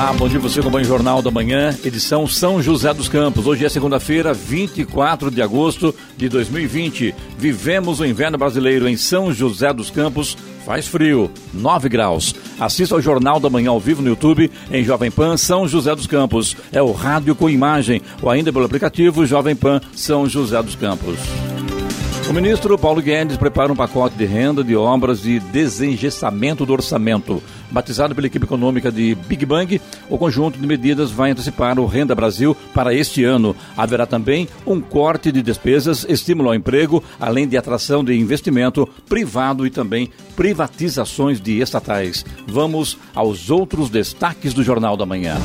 Olá, 0.00 0.12
bom 0.12 0.28
dia 0.28 0.38
você 0.38 0.62
com 0.62 0.68
o 0.70 0.84
Jornal 0.84 1.20
da 1.20 1.28
Manhã, 1.28 1.76
edição 1.84 2.24
São 2.24 2.62
José 2.62 2.94
dos 2.94 3.08
Campos. 3.08 3.48
Hoje 3.48 3.66
é 3.66 3.68
segunda-feira, 3.68 4.32
24 4.32 5.28
de 5.28 5.42
agosto 5.42 5.92
de 6.16 6.28
2020. 6.28 7.12
Vivemos 7.36 7.98
o 7.98 8.04
inverno 8.04 8.38
brasileiro 8.38 8.88
em 8.88 8.96
São 8.96 9.32
José 9.32 9.72
dos 9.72 9.90
Campos. 9.90 10.38
Faz 10.64 10.86
frio, 10.86 11.28
9 11.52 11.88
graus. 11.88 12.32
Assista 12.60 12.94
ao 12.94 13.02
Jornal 13.02 13.40
da 13.40 13.50
Manhã 13.50 13.70
ao 13.70 13.80
vivo 13.80 14.00
no 14.00 14.10
YouTube 14.10 14.48
em 14.70 14.84
Jovem 14.84 15.10
Pan 15.10 15.36
São 15.36 15.66
José 15.66 15.92
dos 15.96 16.06
Campos. 16.06 16.56
É 16.70 16.80
o 16.80 16.92
rádio 16.92 17.34
com 17.34 17.50
imagem 17.50 18.00
ou 18.22 18.30
ainda 18.30 18.52
pelo 18.52 18.66
aplicativo 18.66 19.26
Jovem 19.26 19.56
Pan 19.56 19.80
São 19.96 20.28
José 20.28 20.62
dos 20.62 20.76
Campos. 20.76 21.18
O 22.28 22.32
ministro 22.32 22.76
Paulo 22.78 23.00
Guedes 23.00 23.38
prepara 23.38 23.72
um 23.72 23.76
pacote 23.76 24.14
de 24.14 24.26
renda 24.26 24.62
de 24.62 24.76
obras 24.76 25.22
de 25.22 25.40
desengessamento 25.40 26.66
do 26.66 26.74
orçamento. 26.74 27.42
Batizado 27.70 28.14
pela 28.14 28.26
equipe 28.26 28.44
econômica 28.44 28.92
de 28.92 29.14
Big 29.14 29.46
Bang, 29.46 29.80
o 30.10 30.18
conjunto 30.18 30.58
de 30.58 30.66
medidas 30.66 31.10
vai 31.10 31.30
antecipar 31.30 31.78
o 31.78 31.86
Renda 31.86 32.14
Brasil 32.14 32.54
para 32.74 32.92
este 32.92 33.24
ano. 33.24 33.56
Haverá 33.74 34.04
também 34.04 34.46
um 34.66 34.78
corte 34.78 35.32
de 35.32 35.40
despesas, 35.40 36.04
estímulo 36.06 36.50
ao 36.50 36.54
emprego, 36.54 37.02
além 37.18 37.48
de 37.48 37.56
atração 37.56 38.04
de 38.04 38.14
investimento 38.14 38.86
privado 39.08 39.66
e 39.66 39.70
também 39.70 40.10
privatizações 40.36 41.40
de 41.40 41.60
estatais. 41.60 42.26
Vamos 42.46 42.98
aos 43.14 43.50
outros 43.50 43.88
destaques 43.88 44.52
do 44.52 44.62
Jornal 44.62 44.98
da 44.98 45.06
Manhã. 45.06 45.36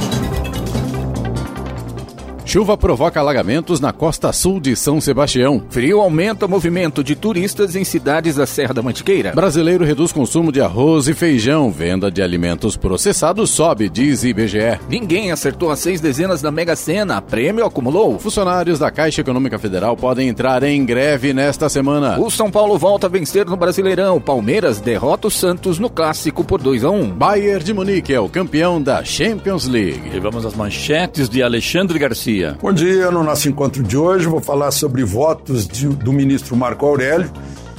Chuva 2.46 2.78
provoca 2.78 3.20
alagamentos 3.20 3.80
na 3.80 3.94
costa 3.94 4.32
sul 4.34 4.60
de 4.60 4.76
São 4.76 5.00
Sebastião. 5.00 5.64
Frio 5.70 6.02
aumenta 6.02 6.46
o 6.46 6.50
movimento 6.50 7.04
de 7.04 7.16
turistas 7.16 7.76
em 7.76 7.84
cidades 7.84 8.36
da 8.36 8.46
Serra 8.46 8.74
da 8.74 8.82
Mantiqueira. 8.82 9.32
Brasileiro 9.34 9.86
reduz 9.86 10.12
consumo 10.12 10.52
de 10.52 10.62
arroz 10.62 11.08
e 11.08 11.14
feijão. 11.14 11.72
Venda 11.72 12.12
de 12.12 12.22
alimentos 12.22 12.76
processados 12.76 13.50
sobe, 13.50 13.90
diz 13.90 14.24
IBGE. 14.24 14.80
Ninguém 14.90 15.32
acertou 15.32 15.72
as 15.72 15.80
seis 15.80 16.02
dezenas 16.02 16.42
da 16.42 16.52
Mega 16.52 16.76
Sena. 16.76 17.22
Prêmio 17.22 17.66
acumulou. 17.66 18.20
Funcionários 18.20 18.78
da 18.78 18.92
Caixa 18.92 19.22
Econômica 19.22 19.58
Federal 19.58 19.96
podem 19.96 20.28
entrar 20.28 20.64
em 20.64 20.86
greve 20.86 21.34
nesta 21.34 21.70
semana. 21.70 22.20
O 22.20 22.30
São 22.30 22.52
Paulo 22.52 22.78
volta 22.78 23.08
a 23.08 23.10
vencer 23.10 23.46
no 23.46 23.58
Brasileirão. 23.58 24.20
Palmeiras 24.20 24.80
derrota 24.80 25.28
o 25.28 25.32
Santos 25.32 25.80
no 25.80 25.90
Clássico 25.90 26.44
por 26.44 26.62
2 26.62 26.84
a 26.84 26.90
1. 26.90 27.10
Bayern 27.12 27.64
de 27.64 27.74
Munique 27.74 28.14
é 28.14 28.20
o 28.20 28.30
campeão 28.30 28.82
da 28.82 29.04
Champions 29.04 29.66
League. 29.66 30.12
E 30.14 30.20
vamos 30.20 30.46
às 30.46 30.54
manchetes 30.56 31.30
de 31.30 31.42
Alexandre 31.42 31.98
Garcia. 31.98 32.33
Bom 32.60 32.74
dia, 32.74 33.12
no 33.12 33.24
nosso 33.24 33.48
encontro 33.48 33.84
de 33.84 33.96
hoje 33.96 34.26
vou 34.26 34.42
falar 34.42 34.72
sobre 34.72 35.04
votos 35.04 35.68
de, 35.68 35.88
do 35.88 36.12
ministro 36.12 36.56
Marco 36.56 36.84
Aurélio, 36.84 37.32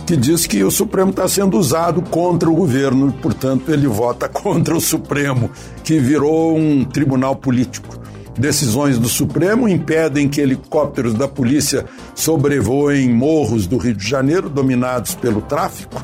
que 0.07 0.17
diz 0.17 0.47
que 0.47 0.63
o 0.63 0.71
Supremo 0.71 1.11
está 1.11 1.27
sendo 1.27 1.59
usado 1.59 2.01
contra 2.03 2.49
o 2.49 2.55
governo 2.55 3.09
e, 3.09 3.13
portanto, 3.21 3.73
ele 3.73 3.89
vota 3.89 4.29
contra 4.31 4.77
o 4.77 4.81
Supremo, 4.81 5.51
que 5.83 5.99
virou 5.99 6.57
um 6.57 6.85
tribunal 6.85 7.35
político. 7.35 7.99
Decisões 8.39 8.99
do 8.99 9.09
Supremo 9.09 9.69
impedem 9.69 10.29
que 10.29 10.41
helicópteros 10.41 11.15
da 11.15 11.27
polícia 11.27 11.85
sobrevoem 12.15 13.09
morros 13.09 13.67
do 13.67 13.77
Rio 13.77 13.95
de 13.95 14.07
Janeiro 14.07 14.49
dominados 14.49 15.15
pelo 15.15 15.41
tráfico. 15.43 16.01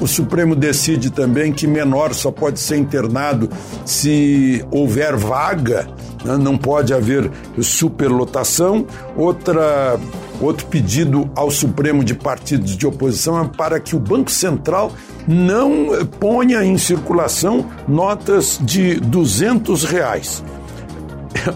O 0.00 0.06
Supremo 0.06 0.56
decide 0.56 1.10
também 1.10 1.52
que 1.52 1.66
menor 1.66 2.14
só 2.14 2.30
pode 2.30 2.58
ser 2.58 2.78
internado 2.78 3.50
se 3.84 4.64
houver 4.70 5.14
vaga, 5.14 5.86
né? 6.24 6.38
não 6.38 6.56
pode 6.56 6.94
haver 6.94 7.30
superlotação. 7.60 8.86
Outra, 9.14 10.00
outro 10.40 10.66
pedido 10.66 11.30
ao 11.36 11.50
Supremo 11.50 12.02
de 12.02 12.14
partidos 12.14 12.74
de 12.74 12.86
oposição 12.86 13.38
é 13.38 13.46
para 13.46 13.78
que 13.78 13.94
o 13.94 14.00
Banco 14.00 14.30
Central 14.30 14.90
não 15.28 16.06
ponha 16.18 16.64
em 16.64 16.78
circulação 16.78 17.66
notas 17.86 18.58
de 18.62 18.94
200 18.94 19.84
reais. 19.84 20.42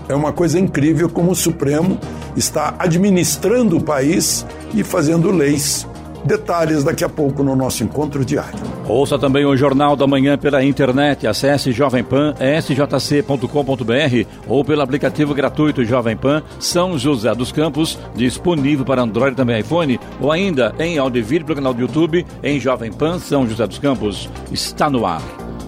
É 0.09 0.15
uma 0.15 0.33
coisa 0.33 0.59
incrível 0.59 1.11
como 1.11 1.33
o 1.33 1.35
Supremo 1.35 1.99
está 2.37 2.75
administrando 2.79 3.77
o 3.77 3.83
país 3.83 4.47
e 4.73 4.83
fazendo 4.83 5.31
leis 5.31 5.87
Detalhes 6.25 6.83
daqui 6.83 7.05
a 7.05 7.09
pouco 7.09 7.43
no 7.43 7.55
nosso 7.55 7.85
encontro 7.85 8.25
diário. 8.25 8.59
Ouça 8.89 9.19
também 9.19 9.45
o 9.45 9.57
Jornal 9.57 9.95
da 9.95 10.07
Manhã 10.07 10.39
pela 10.39 10.65
internet. 10.65 11.27
Acesse 11.27 11.71
Jovem 11.71 12.03
Pan, 12.03 12.35
sjc.com.br 12.61 14.29
ou 14.49 14.65
pelo 14.65 14.83
aplicativo 14.83 15.35
gratuito 15.35 15.85
Jovem 15.85 16.17
Pan 16.17 16.43
São 16.59 16.99
José 16.99 17.35
dos 17.35 17.53
Campos, 17.53 17.99
disponível 18.15 18.85
para 18.85 19.03
Android 19.03 19.33
e 19.33 19.37
também 19.37 19.61
iPhone, 19.61 20.01
ou 20.21 20.33
ainda 20.33 20.75
em 20.79 20.99
áudio 20.99 21.21
e 21.21 21.23
vídeo 21.23 21.47
pelo 21.47 21.57
canal 21.57 21.75
do 21.75 21.81
YouTube 21.81 22.25
em 22.43 22.59
Jovem 22.59 22.93
Pan 22.93 23.19
São 23.19 23.47
José 23.47 23.67
dos 23.67 23.79
Campos. 23.79 24.29
Está 24.51 24.89
no 24.89 25.07
ar. 25.07 25.23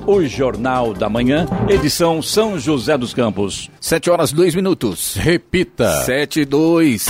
O 0.06 0.22
Jornal 0.24 0.94
da 0.94 1.08
Manhã, 1.08 1.46
edição 1.68 2.22
São 2.22 2.58
José 2.58 2.96
dos 2.96 3.12
Campos. 3.12 3.68
Sete 3.80 4.08
horas, 4.08 4.32
dois 4.32 4.54
minutos. 4.54 5.16
Repita. 5.16 5.90
Sete, 6.04 6.44
dois. 6.44 7.06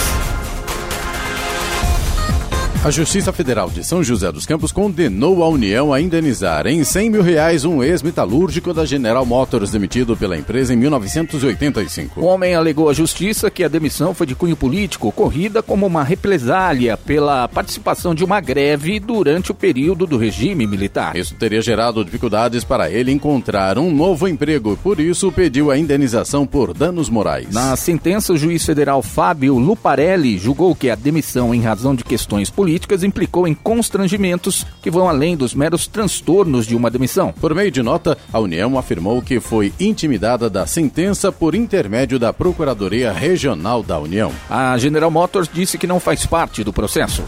A 2.87 2.91
Justiça 2.93 3.33
Federal 3.33 3.69
de 3.69 3.83
São 3.83 4.01
José 4.01 4.31
dos 4.31 4.47
Campos 4.47 4.71
condenou 4.71 5.43
a 5.43 5.49
União 5.49 5.93
a 5.93 6.01
indenizar 6.01 6.69
em 6.69 6.85
100 6.85 7.11
mil 7.11 7.21
reais 7.21 7.65
um 7.65 7.83
ex-metalúrgico 7.83 8.73
da 8.73 8.87
General 8.87 9.27
Motors 9.27 9.73
demitido 9.73 10.17
pela 10.17 10.39
empresa 10.39 10.73
em 10.73 10.77
1985. 10.77 12.21
O 12.21 12.27
homem 12.27 12.55
alegou 12.55 12.89
à 12.89 12.93
Justiça 12.93 13.51
que 13.51 13.65
a 13.65 13.69
demissão 13.69 14.15
foi 14.15 14.25
de 14.25 14.37
cunho 14.37 14.55
político, 14.55 15.09
ocorrida 15.09 15.65
como 15.65 15.85
uma 15.85 16.05
represália 16.05 16.97
pela 16.97 17.49
participação 17.49 18.15
de 18.15 18.23
uma 18.23 18.41
greve 18.41 19.01
durante 19.01 19.51
o 19.51 19.55
período 19.55 20.07
do 20.07 20.17
regime 20.17 20.65
militar. 20.65 21.17
Isso 21.17 21.35
teria 21.35 21.61
gerado 21.61 22.05
dificuldades 22.05 22.63
para 22.63 22.89
ele 22.89 23.11
encontrar 23.11 23.79
um 23.79 23.93
novo 23.93 24.29
emprego, 24.29 24.79
por 24.81 25.01
isso 25.01 25.33
pediu 25.33 25.73
a 25.73 25.77
indenização 25.77 26.47
por 26.47 26.73
danos 26.73 27.11
morais. 27.11 27.53
Na 27.53 27.75
sentença, 27.75 28.33
o 28.33 28.39
juiz 28.39 28.65
federal 28.65 29.03
Fábio 29.03 29.59
Luparelli 29.59 30.39
julgou 30.39 30.73
que 30.73 30.89
a 30.89 30.95
demissão 30.95 31.53
em 31.53 31.61
razão 31.61 31.93
de 31.93 32.05
questões 32.05 32.49
políticas 32.49 32.76
políticas 32.77 33.03
implicou 33.03 33.49
em 33.49 33.55
constrangimentos 33.55 34.67
que 34.83 34.91
vão 34.91 35.09
além 35.09 35.35
dos 35.35 35.55
meros 35.55 35.87
transtornos 35.87 36.67
de 36.67 36.77
uma 36.77 36.91
demissão. 36.91 37.33
Por 37.33 37.55
meio 37.55 37.71
de 37.71 37.83
nota, 37.83 38.19
a 38.31 38.39
União 38.39 38.79
afirmou 38.79 39.23
que 39.23 39.41
foi 39.41 39.73
intimidada 39.81 40.51
da 40.51 40.67
sentença 40.67 41.33
por 41.33 41.55
intermédio 41.55 42.19
da 42.19 42.35
Procuradoria 42.35 43.13
Regional 43.13 43.83
da 43.83 43.99
União. 43.99 44.31
A 44.51 44.77
General 44.77 45.11
Motors 45.11 45.49
disse 45.51 45.79
que 45.79 45.87
não 45.87 45.99
faz 45.99 46.27
parte 46.27 46.63
do 46.63 46.73
processo. 46.73 47.23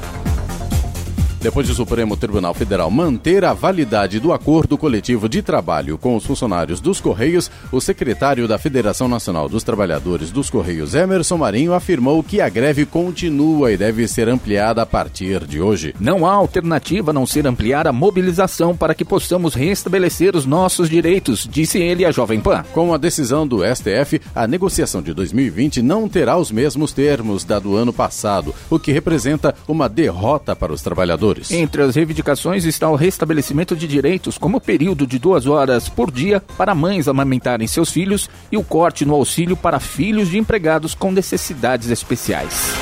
Depois 1.40 1.68
do 1.68 1.74
Supremo 1.74 2.16
Tribunal 2.16 2.52
Federal 2.52 2.90
manter 2.90 3.44
a 3.44 3.52
validade 3.52 4.18
do 4.18 4.32
acordo 4.32 4.76
coletivo 4.76 5.28
de 5.28 5.40
trabalho 5.40 5.96
com 5.96 6.16
os 6.16 6.26
funcionários 6.26 6.80
dos 6.80 7.00
Correios, 7.00 7.48
o 7.70 7.80
secretário 7.80 8.48
da 8.48 8.58
Federação 8.58 9.06
Nacional 9.06 9.48
dos 9.48 9.62
Trabalhadores 9.62 10.32
dos 10.32 10.50
Correios, 10.50 10.96
Emerson 10.96 11.36
Marinho, 11.36 11.74
afirmou 11.74 12.24
que 12.24 12.40
a 12.40 12.48
greve 12.48 12.84
continua 12.84 13.70
e 13.70 13.76
deve 13.76 14.08
ser 14.08 14.28
ampliada 14.28 14.82
a 14.82 14.86
partir 14.86 15.46
de 15.46 15.60
hoje. 15.60 15.94
Não 16.00 16.26
há 16.26 16.32
alternativa 16.32 17.12
a 17.12 17.14
não 17.14 17.24
ser 17.24 17.46
ampliar 17.46 17.86
a 17.86 17.92
mobilização 17.92 18.76
para 18.76 18.94
que 18.94 19.04
possamos 19.04 19.54
restabelecer 19.54 20.34
os 20.34 20.44
nossos 20.44 20.90
direitos, 20.90 21.48
disse 21.48 21.78
ele 21.78 22.04
à 22.04 22.10
Jovem 22.10 22.40
Pan. 22.40 22.64
Com 22.72 22.92
a 22.92 22.98
decisão 22.98 23.46
do 23.46 23.60
STF, 23.64 24.20
a 24.34 24.46
negociação 24.48 25.00
de 25.00 25.14
2020 25.14 25.82
não 25.82 26.08
terá 26.08 26.36
os 26.36 26.50
mesmos 26.50 26.92
termos 26.92 27.44
da 27.44 27.60
do 27.60 27.76
ano 27.76 27.92
passado, 27.92 28.52
o 28.68 28.78
que 28.78 28.90
representa 28.90 29.54
uma 29.68 29.88
derrota 29.88 30.56
para 30.56 30.72
os 30.72 30.82
trabalhadores. 30.82 31.27
Entre 31.50 31.82
as 31.82 31.94
reivindicações 31.94 32.64
está 32.64 32.88
o 32.88 32.96
restabelecimento 32.96 33.76
de 33.76 33.86
direitos, 33.86 34.38
como 34.38 34.56
o 34.56 34.60
período 34.60 35.06
de 35.06 35.18
duas 35.18 35.46
horas 35.46 35.88
por 35.88 36.10
dia 36.10 36.42
para 36.56 36.74
mães 36.74 37.08
amamentarem 37.08 37.66
seus 37.66 37.90
filhos 37.90 38.30
e 38.50 38.56
o 38.56 38.64
corte 38.64 39.04
no 39.04 39.14
auxílio 39.14 39.56
para 39.56 39.80
filhos 39.80 40.28
de 40.28 40.38
empregados 40.38 40.94
com 40.94 41.12
necessidades 41.12 41.90
especiais. 41.90 42.72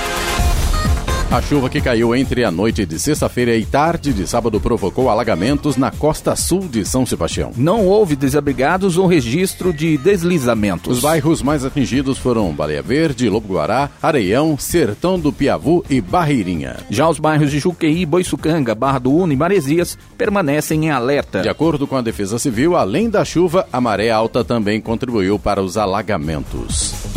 A 1.28 1.42
chuva 1.42 1.68
que 1.68 1.80
caiu 1.80 2.14
entre 2.14 2.44
a 2.44 2.52
noite 2.52 2.86
de 2.86 3.00
sexta-feira 3.00 3.56
e 3.56 3.66
tarde 3.66 4.12
de 4.12 4.28
sábado 4.28 4.60
provocou 4.60 5.10
alagamentos 5.10 5.76
na 5.76 5.90
costa 5.90 6.36
sul 6.36 6.60
de 6.60 6.84
São 6.84 7.04
Sebastião. 7.04 7.50
Não 7.56 7.84
houve 7.84 8.14
desabrigados 8.14 8.96
ou 8.96 9.08
registro 9.08 9.72
de 9.72 9.98
deslizamentos. 9.98 10.98
Os 10.98 11.02
bairros 11.02 11.42
mais 11.42 11.64
atingidos 11.64 12.16
foram 12.16 12.52
Baleia 12.52 12.80
Verde, 12.80 13.28
Lobo 13.28 13.54
Guará, 13.54 13.90
Areião, 14.00 14.56
Sertão 14.56 15.18
do 15.18 15.32
Piavu 15.32 15.84
e 15.90 16.00
Barreirinha. 16.00 16.76
Já 16.88 17.08
os 17.08 17.18
bairros 17.18 17.50
de 17.50 17.58
Juqueí, 17.58 18.06
Boiçucanga, 18.06 18.74
Barra 18.74 19.00
do 19.00 19.12
Uno 19.12 19.32
e 19.32 19.36
Maresias 19.36 19.98
permanecem 20.16 20.86
em 20.86 20.90
alerta. 20.90 21.42
De 21.42 21.48
acordo 21.48 21.88
com 21.88 21.96
a 21.96 22.02
Defesa 22.02 22.38
Civil, 22.38 22.76
além 22.76 23.10
da 23.10 23.24
chuva, 23.24 23.66
a 23.72 23.80
maré 23.80 24.10
alta 24.10 24.44
também 24.44 24.80
contribuiu 24.80 25.40
para 25.40 25.60
os 25.60 25.76
alagamentos. 25.76 27.15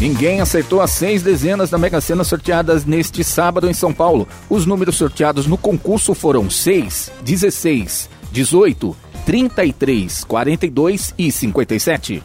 Ninguém 0.00 0.40
acertou 0.40 0.80
as 0.80 0.92
seis 0.92 1.22
dezenas 1.22 1.68
da 1.68 1.76
Mega 1.76 2.00
Sena 2.00 2.24
sorteadas 2.24 2.86
neste 2.86 3.22
sábado 3.22 3.68
em 3.68 3.74
São 3.74 3.92
Paulo. 3.92 4.26
Os 4.48 4.64
números 4.64 4.96
sorteados 4.96 5.46
no 5.46 5.58
concurso 5.58 6.14
foram 6.14 6.48
6, 6.48 7.12
16, 7.20 8.08
18, 8.32 8.96
33, 9.26 10.24
42 10.24 11.14
e 11.18 11.30
57. 11.30 12.22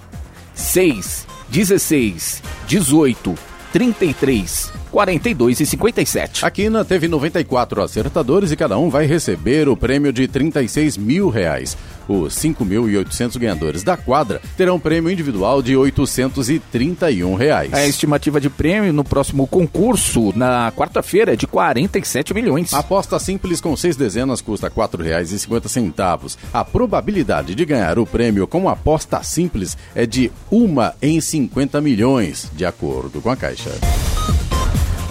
6, 0.53 1.27
16, 1.49 2.43
18, 2.65 3.35
33, 3.73 4.71
42 4.95 5.59
e 5.59 5.65
57. 5.65 6.45
A 6.45 6.49
Quina 6.49 6.85
teve 6.85 7.09
94 7.09 7.81
acertadores 7.83 8.49
e 8.53 8.55
cada 8.55 8.77
um 8.77 8.89
vai 8.89 9.05
receber 9.05 9.67
o 9.67 9.75
prêmio 9.75 10.13
de 10.13 10.25
36 10.25 10.95
mil 10.95 11.27
reais. 11.27 11.75
Os 12.07 12.33
5.800 12.35 13.37
ganhadores 13.37 13.83
da 13.83 13.97
quadra 13.97 14.41
terão 14.55 14.79
prêmio 14.79 15.11
individual 15.11 15.61
de 15.61 15.75
831 15.75 17.35
reais. 17.35 17.73
A 17.73 17.85
estimativa 17.85 18.39
de 18.39 18.49
prêmio 18.49 18.93
no 18.93 19.03
próximo 19.03 19.45
concurso, 19.45 20.31
na 20.33 20.71
quarta-feira, 20.71 21.33
é 21.33 21.35
de 21.35 21.45
47 21.45 22.33
milhões. 22.33 22.73
A 22.73 22.79
aposta 22.79 23.19
simples 23.19 23.59
com 23.59 23.75
seis 23.75 23.97
dezenas 23.97 24.39
custa 24.39 24.69
R$ 24.69 24.75
4,50. 24.75 26.37
A 26.53 26.63
probabilidade 26.63 27.53
de 27.53 27.65
ganhar 27.65 27.99
o 27.99 28.05
prêmio 28.05 28.47
com 28.47 28.69
aposta 28.69 29.21
simples 29.23 29.77
é 29.93 30.05
de 30.05 30.31
uma 30.49 30.95
em 31.01 31.19
50 31.19 31.81
milhões, 31.81 32.49
de 32.55 32.65
acordo 32.65 33.19
com 33.19 33.29
a 33.29 33.35
Caixa. 33.35 33.71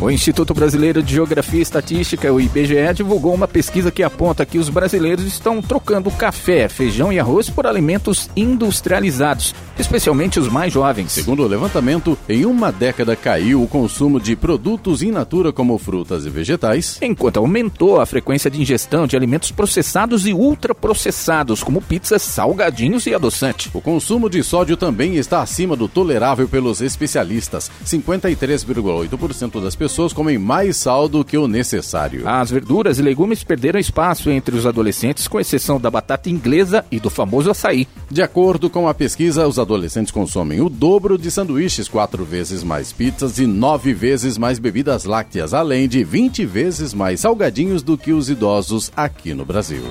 O 0.00 0.10
Instituto 0.10 0.52
Brasileiro 0.52 1.02
de 1.02 1.14
Geografia 1.14 1.60
e 1.60 1.62
Estatística, 1.62 2.30
o 2.30 2.40
IBGE, 2.40 2.92
divulgou 2.94 3.32
uma 3.32 3.46
pesquisa 3.46 3.92
que 3.92 4.02
aponta 4.02 4.44
que 4.44 4.58
os 4.58 4.68
brasileiros 4.68 5.24
estão 5.24 5.62
trocando 5.62 6.10
café, 6.10 6.68
feijão 6.68 7.12
e 7.12 7.20
arroz 7.20 7.48
por 7.48 7.64
alimentos 7.64 8.28
industrializados, 8.34 9.54
especialmente 9.78 10.40
os 10.40 10.48
mais 10.48 10.72
jovens. 10.72 11.12
Segundo 11.12 11.44
o 11.44 11.46
levantamento, 11.46 12.18
em 12.28 12.44
uma 12.44 12.72
década 12.72 13.14
caiu 13.14 13.62
o 13.62 13.68
consumo 13.68 14.20
de 14.20 14.34
produtos 14.34 15.00
in 15.00 15.12
natura 15.12 15.52
como 15.52 15.78
frutas 15.78 16.26
e 16.26 16.30
vegetais, 16.30 16.98
enquanto 17.00 17.36
aumentou 17.36 18.00
a 18.00 18.04
frequência 18.04 18.50
de 18.50 18.60
ingestão 18.60 19.06
de 19.06 19.16
alimentos 19.16 19.52
processados 19.52 20.26
e 20.26 20.34
ultraprocessados, 20.34 21.62
como 21.62 21.80
pizzas, 21.80 22.20
salgadinhos 22.20 23.06
e 23.06 23.14
adoçante. 23.14 23.70
O 23.72 23.80
consumo 23.80 24.28
de 24.28 24.42
sódio 24.42 24.76
também 24.76 25.14
está 25.16 25.40
acima 25.40 25.76
do 25.76 25.88
tolerável 25.88 26.48
pelos 26.48 26.80
especialistas. 26.80 27.70
53,8% 27.86 29.62
das 29.62 29.76
pessoas 29.76 29.83
pessoas 29.84 30.14
comem 30.14 30.38
mais 30.38 30.78
sal 30.78 31.10
do 31.10 31.22
que 31.22 31.36
o 31.36 31.46
necessário. 31.46 32.26
As 32.26 32.50
verduras 32.50 32.98
e 32.98 33.02
legumes 33.02 33.44
perderam 33.44 33.78
espaço 33.78 34.30
entre 34.30 34.56
os 34.56 34.64
adolescentes, 34.64 35.28
com 35.28 35.38
exceção 35.38 35.78
da 35.78 35.90
batata 35.90 36.30
inglesa 36.30 36.86
e 36.90 36.98
do 36.98 37.10
famoso 37.10 37.50
açaí. 37.50 37.86
De 38.10 38.22
acordo 38.22 38.70
com 38.70 38.88
a 38.88 38.94
pesquisa, 38.94 39.46
os 39.46 39.58
adolescentes 39.58 40.10
consomem 40.10 40.62
o 40.62 40.70
dobro 40.70 41.18
de 41.18 41.30
sanduíches, 41.30 41.86
quatro 41.86 42.24
vezes 42.24 42.64
mais 42.64 42.94
pizzas 42.94 43.38
e 43.38 43.46
nove 43.46 43.92
vezes 43.92 44.38
mais 44.38 44.58
bebidas 44.58 45.04
lácteas, 45.04 45.52
além 45.52 45.86
de 45.86 46.02
20 46.02 46.46
vezes 46.46 46.94
mais 46.94 47.20
salgadinhos 47.20 47.82
do 47.82 47.98
que 47.98 48.14
os 48.14 48.30
idosos 48.30 48.90
aqui 48.96 49.34
no 49.34 49.44
Brasil. 49.44 49.82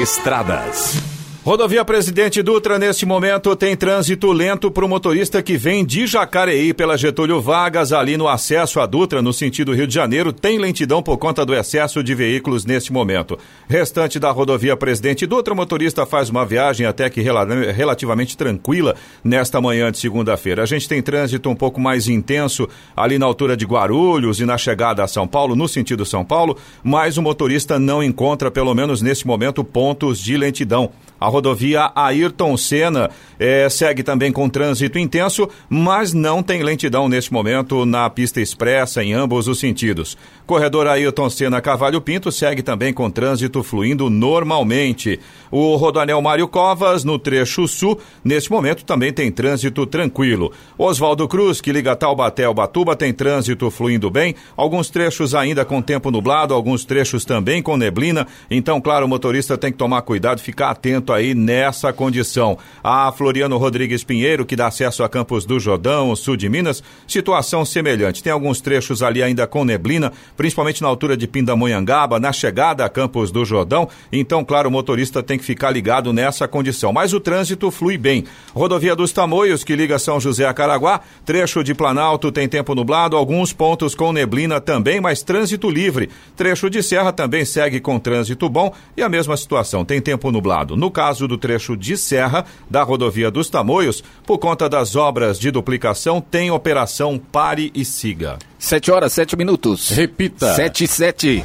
Estradas. 0.00 1.07
Rodovia 1.48 1.82
Presidente 1.82 2.42
Dutra, 2.42 2.78
neste 2.78 3.06
momento, 3.06 3.56
tem 3.56 3.74
trânsito 3.74 4.30
lento 4.32 4.70
para 4.70 4.84
o 4.84 4.88
motorista 4.88 5.42
que 5.42 5.56
vem 5.56 5.82
de 5.82 6.06
Jacareí 6.06 6.74
pela 6.74 6.94
Getúlio 6.94 7.40
Vargas, 7.40 7.90
ali 7.90 8.18
no 8.18 8.28
acesso 8.28 8.78
à 8.80 8.84
Dutra, 8.84 9.22
no 9.22 9.32
sentido 9.32 9.72
Rio 9.72 9.86
de 9.86 9.94
Janeiro, 9.94 10.30
tem 10.30 10.58
lentidão 10.58 11.02
por 11.02 11.16
conta 11.16 11.46
do 11.46 11.54
excesso 11.54 12.02
de 12.04 12.14
veículos 12.14 12.66
neste 12.66 12.92
momento. 12.92 13.38
Restante 13.66 14.18
da 14.18 14.30
rodovia 14.30 14.76
Presidente 14.76 15.24
Dutra, 15.24 15.54
o 15.54 15.56
motorista 15.56 16.04
faz 16.04 16.28
uma 16.28 16.44
viagem 16.44 16.86
até 16.86 17.08
que 17.08 17.22
relativamente 17.22 18.36
tranquila 18.36 18.94
nesta 19.24 19.58
manhã 19.58 19.90
de 19.90 19.96
segunda-feira. 19.96 20.62
A 20.62 20.66
gente 20.66 20.86
tem 20.86 21.00
trânsito 21.00 21.48
um 21.48 21.56
pouco 21.56 21.80
mais 21.80 22.08
intenso 22.08 22.68
ali 22.94 23.18
na 23.18 23.24
altura 23.24 23.56
de 23.56 23.64
Guarulhos 23.64 24.38
e 24.38 24.44
na 24.44 24.58
chegada 24.58 25.02
a 25.02 25.08
São 25.08 25.26
Paulo, 25.26 25.56
no 25.56 25.66
sentido 25.66 26.04
São 26.04 26.26
Paulo, 26.26 26.58
mas 26.84 27.16
o 27.16 27.22
motorista 27.22 27.78
não 27.78 28.02
encontra, 28.02 28.50
pelo 28.50 28.74
menos 28.74 29.00
neste 29.00 29.26
momento, 29.26 29.64
pontos 29.64 30.20
de 30.20 30.36
lentidão. 30.36 30.92
A 31.20 31.26
rodovia 31.26 31.90
Ayrton 31.94 32.56
Senna 32.56 33.10
é, 33.38 33.68
segue 33.68 34.02
também 34.02 34.32
com 34.32 34.48
trânsito 34.48 34.98
intenso, 34.98 35.48
mas 35.68 36.12
não 36.12 36.42
tem 36.42 36.62
lentidão 36.62 37.08
neste 37.08 37.32
momento 37.32 37.84
na 37.84 38.08
pista 38.10 38.40
expressa 38.40 39.02
em 39.02 39.12
ambos 39.12 39.48
os 39.48 39.58
sentidos. 39.58 40.16
Corredor 40.46 40.86
Ayrton 40.86 41.28
Senna 41.28 41.60
Cavalho 41.60 42.00
Pinto 42.00 42.32
segue 42.32 42.62
também 42.62 42.92
com 42.92 43.10
trânsito 43.10 43.62
fluindo 43.62 44.08
normalmente. 44.08 45.20
O 45.50 45.76
Rodoanel 45.76 46.22
Mário 46.22 46.48
Covas, 46.48 47.04
no 47.04 47.18
trecho 47.18 47.68
sul, 47.68 47.98
neste 48.24 48.50
momento 48.50 48.84
também 48.84 49.12
tem 49.12 49.30
trânsito 49.30 49.84
tranquilo. 49.86 50.52
Oswaldo 50.78 51.28
Cruz, 51.28 51.60
que 51.60 51.72
liga 51.72 51.96
Taubaté 51.96 52.44
ao 52.44 52.54
Batuba, 52.54 52.96
tem 52.96 53.12
trânsito 53.12 53.70
fluindo 53.70 54.10
bem. 54.10 54.34
Alguns 54.56 54.88
trechos 54.88 55.34
ainda 55.34 55.64
com 55.64 55.82
tempo 55.82 56.10
nublado, 56.10 56.54
alguns 56.54 56.84
trechos 56.84 57.24
também 57.24 57.62
com 57.62 57.76
neblina. 57.76 58.26
Então, 58.50 58.80
claro, 58.80 59.06
o 59.06 59.08
motorista 59.08 59.58
tem 59.58 59.72
que 59.72 59.78
tomar 59.78 60.02
cuidado, 60.02 60.40
ficar 60.40 60.70
atento 60.70 61.07
aí 61.12 61.34
nessa 61.34 61.92
condição. 61.92 62.58
A 62.82 63.10
Floriano 63.12 63.56
Rodrigues 63.56 64.04
Pinheiro, 64.04 64.46
que 64.46 64.56
dá 64.56 64.66
acesso 64.66 65.02
a 65.02 65.08
Campos 65.08 65.44
do 65.44 65.58
Jordão, 65.58 66.14
sul 66.14 66.36
de 66.36 66.48
Minas, 66.48 66.82
situação 67.06 67.64
semelhante. 67.64 68.22
Tem 68.22 68.32
alguns 68.32 68.60
trechos 68.60 69.02
ali 69.02 69.22
ainda 69.22 69.46
com 69.46 69.64
neblina, 69.64 70.12
principalmente 70.36 70.82
na 70.82 70.88
altura 70.88 71.16
de 71.16 71.26
Pindamonhangaba, 71.26 72.20
na 72.20 72.32
chegada 72.32 72.84
a 72.84 72.88
Campos 72.88 73.30
do 73.30 73.44
Jordão. 73.44 73.88
Então, 74.12 74.44
claro, 74.44 74.68
o 74.68 74.72
motorista 74.72 75.22
tem 75.22 75.38
que 75.38 75.44
ficar 75.44 75.70
ligado 75.70 76.12
nessa 76.12 76.46
condição. 76.48 76.92
Mas 76.92 77.12
o 77.12 77.20
trânsito 77.20 77.70
flui 77.70 77.98
bem. 77.98 78.24
Rodovia 78.54 78.94
dos 78.94 79.12
Tamoios, 79.12 79.64
que 79.64 79.76
liga 79.76 79.98
São 79.98 80.20
José 80.20 80.46
a 80.46 80.54
Caraguá, 80.54 81.00
trecho 81.24 81.62
de 81.62 81.74
Planalto 81.74 82.32
tem 82.32 82.48
tempo 82.48 82.74
nublado, 82.74 83.16
alguns 83.16 83.52
pontos 83.52 83.94
com 83.94 84.12
neblina 84.12 84.60
também, 84.60 85.00
mas 85.00 85.22
trânsito 85.22 85.70
livre. 85.70 86.08
Trecho 86.36 86.68
de 86.70 86.82
Serra 86.82 87.12
também 87.12 87.44
segue 87.44 87.80
com 87.80 87.98
trânsito 87.98 88.48
bom 88.48 88.72
e 88.96 89.02
a 89.02 89.08
mesma 89.08 89.36
situação, 89.36 89.84
tem 89.84 90.00
tempo 90.00 90.30
nublado. 90.30 90.76
No 90.76 90.90
caso 90.98 91.28
do 91.28 91.38
trecho 91.38 91.76
de 91.76 91.96
Serra, 91.96 92.44
da 92.68 92.82
rodovia 92.82 93.30
dos 93.30 93.48
Tamoios, 93.48 94.02
por 94.26 94.36
conta 94.36 94.68
das 94.68 94.96
obras 94.96 95.38
de 95.38 95.48
duplicação, 95.48 96.20
tem 96.20 96.50
operação 96.50 97.16
Pare 97.16 97.70
e 97.72 97.84
Siga. 97.84 98.36
7 98.58 98.90
horas, 98.90 99.12
7 99.12 99.36
minutos. 99.36 99.90
Repita. 99.90 100.52
7 100.54 100.82
e 100.82 100.88
7. 100.88 101.44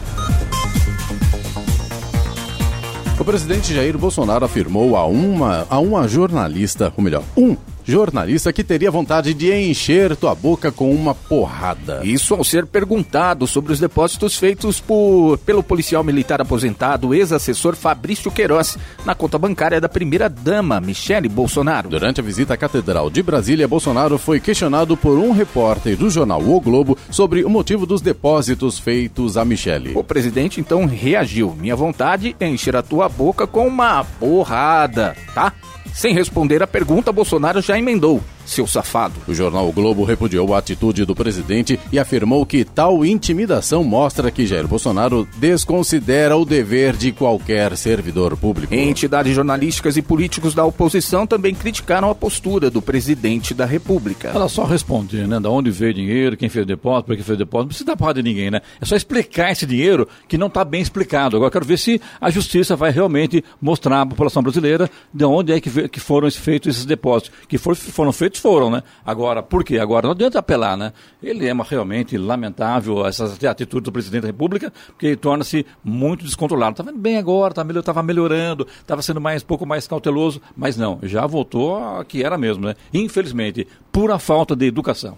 O 3.19 3.23
presidente 3.23 3.75
Jair 3.75 3.95
Bolsonaro 3.95 4.43
afirmou 4.43 4.97
a 4.97 5.05
uma, 5.05 5.67
a 5.69 5.77
uma 5.77 6.07
jornalista, 6.07 6.91
ou 6.97 7.03
melhor, 7.03 7.23
um 7.37 7.55
jornalista 7.85 8.53
que 8.53 8.63
teria 8.63 8.91
vontade 8.91 9.33
de 9.33 9.53
encher 9.53 10.15
tua 10.15 10.33
boca 10.35 10.71
com 10.71 10.91
uma 10.91 11.13
porrada. 11.13 12.01
Isso 12.03 12.33
ao 12.33 12.43
ser 12.43 12.65
perguntado 12.65 13.45
sobre 13.47 13.73
os 13.73 13.79
depósitos 13.79 14.37
feitos 14.37 14.79
por, 14.79 15.37
pelo 15.39 15.63
policial 15.63 16.03
militar 16.03 16.41
aposentado, 16.41 17.13
ex-assessor 17.13 17.75
Fabrício 17.75 18.31
Queiroz, 18.31 18.77
na 19.05 19.15
conta 19.15 19.37
bancária 19.37 19.81
da 19.81 19.89
primeira-dama, 19.89 20.79
Michele 20.79 21.27
Bolsonaro. 21.27 21.89
Durante 21.89 22.19
a 22.19 22.23
visita 22.23 22.53
à 22.53 22.57
Catedral 22.57 23.09
de 23.09 23.21
Brasília, 23.21 23.67
Bolsonaro 23.67 24.17
foi 24.17 24.39
questionado 24.39 24.95
por 24.95 25.17
um 25.17 25.31
repórter 25.31 25.97
do 25.97 26.09
jornal 26.09 26.41
O 26.41 26.59
Globo 26.59 26.97
sobre 27.09 27.43
o 27.43 27.49
motivo 27.49 27.85
dos 27.85 28.01
depósitos 28.01 28.79
feitos 28.79 29.37
a 29.37 29.45
Michele. 29.45 29.93
O 29.95 30.03
presidente 30.03 30.59
então 30.59 30.85
reagiu: 30.85 31.55
Minha 31.59 31.75
vontade 31.75 32.35
é 32.39 32.47
encher 32.47 32.75
a 32.75 32.81
tua 32.81 33.09
boca 33.09 33.45
com 33.47 33.67
uma 33.67 34.03
porrada, 34.03 35.15
tá? 35.33 35.53
Sem 35.93 36.13
responder 36.13 36.61
a 36.63 36.67
pergunta, 36.67 37.11
Bolsonaro 37.11 37.61
já 37.61 37.77
emendou 37.77 38.19
seu 38.45 38.67
safado. 38.67 39.15
O 39.27 39.33
jornal 39.33 39.67
o 39.67 39.71
Globo 39.71 40.03
repudiou 40.03 40.53
a 40.53 40.57
atitude 40.57 41.05
do 41.05 41.15
presidente 41.15 41.79
e 41.91 41.99
afirmou 41.99 42.45
que 42.45 42.63
tal 42.63 43.05
intimidação 43.05 43.83
mostra 43.83 44.31
que 44.31 44.45
Jair 44.45 44.67
Bolsonaro 44.67 45.27
desconsidera 45.37 46.35
o 46.37 46.45
dever 46.45 46.95
de 46.95 47.11
qualquer 47.11 47.75
servidor 47.77 48.35
público. 48.37 48.73
Entidades 48.73 49.33
jornalísticas 49.35 49.97
e 49.97 50.01
políticos 50.01 50.53
da 50.53 50.65
oposição 50.65 51.25
também 51.25 51.53
criticaram 51.53 52.09
a 52.09 52.15
postura 52.15 52.69
do 52.69 52.81
presidente 52.81 53.53
da 53.53 53.65
República. 53.65 54.29
Ela 54.29 54.49
só 54.49 54.65
responder, 54.65 55.27
né? 55.27 55.39
Da 55.39 55.49
onde 55.49 55.71
veio 55.71 55.93
dinheiro, 55.93 56.37
quem 56.37 56.49
fez 56.49 56.63
o 56.63 56.67
depósito, 56.67 57.07
por 57.07 57.17
que 57.17 57.23
fez 57.23 57.35
o 57.35 57.39
depósito. 57.39 57.63
Não 57.63 57.67
precisa 57.67 57.85
dar 57.85 57.97
porra 57.97 58.13
de 58.13 58.23
ninguém, 58.23 58.51
né? 58.51 58.61
É 58.81 58.85
só 58.85 58.95
explicar 58.95 59.51
esse 59.51 59.65
dinheiro 59.65 60.07
que 60.27 60.37
não 60.37 60.47
está 60.47 60.63
bem 60.63 60.81
explicado. 60.81 61.37
Agora 61.37 61.51
quero 61.51 61.65
ver 61.65 61.77
se 61.77 62.01
a 62.19 62.29
justiça 62.29 62.75
vai 62.75 62.91
realmente 62.91 63.43
mostrar 63.61 64.01
à 64.01 64.05
população 64.05 64.43
brasileira 64.43 64.89
de 65.13 65.25
onde 65.25 65.53
é 65.53 65.59
que, 65.59 65.87
que 65.89 65.99
foram 65.99 66.29
feitos 66.31 66.75
esses 66.75 66.85
depósitos. 66.85 67.31
Que 67.47 67.57
foram 67.57 68.11
feitos 68.11 68.32
foram, 68.39 68.69
né? 68.69 68.83
Agora, 69.05 69.41
por 69.41 69.63
quê? 69.63 69.77
Agora, 69.77 70.07
não 70.07 70.13
adianta 70.13 70.39
apelar, 70.39 70.77
né? 70.77 70.93
Ele 71.21 71.47
é 71.47 71.53
uma, 71.53 71.63
realmente 71.63 72.17
lamentável, 72.17 73.05
essas 73.05 73.43
atitudes 73.43 73.85
do 73.85 73.91
presidente 73.91 74.21
da 74.21 74.27
República, 74.27 74.71
porque 74.87 75.07
ele 75.07 75.15
torna-se 75.15 75.65
muito 75.83 76.23
descontrolado. 76.23 76.73
Estava 76.73 76.91
tá 76.91 76.97
bem 76.97 77.17
agora, 77.17 77.51
estava 77.51 77.83
tá 77.83 78.03
melhorando, 78.03 78.67
estava 78.79 79.01
sendo 79.01 79.21
mais 79.21 79.43
pouco 79.43 79.65
mais 79.65 79.87
cauteloso, 79.87 80.41
mas 80.55 80.77
não, 80.77 80.99
já 81.03 81.25
voltou 81.25 81.77
a 81.77 82.03
que 82.05 82.23
era 82.23 82.37
mesmo, 82.37 82.65
né? 82.65 82.75
Infelizmente, 82.93 83.67
pura 83.91 84.19
falta 84.19 84.55
de 84.55 84.65
educação. 84.65 85.17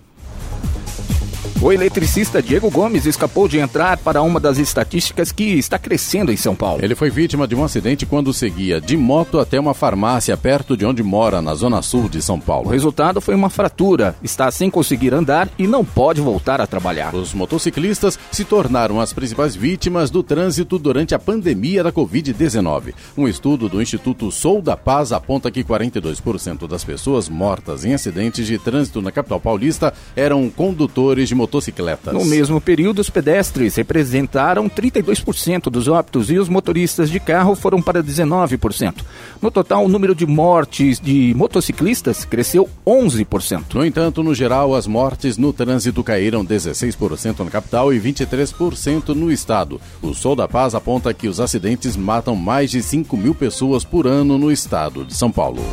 O 1.65 1.73
eletricista 1.73 2.43
Diego 2.43 2.69
Gomes 2.69 3.07
escapou 3.07 3.47
de 3.47 3.57
entrar 3.57 3.97
para 3.97 4.21
uma 4.21 4.39
das 4.39 4.59
estatísticas 4.59 5.31
que 5.31 5.57
está 5.57 5.79
crescendo 5.79 6.31
em 6.31 6.37
São 6.37 6.55
Paulo. 6.55 6.85
Ele 6.85 6.93
foi 6.93 7.09
vítima 7.09 7.47
de 7.47 7.55
um 7.55 7.63
acidente 7.63 8.05
quando 8.05 8.31
seguia 8.31 8.79
de 8.79 8.95
moto 8.95 9.39
até 9.39 9.59
uma 9.59 9.73
farmácia 9.73 10.37
perto 10.37 10.77
de 10.77 10.85
onde 10.85 11.01
mora, 11.01 11.41
na 11.41 11.55
zona 11.55 11.81
sul 11.81 12.07
de 12.07 12.21
São 12.21 12.39
Paulo. 12.39 12.67
O 12.67 12.71
resultado 12.71 13.19
foi 13.19 13.33
uma 13.33 13.49
fratura. 13.49 14.15
Está 14.21 14.51
sem 14.51 14.69
conseguir 14.69 15.11
andar 15.11 15.49
e 15.57 15.65
não 15.65 15.83
pode 15.83 16.21
voltar 16.21 16.61
a 16.61 16.67
trabalhar. 16.67 17.15
Os 17.15 17.33
motociclistas 17.33 18.19
se 18.31 18.45
tornaram 18.45 19.01
as 19.01 19.11
principais 19.11 19.55
vítimas 19.55 20.11
do 20.11 20.21
trânsito 20.21 20.77
durante 20.77 21.15
a 21.15 21.19
pandemia 21.19 21.83
da 21.83 21.91
Covid-19. 21.91 22.93
Um 23.17 23.27
estudo 23.27 23.67
do 23.67 23.81
Instituto 23.81 24.31
Sou 24.31 24.61
da 24.61 24.77
Paz 24.77 25.11
aponta 25.11 25.49
que 25.49 25.63
42% 25.63 26.67
das 26.67 26.83
pessoas 26.83 27.27
mortas 27.27 27.83
em 27.83 27.95
acidentes 27.95 28.45
de 28.45 28.59
trânsito 28.59 29.01
na 29.01 29.11
capital 29.11 29.39
paulista 29.39 29.91
eram 30.15 30.47
condutores 30.47 31.27
de 31.27 31.33
motocicletas 31.33 31.54
motocicletas. 31.55 32.13
No 32.13 32.25
mesmo 32.25 32.59
período, 32.59 32.99
os 32.99 33.09
pedestres 33.09 33.75
representaram 33.75 34.69
32% 34.69 35.63
dos 35.69 35.87
óbitos 35.87 36.29
e 36.29 36.37
os 36.37 36.49
motoristas 36.49 37.09
de 37.09 37.19
carro 37.19 37.55
foram 37.55 37.81
para 37.81 38.03
19%. 38.03 38.95
No 39.41 39.49
total, 39.49 39.85
o 39.85 39.87
número 39.87 40.13
de 40.13 40.25
mortes 40.25 40.99
de 40.99 41.33
motociclistas 41.35 42.25
cresceu 42.25 42.69
11%. 42.85 43.75
No 43.75 43.85
entanto, 43.85 44.23
no 44.23 44.35
geral, 44.35 44.75
as 44.75 44.87
mortes 44.87 45.37
no 45.37 45.53
trânsito 45.53 46.03
caíram 46.03 46.45
16% 46.45 47.39
na 47.43 47.51
capital 47.51 47.93
e 47.93 47.99
23% 47.99 49.09
no 49.09 49.31
estado. 49.31 49.79
O 50.01 50.13
Sol 50.13 50.35
da 50.35 50.47
Paz 50.47 50.75
aponta 50.75 51.13
que 51.13 51.27
os 51.27 51.39
acidentes 51.39 51.95
matam 51.95 52.35
mais 52.35 52.71
de 52.71 52.81
5 52.81 53.15
mil 53.15 53.33
pessoas 53.33 53.83
por 53.83 54.07
ano 54.07 54.37
no 54.37 54.51
estado 54.51 55.05
de 55.05 55.15
São 55.15 55.31
Paulo. 55.31 55.63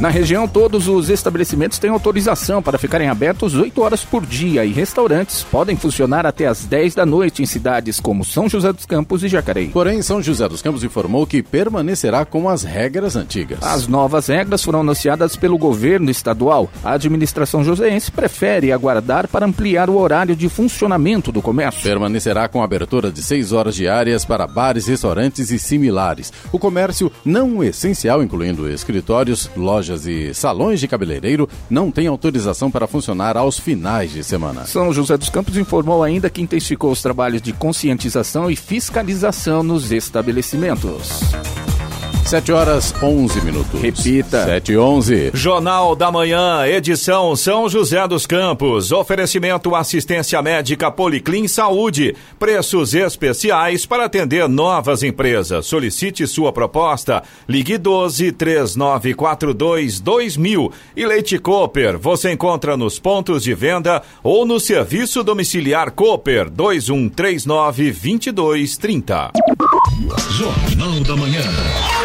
Na 0.00 0.08
região, 0.08 0.48
todos 0.48 0.88
os 0.88 1.08
estabelecimentos 1.08 1.78
têm 1.78 1.88
autorização 1.88 2.60
para 2.60 2.76
ficarem 2.76 3.08
abertos 3.08 3.54
8 3.54 3.80
horas 3.80 4.04
por 4.04 4.26
dia 4.26 4.64
e 4.64 4.72
restaurantes 4.72 5.44
podem 5.44 5.76
funcionar 5.76 6.26
até 6.26 6.46
as 6.46 6.64
10 6.64 6.96
da 6.96 7.06
noite 7.06 7.42
em 7.42 7.46
cidades 7.46 8.00
como 8.00 8.24
São 8.24 8.48
José 8.48 8.72
dos 8.72 8.86
Campos 8.86 9.22
e 9.22 9.28
Jacareí. 9.28 9.68
Porém, 9.68 10.02
São 10.02 10.20
José 10.20 10.48
dos 10.48 10.60
Campos 10.60 10.82
informou 10.82 11.24
que 11.24 11.44
permanecerá 11.44 12.24
com 12.24 12.48
as 12.48 12.64
regras 12.64 13.14
antigas. 13.14 13.60
As 13.62 13.86
novas 13.86 14.26
regras 14.26 14.64
foram 14.64 14.80
anunciadas 14.80 15.36
pelo 15.36 15.56
governo 15.56 16.10
estadual. 16.10 16.68
A 16.82 16.94
administração 16.94 17.62
joseense 17.62 18.10
prefere 18.10 18.72
aguardar 18.72 19.28
para 19.28 19.46
ampliar 19.46 19.88
o 19.88 19.96
horário 19.96 20.34
de 20.34 20.48
funcionamento 20.48 21.30
do 21.30 21.40
comércio. 21.40 21.82
Permanecerá 21.82 22.48
com 22.48 22.64
abertura 22.64 23.12
de 23.12 23.22
6 23.22 23.52
horas 23.52 23.76
diárias 23.76 24.24
para 24.24 24.48
bares, 24.48 24.88
restaurantes 24.88 25.52
e 25.52 25.58
similares. 25.58 26.32
O 26.50 26.58
comércio 26.58 27.12
não 27.24 27.62
essencial, 27.62 28.24
incluindo 28.24 28.68
escritórios, 28.68 29.48
lojas 29.56 29.83
lojas 29.84 30.06
e 30.06 30.32
salões 30.32 30.80
de 30.80 30.88
cabeleireiro 30.88 31.48
não 31.68 31.90
têm 31.90 32.06
autorização 32.06 32.70
para 32.70 32.86
funcionar 32.86 33.36
aos 33.36 33.58
finais 33.58 34.10
de 34.12 34.24
semana. 34.24 34.64
São 34.66 34.92
José 34.92 35.16
dos 35.18 35.28
Campos 35.28 35.56
informou 35.58 36.02
ainda 36.02 36.30
que 36.30 36.40
intensificou 36.40 36.90
os 36.90 37.02
trabalhos 37.02 37.42
de 37.42 37.52
conscientização 37.52 38.50
e 38.50 38.56
fiscalização 38.56 39.62
nos 39.62 39.92
estabelecimentos. 39.92 41.20
7 42.26 42.52
horas 42.52 42.94
11 43.02 43.40
minutos. 43.42 43.80
Repita. 43.80 44.46
7 44.46 44.72
e 44.72 44.78
11. 44.78 45.30
Jornal 45.34 45.94
da 45.94 46.10
Manhã, 46.10 46.66
edição 46.66 47.36
São 47.36 47.68
José 47.68 48.08
dos 48.08 48.26
Campos. 48.26 48.92
Oferecimento 48.92 49.74
assistência 49.74 50.40
médica 50.40 50.90
Policlin 50.90 51.46
Saúde. 51.46 52.16
Preços 52.38 52.94
especiais 52.94 53.84
para 53.84 54.06
atender 54.06 54.48
novas 54.48 55.02
empresas. 55.02 55.66
Solicite 55.66 56.26
sua 56.26 56.50
proposta. 56.50 57.22
Ligue 57.46 57.76
12 57.76 58.32
3942 58.32 60.00
2000. 60.00 60.72
E 60.96 61.06
Leite 61.06 61.38
Cooper. 61.38 61.98
Você 61.98 62.32
encontra 62.32 62.74
nos 62.74 62.98
pontos 62.98 63.42
de 63.42 63.54
venda 63.54 64.02
ou 64.22 64.46
no 64.46 64.58
serviço 64.58 65.22
domiciliar 65.22 65.90
Cooper 65.90 66.48
2139 66.48 67.92
2230. 67.92 69.30
Jornal 70.30 71.00
da 71.00 71.16
Manhã. 71.16 71.42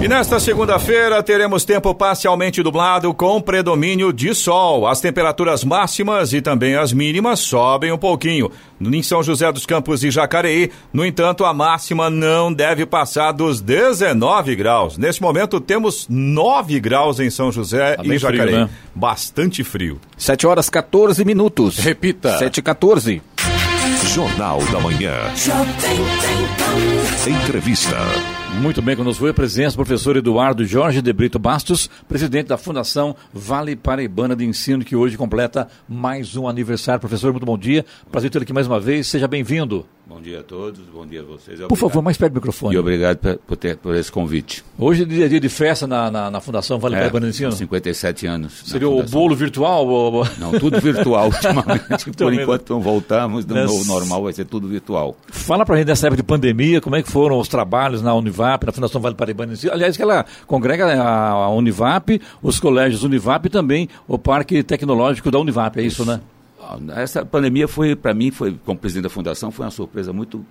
E 0.00 0.08
nesta 0.08 0.40
segunda-feira 0.40 1.22
teremos 1.22 1.62
tempo 1.62 1.94
parcialmente 1.94 2.62
nublado 2.62 3.12
com 3.12 3.38
predomínio 3.38 4.14
de 4.14 4.34
sol. 4.34 4.86
As 4.88 4.98
temperaturas 4.98 5.62
máximas 5.62 6.32
e 6.32 6.40
também 6.40 6.74
as 6.74 6.90
mínimas 6.90 7.40
sobem 7.40 7.92
um 7.92 7.98
pouquinho. 7.98 8.50
Em 8.80 9.02
São 9.02 9.22
José 9.22 9.52
dos 9.52 9.66
Campos 9.66 10.02
e 10.02 10.10
Jacareí, 10.10 10.70
no 10.90 11.04
entanto, 11.04 11.44
a 11.44 11.52
máxima 11.52 12.08
não 12.08 12.50
deve 12.50 12.86
passar 12.86 13.32
dos 13.32 13.60
19 13.60 14.56
graus. 14.56 14.96
Neste 14.96 15.20
momento 15.20 15.60
temos 15.60 16.06
9 16.08 16.80
graus 16.80 17.20
em 17.20 17.28
São 17.28 17.52
José 17.52 17.96
tá 17.96 18.02
e 18.02 18.16
Jacareí. 18.16 18.46
Frio, 18.48 18.60
né? 18.60 18.70
Bastante 18.94 19.62
frio. 19.62 20.00
7 20.16 20.46
horas 20.46 20.70
14 20.70 21.22
minutos. 21.26 21.76
Repita. 21.78 22.38
7 22.38 22.56
e 22.56 22.62
14. 22.62 23.22
Jornal 24.14 24.60
da 24.72 24.80
Manhã. 24.80 25.14
Entrevista. 27.26 27.98
Muito 28.58 28.82
bem, 28.82 28.94
conosco 28.94 29.20
foi 29.20 29.30
a 29.30 29.34
presença 29.34 29.74
do 29.74 29.76
professor 29.76 30.16
Eduardo 30.16 30.66
Jorge 30.66 31.00
de 31.00 31.12
Brito 31.12 31.38
Bastos, 31.38 31.88
presidente 32.06 32.48
da 32.48 32.58
Fundação 32.58 33.16
Vale 33.32 33.74
Paraibana 33.74 34.36
de 34.36 34.44
Ensino, 34.44 34.84
que 34.84 34.94
hoje 34.94 35.16
completa 35.16 35.68
mais 35.88 36.36
um 36.36 36.46
aniversário. 36.46 37.00
Professor, 37.00 37.32
muito 37.32 37.46
bom 37.46 37.56
dia. 37.56 37.86
Prazer 38.10 38.30
ter 38.30 38.42
aqui 38.42 38.52
mais 38.52 38.66
uma 38.66 38.78
vez. 38.78 39.06
Seja 39.06 39.26
bem-vindo. 39.26 39.86
Bom 40.10 40.20
dia 40.20 40.40
a 40.40 40.42
todos, 40.42 40.80
bom 40.92 41.06
dia 41.06 41.20
a 41.20 41.22
vocês. 41.22 41.50
Obrigado. 41.50 41.68
Por 41.68 41.78
favor, 41.78 42.02
mais 42.02 42.16
perto 42.16 42.32
do 42.32 42.34
microfone. 42.34 42.74
E 42.74 42.78
obrigado 42.78 43.38
por, 43.46 43.56
ter, 43.56 43.76
por 43.76 43.94
esse 43.94 44.10
convite. 44.10 44.64
Hoje 44.76 45.04
é 45.04 45.06
dia, 45.06 45.28
dia 45.28 45.38
de 45.38 45.48
festa 45.48 45.86
na, 45.86 46.10
na, 46.10 46.28
na 46.28 46.40
Fundação 46.40 46.80
Vale 46.80 46.96
é, 46.96 47.06
Ensino? 47.28 47.52
57 47.52 48.26
anos. 48.26 48.60
Seria 48.66 48.88
o 48.88 49.04
bolo 49.04 49.36
virtual? 49.36 49.86
Ou... 49.86 50.26
Não, 50.36 50.50
tudo 50.58 50.80
virtual 50.80 51.26
ultimamente. 51.30 52.10
por 52.10 52.34
enquanto 52.34 52.70
não 52.70 52.80
voltamos, 52.80 53.46
no 53.46 53.54
novo 53.54 53.84
normal 53.84 54.24
vai 54.24 54.32
ser 54.32 54.46
tudo 54.46 54.66
virtual. 54.66 55.16
Fala 55.28 55.64
pra 55.64 55.76
gente 55.76 55.86
dessa 55.86 56.08
época 56.08 56.16
de 56.16 56.26
pandemia, 56.26 56.80
como 56.80 56.96
é 56.96 57.04
que 57.04 57.08
foram 57.08 57.38
os 57.38 57.46
trabalhos 57.46 58.02
na 58.02 58.12
Univap, 58.12 58.66
na 58.66 58.72
Fundação 58.72 59.00
Vale 59.00 59.14
Paraibana 59.14 59.52
de 59.52 59.58
Ensino. 59.58 59.72
Aliás, 59.72 59.96
que 59.96 60.02
ela 60.02 60.26
congrega 60.44 60.92
a 61.00 61.48
Univap, 61.50 62.20
os 62.42 62.58
colégios 62.58 63.04
Univap 63.04 63.46
e 63.46 63.48
também 63.48 63.88
o 64.08 64.18
Parque 64.18 64.64
Tecnológico 64.64 65.30
da 65.30 65.38
Univap, 65.38 65.78
é 65.78 65.82
isso, 65.82 66.02
isso 66.02 66.10
né? 66.10 66.20
Essa 66.94 67.24
pandemia 67.24 67.66
foi, 67.66 67.96
para 67.96 68.14
mim, 68.14 68.30
foi, 68.30 68.58
como 68.64 68.78
presidente 68.78 69.04
da 69.04 69.10
Fundação, 69.10 69.50
foi 69.50 69.64
uma 69.64 69.70
surpresa 69.70 70.12
muito 70.12 70.44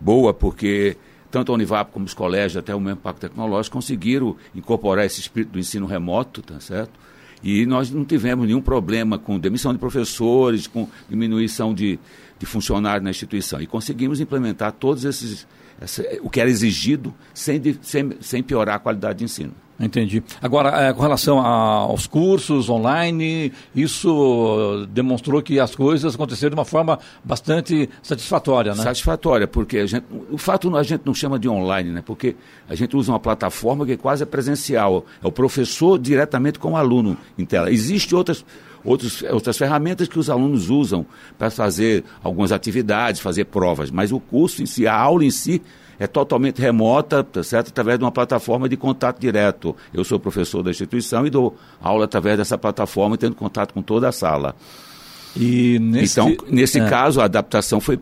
boa, 0.00 0.32
porque 0.32 0.96
tanto 1.30 1.52
a 1.52 1.54
Univap 1.54 1.90
como 1.92 2.04
os 2.04 2.14
colégios, 2.14 2.56
até 2.56 2.74
o 2.74 2.80
mesmo 2.80 3.00
Parque 3.00 3.20
Tecnológico, 3.20 3.74
conseguiram 3.74 4.36
incorporar 4.54 5.04
esse 5.04 5.20
espírito 5.20 5.52
do 5.52 5.58
ensino 5.58 5.86
remoto, 5.86 6.42
tá 6.42 6.60
certo? 6.60 6.98
E 7.42 7.66
nós 7.66 7.90
não 7.90 8.04
tivemos 8.04 8.46
nenhum 8.46 8.62
problema 8.62 9.18
com 9.18 9.38
demissão 9.38 9.72
de 9.72 9.78
professores, 9.78 10.66
com 10.66 10.88
diminuição 11.08 11.74
de, 11.74 11.98
de 12.38 12.46
funcionários 12.46 13.04
na 13.04 13.10
instituição. 13.10 13.60
E 13.60 13.66
conseguimos 13.66 14.20
implementar 14.20 14.72
todos 14.72 15.04
esses, 15.04 15.46
o 16.22 16.30
que 16.30 16.40
era 16.40 16.48
exigido 16.48 17.14
sem, 17.34 17.60
sem, 17.82 18.12
sem 18.20 18.42
piorar 18.42 18.76
a 18.76 18.78
qualidade 18.78 19.18
de 19.18 19.24
ensino. 19.24 19.52
Entendi. 19.78 20.22
Agora, 20.40 20.88
é, 20.88 20.92
com 20.92 21.02
relação 21.02 21.38
aos 21.38 22.06
cursos 22.06 22.70
online, 22.70 23.52
isso 23.74 24.86
demonstrou 24.90 25.42
que 25.42 25.60
as 25.60 25.74
coisas 25.74 26.14
aconteceram 26.14 26.50
de 26.50 26.58
uma 26.58 26.64
forma 26.64 26.98
bastante 27.22 27.88
satisfatória, 28.02 28.74
né? 28.74 28.82
Satisfatória, 28.82 29.46
porque 29.46 29.86
gente, 29.86 30.06
o 30.30 30.38
fato 30.38 30.74
a 30.74 30.82
gente 30.82 31.02
não 31.04 31.14
chama 31.14 31.38
de 31.38 31.48
online, 31.48 31.90
né? 31.90 32.02
Porque 32.04 32.36
a 32.68 32.74
gente 32.74 32.96
usa 32.96 33.12
uma 33.12 33.20
plataforma 33.20 33.84
que 33.84 33.98
quase 33.98 34.22
é 34.22 34.26
presencial. 34.26 35.04
É 35.22 35.26
o 35.26 35.32
professor 35.32 35.98
diretamente 35.98 36.58
com 36.58 36.72
o 36.72 36.76
aluno 36.76 37.16
em 37.38 37.44
tela. 37.44 37.70
Existem 37.70 38.16
outras 38.16 38.44
outras 38.84 39.58
ferramentas 39.58 40.06
que 40.06 40.16
os 40.16 40.30
alunos 40.30 40.70
usam 40.70 41.04
para 41.36 41.50
fazer 41.50 42.04
algumas 42.22 42.52
atividades, 42.52 43.20
fazer 43.20 43.46
provas, 43.46 43.90
mas 43.90 44.12
o 44.12 44.20
curso 44.20 44.62
em 44.62 44.66
si, 44.66 44.86
a 44.86 44.94
aula 44.94 45.24
em 45.24 45.30
si, 45.30 45.60
é 45.98 46.06
totalmente 46.06 46.60
remota, 46.60 47.24
tá 47.24 47.42
certo? 47.42 47.68
através 47.68 47.98
de 47.98 48.04
uma 48.04 48.12
plataforma 48.12 48.68
de 48.68 48.76
contato 48.76 49.18
direto. 49.20 49.74
Eu 49.92 50.04
sou 50.04 50.18
professor 50.18 50.62
da 50.62 50.70
instituição 50.70 51.26
e 51.26 51.30
dou 51.30 51.56
aula 51.80 52.04
através 52.04 52.36
dessa 52.36 52.58
plataforma, 52.58 53.16
tendo 53.16 53.34
contato 53.34 53.72
com 53.72 53.82
toda 53.82 54.08
a 54.08 54.12
sala. 54.12 54.54
E 55.36 55.78
nesse, 55.78 56.18
então, 56.20 56.36
nesse 56.48 56.80
é. 56.80 56.88
caso, 56.88 57.20
a 57.20 57.24
adaptação 57.24 57.80
foi 57.80 57.98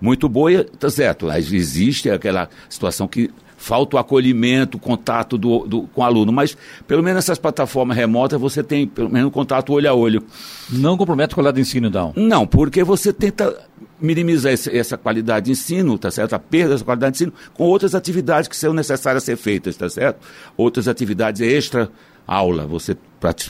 muito 0.00 0.28
boa, 0.28 0.64
tá 0.64 0.88
certo? 0.88 1.26
Mas 1.26 1.52
existe 1.52 2.10
aquela 2.10 2.48
situação 2.68 3.06
que 3.06 3.30
falta 3.60 3.96
o 3.96 3.98
acolhimento, 3.98 4.78
o 4.78 4.80
contato 4.80 5.36
do, 5.36 5.66
do, 5.66 5.82
com 5.88 6.00
o 6.00 6.04
aluno. 6.04 6.32
Mas, 6.32 6.56
pelo 6.88 7.02
menos 7.02 7.16
nessas 7.16 7.38
plataformas 7.38 7.94
remotas, 7.94 8.40
você 8.40 8.62
tem 8.62 8.86
pelo 8.86 9.10
menos 9.10 9.28
um 9.28 9.30
contato 9.30 9.72
olho 9.74 9.88
a 9.88 9.94
olho. 9.94 10.24
Não 10.70 10.96
compromete 10.96 11.32
a 11.32 11.34
qualidade 11.34 11.56
de 11.56 11.60
ensino, 11.60 11.88
então? 11.88 12.12
Não, 12.16 12.46
porque 12.46 12.82
você 12.82 13.12
tenta 13.12 13.54
minimiza 14.00 14.50
esse, 14.50 14.74
essa 14.74 14.96
qualidade 14.96 15.46
de 15.46 15.52
ensino, 15.52 15.98
tá 15.98 16.10
certo? 16.10 16.32
A 16.32 16.38
perda 16.38 16.70
dessa 16.70 16.84
qualidade 16.84 17.12
de 17.12 17.24
ensino 17.24 17.32
com 17.52 17.64
outras 17.64 17.94
atividades 17.94 18.48
que 18.48 18.56
são 18.56 18.72
necessárias 18.72 19.24
ser 19.24 19.36
feitas, 19.36 19.76
tá 19.76 19.90
certo? 19.90 20.26
Outras 20.56 20.88
atividades 20.88 21.42
extra 21.42 21.90
aula, 22.26 22.66
você 22.66 22.96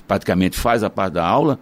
praticamente 0.08 0.58
faz 0.58 0.82
a 0.82 0.90
parte 0.90 1.14
da 1.14 1.24
aula 1.24 1.60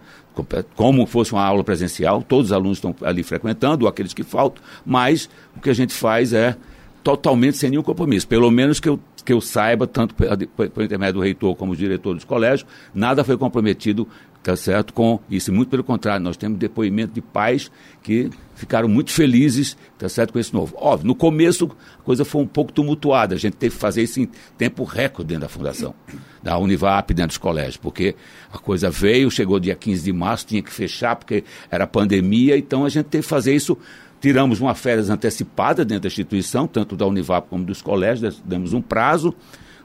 como 0.75 1.05
fosse 1.05 1.33
uma 1.33 1.43
aula 1.43 1.63
presencial, 1.63 2.23
todos 2.23 2.47
os 2.47 2.53
alunos 2.53 2.77
estão 2.77 2.95
ali 3.01 3.23
frequentando, 3.23 3.85
ou 3.85 3.89
aqueles 3.89 4.13
que 4.13 4.23
faltam, 4.23 4.63
mas 4.85 5.29
o 5.55 5.59
que 5.59 5.69
a 5.69 5.73
gente 5.73 5.93
faz 5.93 6.33
é 6.33 6.55
totalmente 7.03 7.57
sem 7.57 7.69
nenhum 7.69 7.83
compromisso, 7.83 8.27
pelo 8.27 8.49
menos 8.51 8.79
que 8.79 8.89
eu, 8.89 8.99
que 9.23 9.33
eu 9.33 9.41
saiba, 9.41 9.87
tanto 9.87 10.13
por 10.13 10.83
intermédio 10.83 11.15
do 11.15 11.21
reitor 11.21 11.55
como 11.55 11.73
do 11.73 11.77
diretor 11.77 12.13
dos 12.13 12.23
colégios, 12.23 12.67
nada 12.93 13.23
foi 13.23 13.37
comprometido 13.37 14.07
tá 14.41 14.55
certo? 14.55 14.93
Com 14.93 15.19
isso, 15.29 15.51
muito 15.51 15.69
pelo 15.69 15.83
contrário, 15.83 16.23
nós 16.23 16.37
temos 16.37 16.57
depoimento 16.57 17.13
de 17.13 17.21
pais 17.21 17.69
que 18.01 18.29
ficaram 18.55 18.87
muito 18.87 19.11
felizes, 19.11 19.77
tá 19.97 20.07
certo, 20.07 20.33
com 20.33 20.39
esse 20.39 20.53
novo. 20.53 20.75
Óbvio, 20.77 21.07
no 21.07 21.15
começo 21.15 21.69
a 21.99 22.03
coisa 22.03 22.23
foi 22.23 22.41
um 22.41 22.47
pouco 22.47 22.71
tumultuada, 22.71 23.35
a 23.35 23.37
gente 23.37 23.57
teve 23.57 23.75
que 23.75 23.81
fazer 23.81 24.03
isso 24.03 24.19
em 24.19 24.29
tempo 24.57 24.83
recorde 24.83 25.29
dentro 25.29 25.41
da 25.41 25.49
fundação, 25.49 25.93
da 26.41 26.57
Univap, 26.57 27.13
dentro 27.13 27.29
dos 27.29 27.37
colégios, 27.37 27.77
porque 27.77 28.15
a 28.51 28.57
coisa 28.57 28.89
veio, 28.89 29.29
chegou 29.29 29.59
dia 29.59 29.75
15 29.75 30.03
de 30.03 30.13
março, 30.13 30.47
tinha 30.47 30.61
que 30.61 30.71
fechar 30.71 31.15
porque 31.15 31.43
era 31.69 31.85
pandemia, 31.85 32.57
então 32.57 32.85
a 32.85 32.89
gente 32.89 33.07
teve 33.07 33.23
que 33.23 33.29
fazer 33.29 33.53
isso 33.53 33.77
Tiramos 34.21 34.59
uma 34.59 34.75
férias 34.75 35.09
antecipada 35.09 35.85
dentro 35.85 36.03
da 36.03 36.07
instituição, 36.07 36.67
tanto 36.67 36.95
da 36.95 37.05
Univap 37.05 37.47
como 37.49 37.63
dos 37.63 37.81
colégios, 37.81 38.41
demos 38.43 38.73
um 38.73 38.81
prazo, 38.81 39.33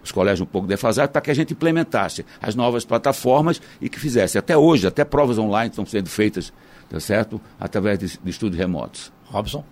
os 0.02 0.10
colégios 0.10 0.40
um 0.40 0.46
pouco 0.46 0.66
defasados, 0.66 1.12
para 1.12 1.20
que 1.20 1.30
a 1.30 1.34
gente 1.34 1.52
implementasse 1.52 2.26
as 2.42 2.54
novas 2.54 2.84
plataformas 2.84 3.60
e 3.80 3.88
que 3.88 3.98
fizesse. 3.98 4.36
Até 4.36 4.56
hoje, 4.56 4.86
até 4.86 5.04
provas 5.04 5.38
online 5.38 5.70
estão 5.70 5.86
sendo 5.86 6.08
feitas, 6.08 6.52
tá 6.90 6.98
certo? 6.98 7.40
Através 7.60 7.98
de, 7.98 8.18
de 8.22 8.30
estudos 8.30 8.58
remotos. 8.58 9.12
Robson? 9.26 9.64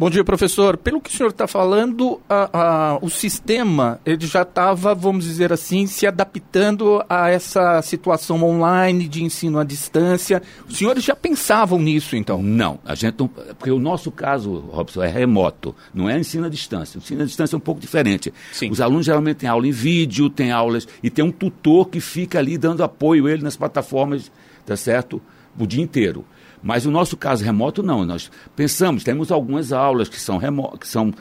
Bom 0.00 0.08
dia, 0.08 0.22
professor. 0.22 0.76
Pelo 0.76 1.00
que 1.00 1.10
o 1.10 1.12
senhor 1.12 1.30
está 1.30 1.48
falando, 1.48 2.20
a, 2.28 2.50
a, 2.92 2.98
o 3.02 3.10
sistema 3.10 3.98
ele 4.06 4.28
já 4.28 4.42
estava, 4.42 4.94
vamos 4.94 5.24
dizer 5.24 5.52
assim, 5.52 5.88
se 5.88 6.06
adaptando 6.06 7.04
a 7.08 7.28
essa 7.28 7.82
situação 7.82 8.40
online 8.44 9.08
de 9.08 9.24
ensino 9.24 9.58
à 9.58 9.64
distância. 9.64 10.40
Os 10.68 10.76
senhores 10.78 11.02
já 11.02 11.16
pensavam 11.16 11.80
nisso, 11.80 12.14
então? 12.14 12.40
Não, 12.40 12.78
a 12.84 12.94
gente 12.94 13.18
não, 13.18 13.26
porque 13.26 13.72
o 13.72 13.80
nosso 13.80 14.12
caso, 14.12 14.58
Robson, 14.70 15.02
é 15.02 15.08
remoto, 15.08 15.74
não 15.92 16.08
é 16.08 16.16
ensino 16.16 16.46
à 16.46 16.48
distância. 16.48 16.96
O 16.96 17.02
ensino 17.02 17.22
à 17.22 17.26
distância 17.26 17.56
é 17.56 17.58
um 17.58 17.60
pouco 17.60 17.80
diferente. 17.80 18.32
Sim. 18.52 18.70
Os 18.70 18.80
alunos 18.80 19.04
geralmente 19.04 19.38
têm 19.38 19.48
aula 19.48 19.66
em 19.66 19.72
vídeo, 19.72 20.30
têm 20.30 20.52
aulas 20.52 20.86
e 21.02 21.10
tem 21.10 21.24
um 21.24 21.32
tutor 21.32 21.88
que 21.88 21.98
fica 21.98 22.38
ali 22.38 22.56
dando 22.56 22.84
apoio 22.84 23.26
a 23.26 23.32
ele 23.32 23.42
nas 23.42 23.56
plataformas, 23.56 24.30
tá 24.64 24.76
certo? 24.76 25.20
O 25.58 25.66
dia 25.66 25.82
inteiro. 25.82 26.24
Mas 26.62 26.86
o 26.86 26.90
nosso 26.90 27.16
caso 27.16 27.44
remoto, 27.44 27.82
não. 27.82 28.04
Nós 28.04 28.30
pensamos, 28.56 29.04
temos 29.04 29.30
algumas 29.30 29.72
aulas 29.72 30.08
que 30.08 30.20
são, 30.20 30.38
remo 30.38 30.76
que 30.78 30.88
são 30.88 31.12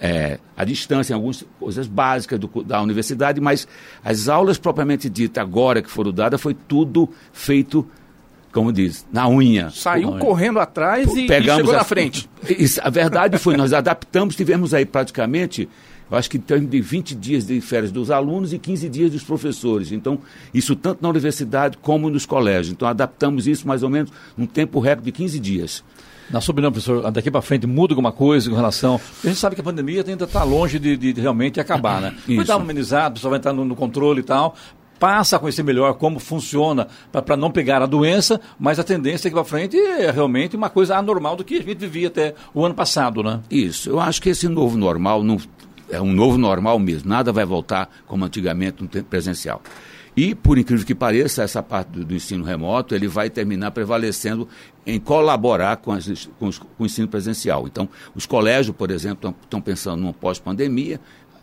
é, 0.00 0.38
à 0.56 0.64
distância, 0.64 1.14
algumas 1.14 1.44
coisas 1.58 1.86
básicas 1.86 2.38
do, 2.38 2.62
da 2.62 2.80
universidade, 2.80 3.40
mas 3.40 3.66
as 4.04 4.28
aulas 4.28 4.58
propriamente 4.58 5.08
ditas 5.08 5.42
agora 5.42 5.82
que 5.82 5.90
foram 5.90 6.12
dadas, 6.12 6.40
foi 6.40 6.54
tudo 6.54 7.08
feito 7.32 7.86
como 8.52 8.72
diz, 8.72 9.04
na 9.12 9.28
unha. 9.28 9.68
Saiu 9.70 10.16
correndo 10.18 10.60
atrás 10.60 11.12
e, 11.12 11.24
e 11.24 11.28
chegou 11.28 11.74
a, 11.74 11.78
na 11.78 11.84
frente. 11.84 12.30
Isso, 12.48 12.80
a 12.84 12.88
verdade 12.88 13.36
foi, 13.36 13.56
nós 13.56 13.72
adaptamos, 13.72 14.36
tivemos 14.36 14.72
aí 14.72 14.86
praticamente 14.86 15.68
eu 16.10 16.16
acho 16.16 16.30
que 16.30 16.36
em 16.36 16.40
termos 16.40 16.70
de 16.70 16.80
20 16.80 17.14
dias 17.14 17.46
de 17.46 17.60
férias 17.60 17.90
dos 17.90 18.10
alunos 18.10 18.52
e 18.52 18.58
15 18.58 18.88
dias 18.88 19.10
dos 19.10 19.22
professores. 19.22 19.92
Então, 19.92 20.18
isso 20.52 20.76
tanto 20.76 21.02
na 21.02 21.08
universidade 21.08 21.78
como 21.78 22.10
nos 22.10 22.26
colégios. 22.26 22.72
Então, 22.72 22.86
adaptamos 22.86 23.46
isso 23.46 23.66
mais 23.66 23.82
ou 23.82 23.90
menos 23.90 24.12
num 24.36 24.46
tempo 24.46 24.80
recorde 24.80 25.06
de 25.06 25.12
15 25.12 25.40
dias. 25.40 25.84
Na 26.30 26.40
sua 26.40 26.52
opinião, 26.52 26.72
professor, 26.72 27.10
daqui 27.10 27.30
para 27.30 27.42
frente 27.42 27.66
muda 27.66 27.92
alguma 27.92 28.12
coisa 28.12 28.48
com 28.48 28.56
relação. 28.56 29.00
A 29.22 29.26
gente 29.26 29.38
sabe 29.38 29.54
que 29.54 29.60
a 29.60 29.64
pandemia 29.64 30.04
ainda 30.06 30.24
está 30.24 30.42
longe 30.42 30.78
de, 30.78 30.96
de, 30.96 31.20
realmente 31.20 31.60
acabar, 31.60 32.00
né? 32.00 32.14
Isso. 32.26 32.36
Vai 32.36 32.46
dar 32.46 32.56
uma 32.56 32.64
amenizada, 32.64 33.10
o 33.10 33.12
pessoal 33.14 33.30
vai 33.30 33.38
entrar 33.38 33.52
no, 33.52 33.64
no 33.64 33.76
controle 33.76 34.20
e 34.20 34.22
tal, 34.22 34.54
passa 34.98 35.36
a 35.36 35.38
conhecer 35.38 35.62
melhor 35.62 35.94
como 35.94 36.18
funciona 36.18 36.88
para 37.12 37.36
não 37.36 37.50
pegar 37.50 37.82
a 37.82 37.86
doença, 37.86 38.40
mas 38.58 38.78
a 38.78 38.84
tendência 38.84 39.28
aqui 39.28 39.34
para 39.34 39.44
frente 39.44 39.76
é 39.76 40.10
realmente 40.10 40.56
uma 40.56 40.70
coisa 40.70 40.96
anormal 40.96 41.36
do 41.36 41.44
que 41.44 41.56
a 41.56 41.62
gente 41.62 41.74
vivia 41.74 42.08
até 42.08 42.34
o 42.54 42.64
ano 42.64 42.74
passado, 42.74 43.22
né? 43.22 43.40
Isso. 43.50 43.90
Eu 43.90 44.00
acho 44.00 44.22
que 44.22 44.30
esse 44.30 44.48
novo 44.48 44.78
normal 44.78 45.22
não 45.22 45.38
é 45.94 46.00
um 46.00 46.12
novo 46.12 46.36
normal 46.36 46.78
mesmo, 46.78 47.08
nada 47.08 47.32
vai 47.32 47.44
voltar 47.44 47.88
como 48.06 48.24
antigamente 48.24 48.82
no 48.82 48.88
presencial. 49.04 49.62
E, 50.16 50.34
por 50.34 50.58
incrível 50.58 50.86
que 50.86 50.94
pareça, 50.94 51.42
essa 51.42 51.62
parte 51.62 51.88
do, 51.88 52.04
do 52.04 52.14
ensino 52.14 52.44
remoto, 52.44 52.94
ele 52.94 53.08
vai 53.08 53.28
terminar 53.28 53.72
prevalecendo 53.72 54.48
em 54.86 55.00
colaborar 55.00 55.78
com, 55.78 55.90
as, 55.90 56.28
com, 56.38 56.46
os, 56.46 56.58
com 56.58 56.66
o 56.78 56.86
ensino 56.86 57.08
presencial. 57.08 57.66
Então, 57.66 57.88
os 58.14 58.24
colégios, 58.24 58.76
por 58.76 58.90
exemplo, 58.90 59.34
estão 59.42 59.60
pensando 59.60 60.00
numa 60.00 60.12
pós-pandemia, 60.12 61.00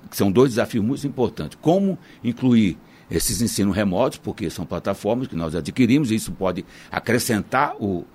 que 0.09 0.15
são 0.15 0.31
dois 0.31 0.51
desafios 0.51 0.83
muito 0.83 1.05
importantes. 1.05 1.57
Como 1.61 1.97
incluir 2.23 2.77
esses 3.09 3.41
ensinos 3.41 3.75
remotos, 3.75 4.17
porque 4.17 4.49
são 4.49 4.65
plataformas 4.65 5.27
que 5.27 5.35
nós 5.35 5.53
adquirimos, 5.53 6.11
e 6.11 6.15
isso 6.15 6.31
pode 6.31 6.65
acrescentar 6.89 7.75
o, 7.77 8.05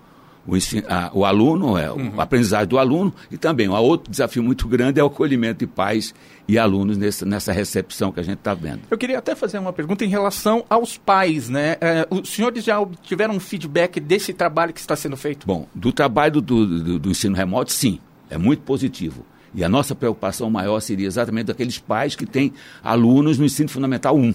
o, 0.46 0.54
a, 0.88 1.10
o 1.12 1.24
aluno, 1.24 1.76
é, 1.76 1.90
uhum. 1.90 2.12
a 2.16 2.22
aprendizagem 2.22 2.68
do 2.68 2.78
aluno, 2.78 3.12
e 3.30 3.36
também 3.36 3.68
um 3.68 3.74
outro 3.74 4.10
desafio 4.10 4.42
muito 4.42 4.68
grande 4.68 5.00
é 5.00 5.02
o 5.02 5.06
acolhimento 5.06 5.60
de 5.60 5.66
pais 5.66 6.14
e 6.48 6.58
alunos 6.58 6.96
nessa, 6.96 7.26
nessa 7.26 7.52
recepção 7.52 8.12
que 8.12 8.20
a 8.20 8.22
gente 8.22 8.38
está 8.38 8.54
vendo. 8.54 8.80
Eu 8.90 8.96
queria 8.96 9.18
até 9.18 9.34
fazer 9.34 9.58
uma 9.58 9.72
pergunta 9.72 10.04
em 10.04 10.08
relação 10.08 10.64
aos 10.70 10.96
pais, 10.96 11.48
né? 11.48 11.76
É, 11.80 12.06
os 12.10 12.28
senhores 12.28 12.64
já 12.64 12.76
tiveram 13.02 13.34
um 13.34 13.40
feedback 13.40 13.98
desse 13.98 14.32
trabalho 14.32 14.72
que 14.72 14.80
está 14.80 14.94
sendo 14.94 15.16
feito? 15.16 15.46
Bom, 15.46 15.66
do 15.74 15.92
trabalho 15.92 16.40
do, 16.40 16.66
do, 16.66 16.98
do 16.98 17.10
ensino 17.10 17.34
remoto, 17.34 17.72
sim, 17.72 17.98
é 18.30 18.38
muito 18.38 18.62
positivo. 18.62 19.24
E 19.54 19.64
a 19.64 19.68
nossa 19.68 19.94
preocupação 19.94 20.50
maior 20.50 20.80
seria 20.80 21.06
exatamente 21.06 21.46
daqueles 21.46 21.78
pais 21.78 22.14
que 22.14 22.26
têm 22.26 22.52
alunos 22.82 23.38
no 23.38 23.44
ensino 23.44 23.68
fundamental 23.68 24.16
1 24.16 24.34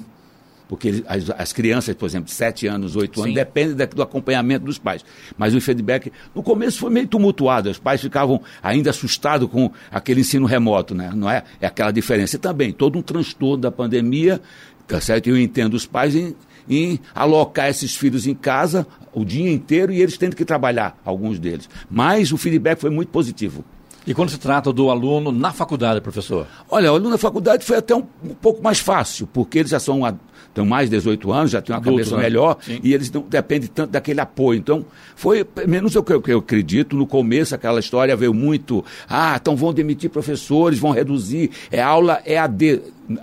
porque 0.72 1.04
as, 1.06 1.30
as, 1.32 1.52
crianças, 1.52 1.94
por 1.94 2.06
exemplo, 2.06 2.28
de 2.28 2.32
7 2.32 2.66
anos, 2.66 2.96
8 2.96 3.20
anos, 3.20 3.32
Sim. 3.32 3.36
dependem 3.36 3.76
da, 3.76 3.84
do 3.84 4.02
acompanhamento 4.02 4.64
dos 4.64 4.78
pais. 4.78 5.04
Mas 5.38 5.54
o 5.54 5.60
feedback, 5.60 6.14
no 6.34 6.42
começo 6.42 6.80
foi 6.80 6.90
meio 6.90 7.06
tumultuado, 7.10 7.70
os 7.70 7.78
pais 7.78 8.00
ficavam 8.00 8.42
ainda 8.64 8.90
assustados 8.90 9.50
com 9.50 9.70
aquele 9.92 10.22
ensino 10.22 10.46
remoto, 10.46 10.96
né? 10.96 11.12
não 11.14 11.30
é? 11.30 11.44
É 11.60 11.68
aquela 11.68 11.92
diferença. 11.92 12.38
E 12.38 12.40
também, 12.40 12.72
todo 12.72 12.98
um 12.98 13.02
transtorno 13.02 13.58
da 13.58 13.70
pandemia, 13.70 14.40
tá 14.88 15.02
certo? 15.02 15.28
Eu 15.28 15.38
entendo 15.38 15.74
os 15.74 15.86
pais 15.86 16.16
em, 16.16 16.34
em 16.70 17.02
alocar 17.14 17.68
esses 17.68 17.94
filhos 17.94 18.26
em 18.26 18.34
casa 18.34 18.88
o 19.14 19.26
dia 19.26 19.52
inteiro 19.52 19.92
e 19.92 20.02
eles 20.02 20.18
tendo 20.18 20.38
que 20.38 20.46
trabalhar, 20.46 20.98
alguns 21.04 21.38
deles. 21.38 21.70
Mas 21.90 22.32
o 22.32 22.38
feedback 22.38 22.80
foi 22.80 22.90
muito 22.90 23.10
positivo. 23.10 23.66
E 24.06 24.14
quando 24.14 24.30
se 24.30 24.40
trata 24.40 24.74
do 24.74 24.90
aluno 24.90 25.32
na 25.32 25.52
faculdade, 25.52 26.02
professor? 26.02 26.48
Olha, 26.70 26.92
o 26.92 26.96
aluno 26.96 27.12
na 27.12 27.18
faculdade 27.18 27.64
foi 27.64 27.78
até 27.78 27.94
um, 27.96 28.04
um 28.24 28.34
pouco 28.34 28.64
mais 28.64 28.80
fácil, 28.80 29.28
porque 29.28 29.60
eles 29.60 29.70
já 29.70 29.80
são 29.80 30.04
têm 30.54 30.66
mais 30.66 30.90
de 30.90 30.96
18 30.96 31.32
anos, 31.32 31.52
já 31.52 31.62
têm 31.62 31.74
uma 31.74 31.80
Adulto, 31.80 31.98
cabeça 31.98 32.18
né? 32.18 32.24
melhor 32.24 32.58
Sim. 32.62 32.80
e 32.84 32.94
eles 32.94 33.12
não 33.12 33.22
dependem 33.22 33.70
tanto 33.74 33.92
daquele 33.92 34.22
apoio. 34.22 34.58
Então, 34.58 34.86
foi 35.16 35.46
menos 35.68 35.96
o 35.96 36.04
que 36.04 36.14
eu, 36.14 36.24
eu, 36.28 36.40
acredito. 36.40 36.96
No 36.96 37.08
começo, 37.08 37.56
aquela 37.56 37.80
história 37.80 38.16
veio 38.16 38.34
muito: 38.34 38.84
ah, 39.10 39.38
então 39.40 39.56
vão 39.56 39.74
demitir 39.74 40.10
professores, 40.10 40.80
vão 40.80 40.92
reduzir, 40.92 41.52
é 41.72 41.82
aula 41.82 42.22
EAD. 42.26 42.82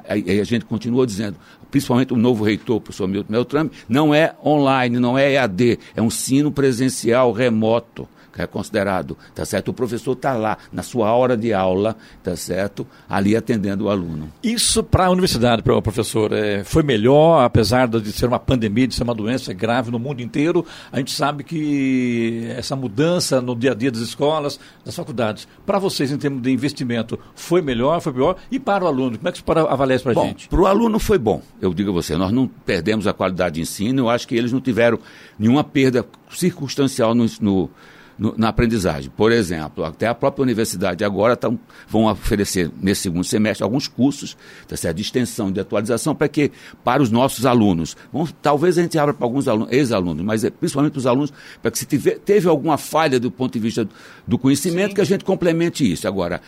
Aí 0.08 0.40
a 0.40 0.44
gente 0.44 0.64
continua 0.64 1.06
dizendo, 1.06 1.36
principalmente 1.70 2.12
o 2.12 2.16
novo 2.16 2.44
reitor, 2.44 2.76
o 2.76 2.80
professor 2.80 3.06
Milton 3.06 3.32
Meltrame, 3.32 3.70
não 3.88 4.14
é 4.14 4.34
online, 4.44 4.98
não 4.98 5.16
é 5.16 5.32
EAD, 5.34 5.78
é 5.96 6.02
um 6.02 6.06
ensino 6.06 6.50
presencial 6.50 7.32
remoto 7.32 8.08
é 8.38 8.46
considerado, 8.46 9.16
tá 9.34 9.44
certo? 9.44 9.68
O 9.68 9.74
professor 9.74 10.12
está 10.12 10.34
lá 10.34 10.56
na 10.72 10.82
sua 10.82 11.12
hora 11.12 11.36
de 11.36 11.52
aula, 11.52 11.96
tá 12.22 12.36
certo? 12.36 12.86
Ali 13.08 13.36
atendendo 13.36 13.86
o 13.86 13.90
aluno. 13.90 14.32
Isso 14.42 14.82
para 14.82 15.06
a 15.06 15.10
universidade, 15.10 15.62
para 15.62 15.76
o 15.76 15.82
professor, 15.82 16.32
é, 16.32 16.62
foi 16.64 16.82
melhor, 16.82 17.44
apesar 17.44 17.88
de 17.88 18.12
ser 18.12 18.26
uma 18.26 18.38
pandemia, 18.38 18.86
de 18.86 18.94
ser 18.94 19.02
uma 19.02 19.14
doença 19.14 19.52
grave 19.52 19.90
no 19.90 19.98
mundo 19.98 20.20
inteiro. 20.20 20.64
A 20.92 20.98
gente 20.98 21.12
sabe 21.12 21.42
que 21.44 22.46
essa 22.56 22.76
mudança 22.76 23.40
no 23.40 23.54
dia 23.54 23.72
a 23.72 23.74
dia 23.74 23.90
das 23.90 24.00
escolas, 24.00 24.58
das 24.84 24.94
faculdades, 24.94 25.48
para 25.66 25.78
vocês 25.78 26.10
em 26.10 26.16
termos 26.16 26.42
de 26.42 26.50
investimento, 26.50 27.18
foi 27.34 27.60
melhor, 27.60 28.00
foi 28.00 28.12
pior? 28.12 28.36
E 28.50 28.58
para 28.58 28.84
o 28.84 28.86
aluno, 28.86 29.18
como 29.18 29.28
é 29.28 29.32
que 29.32 29.38
você 29.38 29.58
avalia 29.68 29.96
isso 29.96 30.04
para 30.04 30.20
a 30.20 30.24
gente? 30.26 30.48
Para 30.48 30.60
o 30.60 30.66
aluno 30.66 30.98
foi 30.98 31.18
bom, 31.18 31.42
eu 31.60 31.74
digo 31.74 31.90
a 31.90 31.92
você. 31.92 32.16
Nós 32.16 32.32
não 32.32 32.46
perdemos 32.46 33.06
a 33.06 33.12
qualidade 33.12 33.56
de 33.56 33.62
ensino, 33.62 34.02
eu 34.02 34.10
acho 34.10 34.26
que 34.26 34.36
eles 34.36 34.52
não 34.52 34.60
tiveram 34.60 34.98
nenhuma 35.38 35.64
perda 35.64 36.04
circunstancial 36.30 37.14
no, 37.14 37.26
no 37.40 37.70
no, 38.18 38.34
na 38.36 38.48
aprendizagem. 38.48 39.10
Por 39.16 39.30
exemplo, 39.30 39.84
até 39.84 40.06
a 40.06 40.14
própria 40.14 40.42
universidade 40.42 41.04
agora 41.04 41.36
tão, 41.36 41.58
vão 41.88 42.06
oferecer, 42.06 42.70
nesse 42.80 43.02
segundo 43.02 43.24
semestre, 43.24 43.62
alguns 43.62 43.86
cursos 43.86 44.36
tá 44.66 44.76
certo? 44.76 44.96
de 44.96 45.02
extensão, 45.02 45.52
de 45.52 45.60
atualização, 45.60 46.14
para 46.14 46.28
que 46.28 46.50
para 46.82 47.02
os 47.02 47.10
nossos 47.10 47.46
alunos. 47.46 47.96
Talvez 48.42 48.76
a 48.78 48.82
gente 48.82 48.98
abra 48.98 49.14
para 49.14 49.24
alguns 49.24 49.46
ex-alunos, 49.70 50.24
mas 50.24 50.44
é, 50.44 50.50
principalmente 50.50 50.98
os 50.98 51.06
alunos, 51.06 51.32
para 51.62 51.70
que 51.70 51.78
se 51.78 51.86
tiver, 51.86 52.18
teve 52.18 52.48
alguma 52.48 52.76
falha 52.76 53.20
do 53.20 53.30
ponto 53.30 53.52
de 53.52 53.60
vista 53.60 53.88
do 54.26 54.38
conhecimento, 54.38 54.88
Sim. 54.88 54.94
que 54.96 55.00
a 55.00 55.04
gente 55.04 55.24
complemente 55.24 55.90
isso. 55.90 56.08
Agora, 56.08 56.40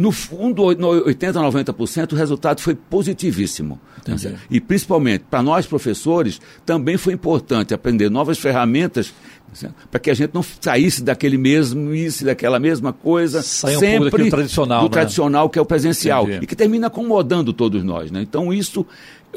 No 0.00 0.10
fundo, 0.10 0.74
no 0.76 0.88
80%, 1.04 1.34
90%, 1.34 2.12
o 2.14 2.16
resultado 2.16 2.62
foi 2.62 2.74
positivíssimo. 2.74 3.78
Entendi. 3.98 4.34
E 4.50 4.58
principalmente, 4.58 5.26
para 5.30 5.42
nós 5.42 5.66
professores, 5.66 6.40
também 6.64 6.96
foi 6.96 7.12
importante 7.12 7.74
aprender 7.74 8.08
novas 8.08 8.38
ferramentas 8.38 9.12
para 9.90 10.00
que 10.00 10.10
a 10.10 10.14
gente 10.14 10.30
não 10.32 10.42
saísse 10.42 11.02
daquele 11.02 11.36
mesmo, 11.36 11.94
isso, 11.94 12.24
daquela 12.24 12.58
mesma 12.58 12.94
coisa, 12.94 13.40
um 13.40 13.42
pouco 13.42 13.78
sempre 13.78 14.10
daquele 14.10 14.30
tradicional, 14.30 14.78
do 14.80 14.84
né? 14.84 14.90
tradicional 14.90 15.50
que 15.50 15.58
é 15.58 15.62
o 15.62 15.66
presencial 15.66 16.24
Entendi. 16.24 16.44
e 16.44 16.46
que 16.46 16.56
termina 16.56 16.86
acomodando 16.86 17.52
todos 17.52 17.84
nós, 17.84 18.10
né? 18.10 18.22
Então 18.22 18.54
isso, 18.54 18.86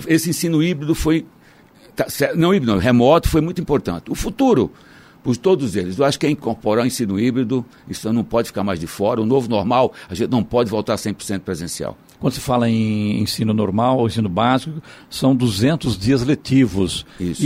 esse 0.08 0.30
ensino 0.30 0.64
híbrido 0.64 0.96
foi, 0.96 1.26
tá 1.94 2.06
não 2.36 2.54
híbrido, 2.54 2.72
não, 2.72 2.80
remoto 2.80 3.28
foi 3.28 3.42
muito 3.42 3.60
importante. 3.60 4.10
O 4.10 4.16
futuro, 4.16 4.72
por 5.24 5.38
todos 5.38 5.76
eles, 5.76 5.98
eu 5.98 6.06
acho 6.06 6.20
que 6.20 6.26
é 6.26 6.30
incorporar 6.30 6.84
o 6.84 6.88
ensino 6.88 7.20
híbrido, 7.20 7.66
isso 7.88 8.12
não 8.12 8.24
pode 8.24 8.48
ficar 8.48 8.64
mais 8.64 8.80
de 8.80 8.88
fora, 8.88 9.22
o 9.22 9.26
novo 9.26 9.50
normal, 9.50 9.94
a 10.10 10.14
gente 10.14 10.30
não 10.30 10.44
pode 10.44 10.70
voltar 10.70 10.96
100% 10.96 11.40
presencial. 11.40 11.98
Quando 12.20 12.34
se 12.34 12.40
fala 12.40 12.70
em 12.70 13.22
ensino 13.22 13.54
normal, 13.54 14.06
ensino 14.06 14.30
básico, 14.30 14.82
são 15.10 15.36
200 15.36 15.98
dias 15.98 16.24
letivos. 16.24 17.06
Isso. 17.20 17.46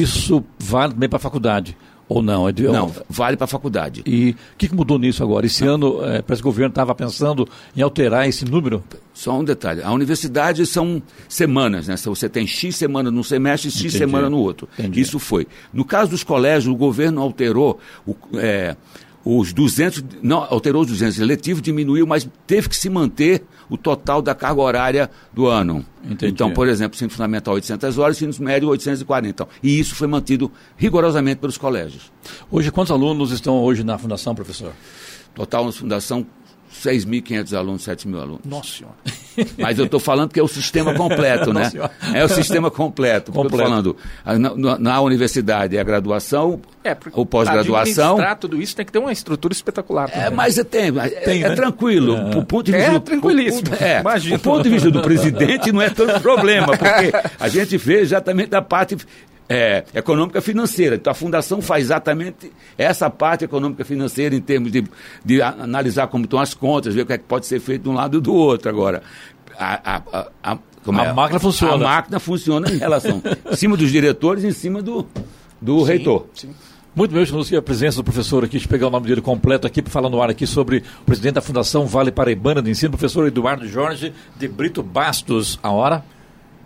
vale 0.60 0.94
também 0.94 1.10
para 1.10 1.18
a 1.18 1.20
faculdade, 1.20 1.78
ou 2.10 2.22
não? 2.22 2.48
É 2.48 2.52
de- 2.52 2.63
Não, 2.63 2.91
vale 3.10 3.36
para 3.38 3.46
a 3.46 3.48
faculdade. 3.48 4.02
E 4.06 4.32
o 4.32 4.36
que, 4.58 4.67
que 4.70 4.76
mudou 4.76 4.98
nisso 4.98 5.22
agora? 5.24 5.46
Esse 5.46 5.65
ano, 5.65 6.00
eh, 6.04 6.22
parece 6.22 6.41
que 6.41 6.48
o 6.48 6.52
governo 6.52 6.70
estava 6.70 6.93
pensando 6.96 7.48
em 7.76 7.82
alterar 7.82 8.28
esse 8.28 8.46
número. 8.46 8.84
Só 9.13 9.38
um 9.39 9.43
detalhe. 9.43 9.82
A 9.82 9.91
universidade 9.91 10.65
são 10.65 11.02
semanas, 11.28 11.88
né? 11.88 11.98
Você 11.98 12.30
tem 12.30 12.46
X 12.46 12.76
semana 12.76 13.10
num 13.10 13.24
semestre 13.24 13.67
e 13.70 13.72
X 13.72 13.82
Entendi. 13.82 13.98
semana 13.98 14.30
no 14.30 14.38
outro. 14.38 14.70
Entendi. 14.78 15.02
Isso 15.02 15.17
foi. 15.20 15.48
No 15.74 15.84
caso 15.84 16.12
dos 16.12 16.24
colégios, 16.24 16.67
o 16.72 16.78
governo 16.78 17.20
alterou 17.22 17.80
o, 18.06 18.15
é, 18.36 18.76
os 19.36 19.52
200, 19.52 20.04
não, 20.22 20.38
alterou 20.50 20.84
os 20.84 20.88
200 20.88 21.20
eletivos, 21.20 21.62
diminuiu, 21.62 22.08
mas 22.08 22.30
teve 22.46 22.70
que 22.70 22.78
se 22.78 22.90
manter 22.90 23.44
o 23.70 23.76
total 23.76 24.22
da 24.22 24.34
carga 24.34 24.62
horária 24.62 25.12
do 25.34 25.48
ano. 25.48 25.86
Entendi. 26.04 26.32
Então, 26.32 26.54
por 26.54 26.68
exemplo, 26.70 26.96
ensino 26.96 27.10
fundamental 27.10 27.56
800 27.56 27.98
horas, 27.98 28.22
ensino 28.22 28.46
médio 28.46 28.70
840. 28.70 29.30
Então, 29.30 29.48
e 29.62 29.78
isso 29.78 29.96
foi 29.96 30.08
mantido 30.08 30.50
rigorosamente 30.78 31.42
pelos 31.42 31.58
colégios. 31.58 32.12
Hoje, 32.50 32.72
quantos 32.72 32.92
alunos 32.92 33.32
estão 33.32 33.56
hoje 33.56 33.84
na 33.84 33.98
fundação, 33.98 34.34
professor? 34.34 34.72
Total 35.36 35.66
na 35.66 35.72
fundação, 35.74 36.26
6.500 36.74 37.58
alunos, 37.58 37.84
7 37.84 38.08
mil 38.08 38.20
alunos. 38.20 38.42
Nossa 38.46 38.70
senhora. 38.70 38.96
Mas 39.58 39.78
eu 39.80 39.86
estou 39.86 40.00
falando 40.00 40.32
que 40.32 40.40
é 40.40 40.44
o 40.44 40.48
sistema 40.48 40.94
completo, 40.94 41.52
né? 41.54 41.72
É 42.14 42.24
o 42.24 42.30
sistema 42.30 42.70
completo. 42.72 43.32
Eu 43.32 43.44
estou 43.44 43.44
Completo. 43.44 43.64
falando, 43.70 43.98
na, 44.58 44.78
na- 44.80 45.02
universidade 45.02 45.78
é 45.78 45.80
a 45.80 45.84
graduação, 45.84 46.60
É, 46.84 46.94
porque 46.96 47.18
ou 47.18 47.26
pós-graduação. 47.26 48.04
administrar 48.12 48.36
tudo 48.38 48.62
isso 48.62 48.76
tem 48.76 48.86
que 48.86 48.92
ter 48.92 49.00
uma 49.00 49.12
estrutura 49.12 49.54
espetacular. 49.54 50.10
É, 50.12 50.24
também. 50.24 50.32
mas 50.36 50.58
é, 50.58 50.64
tem, 50.64 50.88
é, 51.00 51.10
Tem, 51.10 51.44
é 51.44 51.50
né? 51.50 51.56
tranquilo. 51.56 52.16
O 52.38 52.44
ponto 52.44 52.66
de 52.66 52.74
É, 52.76 52.78
vista 52.80 52.94
do- 52.94 53.00
tranquilíssimo. 53.02 53.70
o- 53.72 53.84
é, 53.84 54.00
Imagino. 54.02 54.36
o 54.36 54.40
ponto 54.40 54.64
de 54.64 54.70
vista 54.70 54.90
do 54.92 55.02
presidente 55.02 55.72
não 55.72 55.82
é 55.82 55.90
tanto 55.90 56.20
problema, 56.20 56.76
porque 56.78 57.12
a 57.40 57.48
gente 57.48 57.78
vê 57.78 58.00
exatamente 58.02 58.50
da 58.50 58.62
parte 58.62 58.98
é, 59.50 59.84
econômica 59.94 60.42
financeira. 60.42 60.96
Então 60.96 61.12
a 61.12 61.14
fundação 61.14 61.62
faz 61.62 61.86
exatamente 61.86 62.52
essa 62.78 63.10
parte 63.10 63.46
econômica 63.46 63.84
financeira 63.86 64.36
em 64.36 64.42
termos 64.42 64.72
de, 64.72 64.84
de 65.24 65.42
analisar 65.42 66.08
como 66.08 66.26
estão 66.26 66.40
as 66.40 66.54
contas, 66.54 66.94
ver 66.94 67.02
o 67.02 67.06
que, 67.06 67.14
é 67.14 67.18
que 67.18 67.24
pode 67.24 67.46
ser 67.46 67.60
feito 67.60 67.84
de 67.84 67.90
um 67.90 67.94
lado 67.94 68.18
e 68.18 68.22
do 68.22 68.34
outro. 68.34 68.70
Agora, 68.70 69.02
a, 69.58 69.96
a- 69.96 70.02
a- 70.14 70.28
a- 70.54 70.58
como 70.84 71.02
A 71.02 71.14
máquina 71.14 71.40
funciona. 71.40 71.74
A 71.74 71.78
máquina 71.78 72.20
funciona 72.20 72.72
em 72.72 72.78
relação, 72.78 73.22
em 73.52 73.56
cima 73.56 73.76
dos 73.76 73.92
diretores 73.92 74.44
e 74.44 74.48
em 74.48 74.52
cima 74.54 74.82
do, 74.82 75.06
do 75.62 75.84
reitor. 75.84 76.28
Muito 76.96 77.12
bem, 77.14 77.22
hoje 77.32 77.56
a 77.56 77.62
presença 77.62 77.98
do 77.98 78.04
professor 78.04 78.44
aqui, 78.44 78.54
deixa 78.54 78.66
eu 78.66 78.70
pegar 78.72 78.88
o 78.88 78.90
nome 78.90 79.06
dele 79.06 79.22
completo 79.22 79.68
aqui 79.68 79.84
para 79.84 79.92
falar 79.92 80.10
no 80.10 80.20
ar 80.20 80.32
aqui 80.32 80.48
sobre 80.48 80.78
o 81.02 81.06
presidente 81.06 81.36
da 81.36 81.42
Fundação 81.42 81.86
Vale 81.86 82.12
Paraibana 82.12 82.60
de 82.60 82.72
Ensino, 82.72 82.90
professor 82.92 83.28
Eduardo 83.28 83.68
Jorge 83.68 84.14
de 84.36 84.48
Brito 84.48 84.82
Bastos. 84.82 85.60
A 85.62 85.70
hora? 85.70 86.04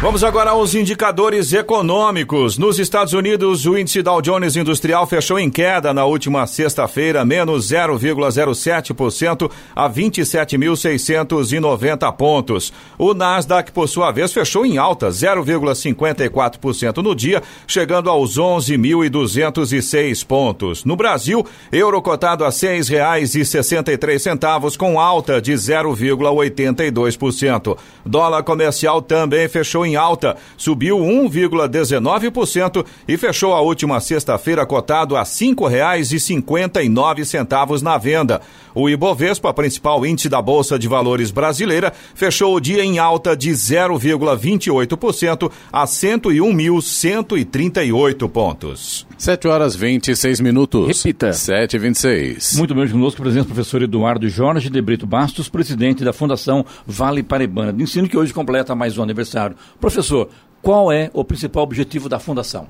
Vamos 0.00 0.22
agora 0.22 0.50
aos 0.50 0.76
indicadores 0.76 1.52
econômicos. 1.52 2.56
Nos 2.56 2.78
Estados 2.78 3.14
Unidos, 3.14 3.66
o 3.66 3.76
índice 3.76 4.00
Dow 4.00 4.22
Jones 4.22 4.54
Industrial 4.54 5.04
fechou 5.08 5.40
em 5.40 5.50
queda 5.50 5.92
na 5.92 6.04
última 6.04 6.46
sexta-feira, 6.46 7.24
menos 7.24 7.72
0,07% 7.72 9.50
a 9.74 9.90
27.690 9.90 12.12
pontos. 12.12 12.72
O 12.96 13.12
Nasdaq, 13.12 13.72
por 13.72 13.88
sua 13.88 14.12
vez, 14.12 14.32
fechou 14.32 14.64
em 14.64 14.78
alta, 14.78 15.08
0,54% 15.08 16.98
no 16.98 17.12
dia, 17.12 17.42
chegando 17.66 18.08
aos 18.08 18.38
11.206 18.38 20.24
pontos. 20.24 20.84
No 20.84 20.94
Brasil, 20.94 21.44
euro 21.72 22.00
cotado 22.00 22.44
a 22.44 22.50
R$ 22.50 22.54
6,63 22.54 24.76
com 24.76 25.00
alta 25.00 25.42
de 25.42 25.54
0,82%. 25.54 27.76
Dólar 28.06 28.44
comercial 28.44 29.02
também 29.02 29.48
fechou 29.48 29.87
em 29.87 29.87
alta, 29.96 30.36
subiu 30.56 30.98
1,19% 30.98 32.84
e 33.06 33.16
fechou 33.16 33.54
a 33.54 33.60
última 33.60 34.00
sexta-feira 34.00 34.66
cotado 34.66 35.14
a 35.16 35.20
R$ 35.20 35.26
5,59 35.26 37.82
na 37.82 37.96
venda. 37.98 38.40
O 38.74 38.88
Ibovespa, 38.88 39.52
principal 39.52 40.06
índice 40.06 40.28
da 40.28 40.40
Bolsa 40.40 40.78
de 40.78 40.86
Valores 40.86 41.32
brasileira, 41.32 41.92
fechou 42.14 42.54
o 42.54 42.60
dia 42.60 42.84
em 42.84 42.98
alta 42.98 43.36
de 43.36 43.50
0,28% 43.50 45.50
a 45.72 45.84
101.138 45.84 48.28
pontos. 48.28 49.04
7 49.16 49.48
horas 49.48 49.74
26 49.74 50.40
minutos. 50.40 51.02
Repita. 51.02 51.32
7 51.32 51.74
e 51.74 51.78
26 51.78 52.54
Muito 52.56 52.72
bem, 52.72 52.84
hoje 52.84 52.92
conosco, 52.92 53.20
presença 53.20 53.46
do 53.46 53.54
professor 53.54 53.82
Eduardo 53.82 54.28
Jorge 54.28 54.70
de 54.70 54.80
Brito 54.80 55.04
Bastos, 55.06 55.48
presidente 55.48 56.04
da 56.04 56.12
Fundação 56.12 56.64
Vale 56.86 57.24
Paraibana 57.24 57.72
de 57.72 57.82
Ensino, 57.82 58.08
que 58.08 58.16
hoje 58.16 58.32
completa 58.32 58.76
mais 58.76 58.96
um 58.96 59.02
aniversário. 59.02 59.56
Professor, 59.80 60.28
qual 60.62 60.90
é 60.92 61.10
o 61.12 61.24
principal 61.24 61.62
objetivo 61.62 62.08
da 62.08 62.18
Fundação? 62.18 62.66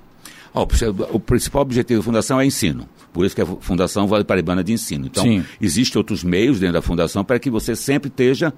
O- 0.55 1.21
principal 1.21 1.63
objetivo 1.63 2.01
da 2.01 2.05
fundação 2.05 2.41
é 2.41 2.47
ensino. 2.47 2.89
Por 3.13 3.25
isso 3.25 3.35
que 3.35 3.43
a 3.43 3.47
Fundação 3.47 4.07
Vale 4.07 4.25
Paraibana 4.25 4.65
de 4.65 4.73
Ensino. 4.73 5.07
Então, 5.07 5.23
Sim. 5.23 5.45
existem 5.61 5.99
outros 5.99 6.25
meios 6.25 6.59
dentro 6.59 6.73
da 6.75 6.83
fundação 6.83 7.25
para 7.25 7.39
que 7.39 7.51
você 7.51 7.77
sempre 7.77 8.09
esteja 8.09 8.53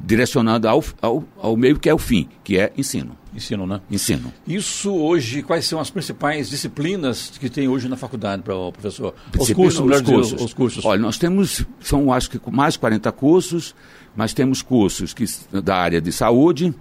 direcionado 0.00 0.68
ao, 0.68 0.82
ao, 1.00 1.24
ao 1.38 1.56
meio 1.56 1.78
que 1.78 1.88
é 1.88 1.94
o 1.94 1.98
fim, 1.98 2.28
que 2.42 2.58
é 2.58 2.72
ensino. 2.76 3.16
Ensino, 3.34 3.66
né? 3.66 3.80
Ensino. 3.90 4.32
Isso 4.46 4.92
hoje, 4.94 5.42
quais 5.42 5.64
são 5.66 5.80
as 5.80 5.90
principais 5.90 6.50
disciplinas 6.50 7.32
que 7.40 7.48
tem 7.48 7.66
hoje 7.68 7.88
na 7.88 7.96
faculdade 7.96 8.42
para 8.42 8.54
o 8.54 8.70
professor? 8.72 9.14
Os 9.38 9.52
cursos, 9.52 9.80
melhor 9.84 10.02
dizer, 10.02 10.36
os 10.42 10.52
cursos. 10.54 10.84
Olha, 10.84 11.00
nós 11.00 11.16
temos, 11.18 11.64
são 11.80 12.12
acho 12.12 12.30
que 12.30 12.38
mais 12.50 12.74
de 12.74 12.80
40 12.80 13.10
cursos, 13.12 13.74
mas 14.14 14.34
temos 14.34 14.60
cursos 14.60 15.14
que, 15.14 15.24
da 15.62 15.76
área 15.76 16.00
de 16.00 16.12
saúde, 16.12 16.74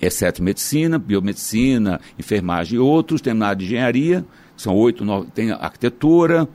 exceto 0.00 0.42
medicina, 0.42 0.98
biomedicina, 0.98 2.00
enfermagem 2.18 2.76
e 2.76 2.78
outros, 2.78 3.20
temos 3.20 3.38
na 3.40 3.46
área 3.48 3.58
de 3.58 3.64
engenharia, 3.64 4.24
são 4.56 4.74
oito, 4.74 5.04
nove, 5.04 5.28
tem 5.34 5.50
arquitetura, 5.52 6.48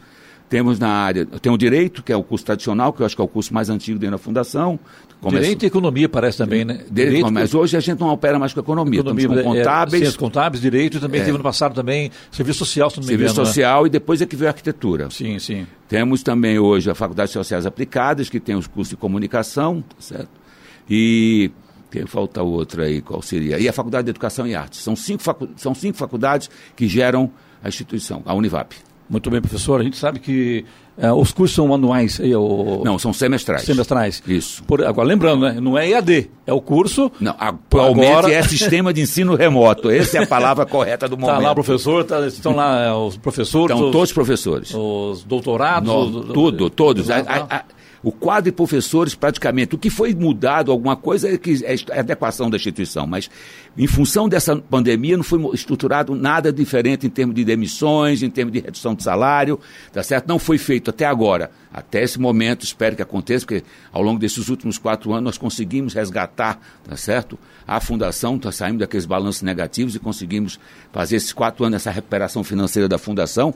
temos 0.49 0.77
na 0.77 0.89
área, 0.89 1.25
tem 1.25 1.51
o 1.51 1.57
direito, 1.57 2.03
que 2.03 2.11
é 2.11 2.15
o 2.17 2.21
curso 2.23 2.45
tradicional, 2.45 2.93
que 2.93 3.01
eu 3.01 3.05
acho 3.05 3.15
que 3.15 3.21
é 3.21 3.25
o 3.25 3.27
curso 3.27 3.51
mais 3.53 3.69
antigo 3.69 3.97
dentro 3.97 4.17
da 4.17 4.17
fundação. 4.19 4.77
Começa- 5.19 5.41
Direito 5.41 5.63
e 5.63 5.65
economia 5.67 6.09
parece 6.09 6.37
também, 6.37 6.65
né? 6.65 6.81
Direito, 6.91 7.31
mas 7.31 7.55
hoje 7.55 7.77
a 7.77 7.79
gente 7.79 7.97
não 7.99 8.09
opera 8.09 8.37
mais 8.37 8.53
com 8.53 8.59
economia, 8.59 8.99
economia, 8.99 9.23
estamos 9.25 9.43
com 9.43 9.53
é, 9.55 9.57
contábeis, 9.59 9.91
ciências 10.01 10.17
contábeis, 10.17 10.61
direito 10.61 10.97
e 10.97 10.99
também 10.99 11.21
É. 11.21 11.23
teve 11.23 11.37
no 11.37 11.43
passado 11.43 11.73
também 11.73 12.11
serviço 12.29 12.59
social, 12.59 12.89
se 12.89 12.97
não 12.97 13.03
me 13.03 13.07
serviço 13.07 13.31
engano. 13.33 13.47
né? 13.47 13.53
social 13.53 13.87
e 13.87 13.89
depois 13.89 14.21
é 14.21 14.25
que 14.25 14.35
veio 14.35 14.49
a 14.49 14.51
arquitetura. 14.51 15.09
Sim, 15.09 15.39
sim. 15.39 15.65
Temos 15.87 16.21
também 16.23 16.59
hoje 16.59 16.91
a 16.91 16.93
Faculdade 16.93 17.29
de 17.29 17.33
Sociais 17.33 17.65
Aplicadas, 17.65 18.29
que 18.29 18.39
tem 18.39 18.55
os 18.55 18.67
cursos 18.67 18.89
de 18.89 18.97
comunicação, 18.97 19.81
tá 19.81 19.95
certo? 19.97 20.29
E 20.89 21.49
tem, 21.99 22.05
falta 22.07 22.41
outra 22.41 22.83
aí, 22.85 23.01
qual 23.01 23.21
seria? 23.21 23.59
E 23.59 23.67
a 23.69 23.73
Faculdade 23.73 24.05
de 24.05 24.09
Educação 24.11 24.45
e 24.47 24.55
Artes. 24.55 24.79
São 24.81 24.95
cinco, 24.95 25.21
facu 25.23 25.47
são 25.55 25.73
cinco 25.75 25.97
faculdades 25.97 26.49
que 26.75 26.87
geram 26.87 27.29
a 27.63 27.67
instituição, 27.69 28.21
a 28.25 28.33
Univap. 28.33 28.73
Muito 29.09 29.29
bem, 29.29 29.41
professor. 29.41 29.79
A 29.81 29.83
gente 29.83 29.97
sabe 29.97 30.17
que 30.19 30.65
eh, 30.97 31.11
os 31.11 31.31
cursos 31.31 31.53
são 31.55 31.71
anuais, 31.73 32.19
aí, 32.21 32.33
o... 32.35 32.81
Não, 32.85 32.97
são 32.97 33.11
semestrais. 33.13 33.61
semestrais. 33.63 34.23
Isso. 34.25 34.63
Por- 34.63 34.83
agora, 34.83 35.07
lembrando, 35.07 35.41
né? 35.45 35.59
não 35.59 35.77
é 35.77 35.89
EAD, 35.89 36.31
é 36.47 36.53
o 36.53 36.61
curso. 36.61 37.11
Não, 37.19 37.35
atualmente 37.37 38.07
Agora- 38.11 38.31
é 38.33 38.41
sistema 38.43 38.93
de 38.93 39.01
ensino 39.01 39.35
remoto. 39.35 39.89
Essa 39.91 40.17
é 40.19 40.23
a 40.23 40.27
palavra 40.27 40.65
correta 40.65 41.07
do 41.07 41.15
Está 41.19 41.27
momento. 41.27 41.43
lá 41.43 41.51
o 41.51 41.55
professor, 41.55 42.03
tá- 42.05 42.25
estão 42.25 42.55
lá 42.55 42.85
eh, 42.85 42.93
os 42.93 43.17
professores, 43.17 43.75
Estão 43.75 43.87
os, 43.89 43.91
todos 43.93 44.13
professores. 44.13 44.73
os 44.73 45.23
doutorados, 45.25 45.87
No- 45.89 46.19
os- 46.21 46.33
tudo, 46.33 46.69
todos. 46.69 47.09
A- 47.11 47.23
Tá. 47.23 47.47
a- 47.49 47.55
a- 47.57 47.63
o 48.03 48.11
quadro 48.11 48.51
de 48.51 48.51
professores 48.51 49.15
praticamente, 49.15 49.75
o 49.75 49.77
que 49.77 49.89
foi 49.89 50.13
mudado, 50.13 50.71
alguma 50.71 50.95
coisa 50.95 51.33
é, 51.33 51.37
que 51.37 51.63
é 51.65 51.99
adequação 51.99 52.49
da 52.49 52.57
instituição, 52.57 53.07
mas 53.07 53.29
em 53.77 53.87
função 53.87 54.27
dessa 54.27 54.57
pandemia 54.57 55.15
não 55.15 55.23
foi 55.23 55.39
estruturado 55.53 56.13
nada 56.13 56.51
diferente 56.51 57.07
em 57.07 57.09
termos 57.09 57.33
de 57.33 57.45
demissões, 57.45 58.21
em 58.21 58.29
termos 58.29 58.51
de 58.51 58.59
redução 58.59 58.93
de 58.93 59.03
salário, 59.03 59.57
tá 59.93 60.03
certo? 60.03 60.27
Não 60.27 60.37
foi 60.37 60.57
feito 60.57 60.89
até 60.89 61.05
agora, 61.05 61.49
até 61.73 62.03
esse 62.03 62.19
momento, 62.19 62.63
espero 62.63 62.95
que 62.95 63.01
aconteça, 63.01 63.45
porque 63.45 63.63
ao 63.91 64.01
longo 64.01 64.19
desses 64.19 64.49
últimos 64.49 64.77
quatro 64.77 65.13
anos 65.13 65.23
nós 65.23 65.37
conseguimos 65.37 65.93
resgatar, 65.93 66.59
tá 66.83 66.97
certo? 66.97 67.39
A 67.65 67.79
fundação, 67.79 68.37
tá 68.37 68.51
saindo 68.51 68.79
daqueles 68.79 69.05
balanços 69.05 69.41
negativos 69.41 69.95
e 69.95 69.99
conseguimos 69.99 70.59
fazer 70.91 71.15
esses 71.15 71.31
quatro 71.31 71.63
anos 71.63 71.77
essa 71.77 71.89
recuperação 71.89 72.43
financeira 72.43 72.89
da 72.89 72.97
fundação 72.97 73.53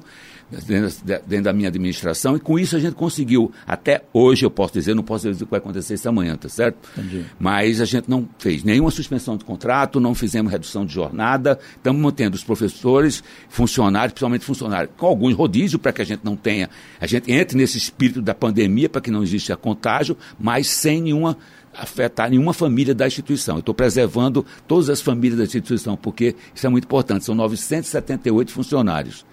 dentro 0.50 1.44
da 1.44 1.54
minha 1.54 1.68
administração, 1.68 2.36
e 2.38 2.40
com 2.40 2.58
isso 2.58 2.76
a 2.76 2.80
gente 2.80 2.96
conseguiu, 2.96 3.52
até 3.66 4.04
hoje 4.14 4.46
eu 4.46 4.52
posso 4.52 4.74
dizer, 4.74 4.96
não 4.96 5.04
posso 5.04 5.30
dizer 5.30 5.44
o 5.44 5.46
que 5.46 5.52
vai 5.52 5.60
acontecer 5.60 5.96
essa 5.96 6.12
manhã, 6.12 6.38
tá 6.38 6.48
certo? 6.48 6.78
Entendi. 6.98 7.26
Mas 7.38 7.82
a 7.82 7.86
gente 7.86 8.10
não 8.10 8.28
fez 8.40 8.64
nenhuma 8.64 8.90
suspensão 8.90 9.36
de 9.36 9.44
contrato, 9.44 10.00
não 10.00 10.16
fizemos 10.16 10.52
redução 10.52 10.86
de 10.86 10.94
jornada, 10.94 11.60
estamos 11.76 12.02
mantendo 12.02 12.36
os 12.36 12.44
professores, 12.44 13.22
funcionários, 13.50 14.14
principalmente 14.14 14.46
funcionários, 14.46 14.94
com 14.96 15.06
alguns 15.06 15.34
rodízios 15.34 15.82
para 15.82 15.92
que 15.92 16.02
a 16.02 16.06
gente 16.06 16.22
não 16.24 16.38
tenha, 16.38 16.70
a 17.00 17.06
gente 17.06 17.30
entre 17.30 17.58
nesse 17.58 17.78
espírito 17.78 18.22
da 18.22 18.34
pandemia 18.34 18.88
para 18.88 19.02
que 19.02 19.12
não 19.12 19.24
exista 19.24 19.58
contágio, 19.58 20.18
mas 20.40 20.68
sem 20.68 21.02
nenhuma 21.02 21.38
afetar 21.74 22.30
nenhuma 22.30 22.54
família 22.54 22.96
da 22.96 23.06
instituição. 23.06 23.60
estou 23.60 23.76
preservando 23.76 24.44
todas 24.68 24.90
as 24.90 25.00
famílias 25.00 25.38
da 25.38 25.44
instituição, 25.44 25.96
porque 25.96 26.36
isso 26.56 26.66
é 26.66 26.70
muito 26.70 26.86
importante. 26.86 27.24
São 27.24 27.36
978 27.36 28.52
funcionários 28.52 29.24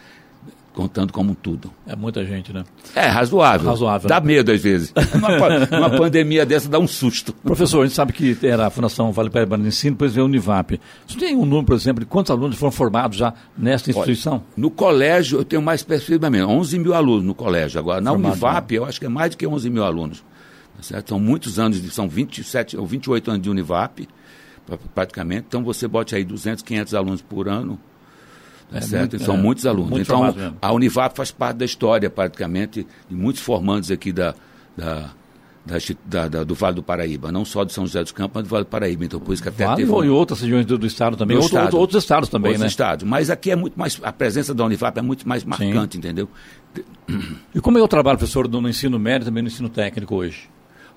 contando 0.74 1.12
como 1.12 1.34
tudo. 1.37 1.70
É 1.87 1.94
muita 1.94 2.24
gente, 2.24 2.52
né? 2.52 2.64
É, 2.94 3.06
razoável. 3.06 3.70
Razoável. 3.70 4.08
Dá 4.08 4.20
medo 4.20 4.50
às 4.50 4.60
vezes. 4.60 4.92
uma, 5.14 5.78
uma, 5.78 5.90
pandemia 5.90 6.44
dessa 6.44 6.68
dá 6.68 6.80
um 6.80 6.87
susto. 6.87 7.32
Professor, 7.32 7.82
a 7.82 7.87
gente 7.87 7.94
sabe 7.94 8.12
que 8.12 8.37
era 8.42 8.66
a 8.66 8.70
Fundação 8.70 9.12
Vale 9.12 9.30
Paraibana 9.30 9.62
de 9.62 9.68
Ensino, 9.68 9.92
depois 9.92 10.12
veio 10.12 10.26
a 10.26 10.28
Univap. 10.28 10.80
Você 11.06 11.18
tem 11.18 11.37
um 11.37 11.44
número, 11.44 11.66
por 11.66 11.76
exemplo, 11.76 12.00
de 12.00 12.06
quantos 12.06 12.30
alunos 12.30 12.58
foram 12.58 12.72
formados 12.72 13.16
já 13.16 13.32
nesta 13.56 13.90
instituição? 13.90 14.34
Olha, 14.34 14.42
no 14.56 14.70
colégio, 14.70 15.38
eu 15.38 15.44
tenho 15.44 15.62
mais 15.62 15.80
especificamente 15.80 16.42
11 16.42 16.78
mil 16.80 16.92
alunos 16.92 17.24
no 17.24 17.34
colégio. 17.34 17.78
Agora, 17.78 18.00
na 18.00 18.10
Formado, 18.10 18.32
Univap, 18.32 18.72
né? 18.72 18.78
eu 18.78 18.84
acho 18.84 18.98
que 18.98 19.06
é 19.06 19.08
mais 19.08 19.30
do 19.30 19.37
que 19.37 19.46
11 19.46 19.70
mil 19.70 19.84
alunos. 19.84 20.24
Tá 20.76 20.82
certo? 20.82 21.10
São 21.10 21.20
muitos 21.20 21.60
anos, 21.60 21.80
são 21.94 22.08
27 22.08 22.76
ou 22.76 22.84
28 22.84 23.30
anos 23.30 23.42
de 23.42 23.48
Univap, 23.48 24.08
praticamente. 24.92 25.44
Então, 25.48 25.62
você 25.62 25.87
bote 25.87 26.16
aí 26.16 26.24
200, 26.24 26.64
500 26.64 26.94
alunos 26.94 27.22
por 27.22 27.48
ano. 27.48 27.78
É 28.74 28.80
certo? 28.80 29.12
Muito, 29.12 29.24
São 29.24 29.34
é, 29.37 29.38
muitos 29.38 29.66
alunos. 29.66 29.90
Muito 29.90 30.02
então, 30.02 30.54
a 30.60 30.72
Univap 30.72 31.16
faz 31.16 31.30
parte 31.30 31.58
da 31.58 31.64
história, 31.64 32.10
praticamente, 32.10 32.87
de 33.08 33.14
muitos 33.14 33.40
formandos 33.40 33.90
aqui 33.90 34.12
da, 34.12 34.34
da, 34.76 35.10
da, 36.04 36.28
da, 36.28 36.44
do 36.44 36.54
Vale 36.54 36.74
do 36.74 36.82
Paraíba, 36.82 37.30
não 37.30 37.44
só 37.44 37.64
de 37.64 37.72
São 37.72 37.87
José 37.87 38.02
dos 38.02 38.12
Campos, 38.12 38.34
mas 38.34 38.44
do 38.44 38.50
Vale 38.50 38.64
do 38.64 38.68
Paraíba. 38.68 39.04
Então, 39.04 39.20
por 39.20 39.32
isso 39.32 39.42
que 39.42 39.48
até 39.48 39.64
vale 39.64 39.76
teve. 39.76 39.90
Um... 39.90 40.12
outras 40.12 40.40
regiões 40.40 40.66
do, 40.66 40.76
do 40.76 40.87
estado 40.87 41.16
também, 41.16 41.37
outro, 41.37 41.48
estado. 41.48 41.64
Outro, 41.64 41.78
outros 41.78 42.02
estados 42.02 42.28
também, 42.28 42.50
outros 42.50 42.62
né? 42.62 42.66
estados. 42.66 43.04
Mas 43.08 43.30
aqui 43.30 43.50
é 43.50 43.56
muito 43.56 43.78
mais. 43.78 43.98
A 44.02 44.12
presença 44.12 44.52
da 44.52 44.64
Univap 44.64 44.98
é 44.98 45.02
muito 45.02 45.28
mais 45.28 45.44
marcante, 45.44 45.92
Sim. 45.92 45.98
entendeu? 45.98 46.28
E 47.54 47.60
como 47.60 47.78
é 47.78 47.82
o 47.82 47.88
trabalho, 47.88 48.18
professor, 48.18 48.48
no 48.48 48.68
ensino 48.68 48.98
médio 48.98 49.24
e 49.24 49.26
também 49.26 49.42
no 49.42 49.48
ensino 49.48 49.68
técnico 49.68 50.16
hoje? 50.16 50.48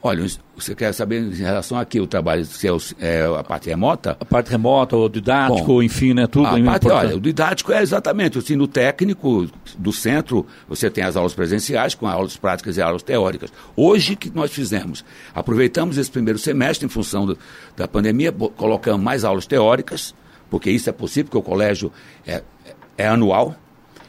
Olha, 0.02 0.24
você 0.56 0.76
quer 0.76 0.94
saber 0.94 1.22
em 1.22 1.34
relação 1.34 1.78
aqui 1.78 2.00
o 2.00 2.06
trabalho, 2.06 2.46
se 2.46 2.68
é, 2.68 2.72
o, 2.72 2.78
é 3.00 3.40
a 3.40 3.44
parte 3.44 3.68
remota? 3.68 4.16
A 4.20 4.26
parte 4.26 4.52
remota, 4.52 4.96
o 4.96 5.10
didático, 5.10 5.66
Bom, 5.66 5.84
enfim, 5.84 6.14
né, 6.14 6.28
tudo. 6.28 6.46
A 6.46 6.62
parte, 6.64 6.88
olha, 6.88 7.16
o 7.16 7.20
didático 7.20 7.72
é 7.72 7.82
exatamente, 7.82 8.38
assim, 8.38 8.56
no 8.56 8.68
técnico 8.68 9.48
do 9.78 9.92
centro, 9.92 10.46
você 10.70 10.90
tem 10.90 11.04
as 11.04 11.16
aulas 11.16 11.34
presenciais 11.34 11.96
com 11.96 12.08
aulas 12.08 12.38
práticas 12.38 12.78
e 12.78 12.82
aulas 12.82 13.02
teóricas. 13.02 13.52
Hoje, 13.76 14.14
o 14.14 14.18
que 14.18 14.30
nós 14.30 14.52
fizemos? 14.52 15.04
Aproveitamos 15.34 15.98
esse 15.98 16.12
primeiro 16.12 16.38
semestre, 16.38 16.86
em 16.86 16.90
função 16.90 17.26
do, 17.26 17.38
da 17.76 17.88
pandemia, 17.88 18.32
colocamos 18.32 19.02
mais 19.02 19.24
aulas 19.24 19.48
teóricas, 19.48 20.14
porque 20.48 20.70
isso 20.70 20.90
é 20.90 20.94
possível, 20.94 21.26
porque 21.26 21.38
o 21.40 21.42
colégio 21.42 21.92
é, 22.26 22.44
é 22.96 23.08
anual, 23.08 23.56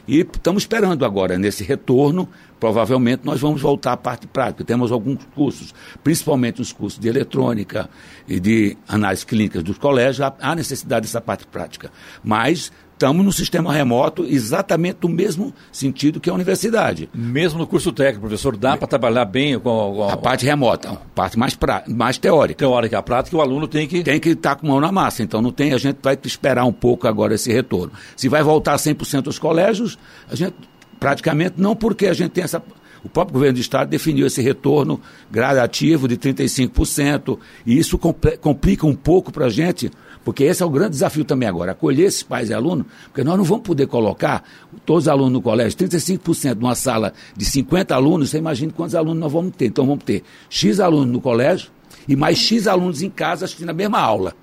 e 0.08 0.20
estamos 0.20 0.62
esperando 0.62 1.04
agora, 1.04 1.36
nesse 1.36 1.62
retorno, 1.62 2.26
provavelmente 2.58 3.22
nós 3.24 3.40
vamos 3.40 3.60
voltar 3.60 3.92
à 3.92 3.96
parte 3.96 4.26
prática. 4.26 4.64
Temos 4.64 4.92
alguns 4.92 5.24
cursos, 5.34 5.74
principalmente 6.02 6.60
os 6.60 6.72
cursos 6.72 6.98
de 6.98 7.08
eletrônica 7.08 7.88
e 8.26 8.38
de 8.40 8.76
análise 8.86 9.24
clínicas 9.24 9.62
dos 9.62 9.78
colégios, 9.78 10.32
há 10.40 10.54
necessidade 10.54 11.06
dessa 11.06 11.20
parte 11.20 11.46
prática. 11.46 11.90
Mas 12.22 12.72
estamos 12.98 13.24
no 13.24 13.32
sistema 13.32 13.72
remoto 13.72 14.24
exatamente 14.24 14.98
no 15.02 15.08
mesmo 15.08 15.54
sentido 15.70 16.18
que 16.20 16.28
a 16.28 16.34
universidade. 16.34 17.08
Mesmo 17.14 17.58
no 17.58 17.66
curso 17.66 17.92
técnico, 17.92 18.22
professor, 18.22 18.56
dá 18.56 18.76
para 18.76 18.88
trabalhar 18.88 19.24
bem 19.24 19.58
com, 19.58 19.94
com, 19.94 20.08
a 20.08 20.16
parte 20.16 20.44
remota, 20.44 20.90
a 20.90 20.96
parte 20.96 21.38
mais, 21.38 21.54
pra, 21.54 21.84
mais 21.86 22.18
teórica. 22.18 22.58
Teórica, 22.58 22.98
a 22.98 23.02
prática 23.02 23.36
o 23.36 23.40
aluno 23.40 23.68
tem 23.68 23.86
que... 23.86 24.02
Tem 24.02 24.18
que 24.18 24.30
estar 24.30 24.56
tá 24.56 24.60
com 24.60 24.66
mão 24.66 24.80
na 24.80 24.90
massa, 24.90 25.22
então 25.22 25.40
não 25.40 25.52
tem, 25.52 25.72
a 25.72 25.78
gente 25.78 25.98
vai 26.02 26.18
esperar 26.24 26.64
um 26.64 26.72
pouco 26.72 27.06
agora 27.06 27.34
esse 27.34 27.52
retorno. 27.52 27.92
Se 28.16 28.28
vai 28.28 28.42
voltar 28.42 28.74
100% 28.74 29.28
aos 29.28 29.38
colégios, 29.38 29.96
a 30.28 30.34
gente 30.34 30.56
praticamente 30.98 31.54
não 31.58 31.74
porque 31.74 32.06
a 32.06 32.14
gente 32.14 32.30
tem 32.32 32.44
essa. 32.44 32.62
O 33.04 33.08
próprio 33.08 33.34
governo 33.34 33.54
do 33.54 33.60
Estado 33.60 33.88
definiu 33.88 34.26
esse 34.26 34.42
retorno 34.42 35.00
gradativo 35.30 36.08
de 36.08 36.16
35%, 36.16 37.38
e 37.64 37.78
isso 37.78 37.96
complica 38.40 38.86
um 38.86 38.94
pouco 38.94 39.30
para 39.30 39.46
a 39.46 39.48
gente, 39.48 39.88
porque 40.24 40.42
esse 40.42 40.64
é 40.64 40.66
o 40.66 40.70
grande 40.70 40.90
desafio 40.90 41.24
também 41.24 41.48
agora, 41.48 41.72
acolher 41.72 42.06
esses 42.06 42.24
pais 42.24 42.50
e 42.50 42.54
alunos, 42.54 42.86
porque 43.04 43.22
nós 43.22 43.38
não 43.38 43.44
vamos 43.44 43.62
poder 43.62 43.86
colocar 43.86 44.42
todos 44.84 45.04
os 45.04 45.08
alunos 45.08 45.32
no 45.32 45.40
colégio, 45.40 45.78
35% 45.78 46.56
numa 46.56 46.74
sala 46.74 47.12
de 47.36 47.44
50 47.44 47.94
alunos, 47.94 48.30
você 48.30 48.38
imagina 48.38 48.72
quantos 48.72 48.96
alunos 48.96 49.20
nós 49.20 49.32
vamos 49.32 49.54
ter. 49.54 49.66
Então 49.66 49.86
vamos 49.86 50.02
ter 50.02 50.24
X 50.50 50.80
alunos 50.80 51.12
no 51.12 51.20
colégio 51.20 51.70
e 52.08 52.16
mais 52.16 52.36
X 52.36 52.66
alunos 52.66 53.00
em 53.00 53.10
casa 53.10 53.44
assistindo 53.44 53.70
a 53.70 53.74
mesma 53.74 54.00
aula. 54.00 54.34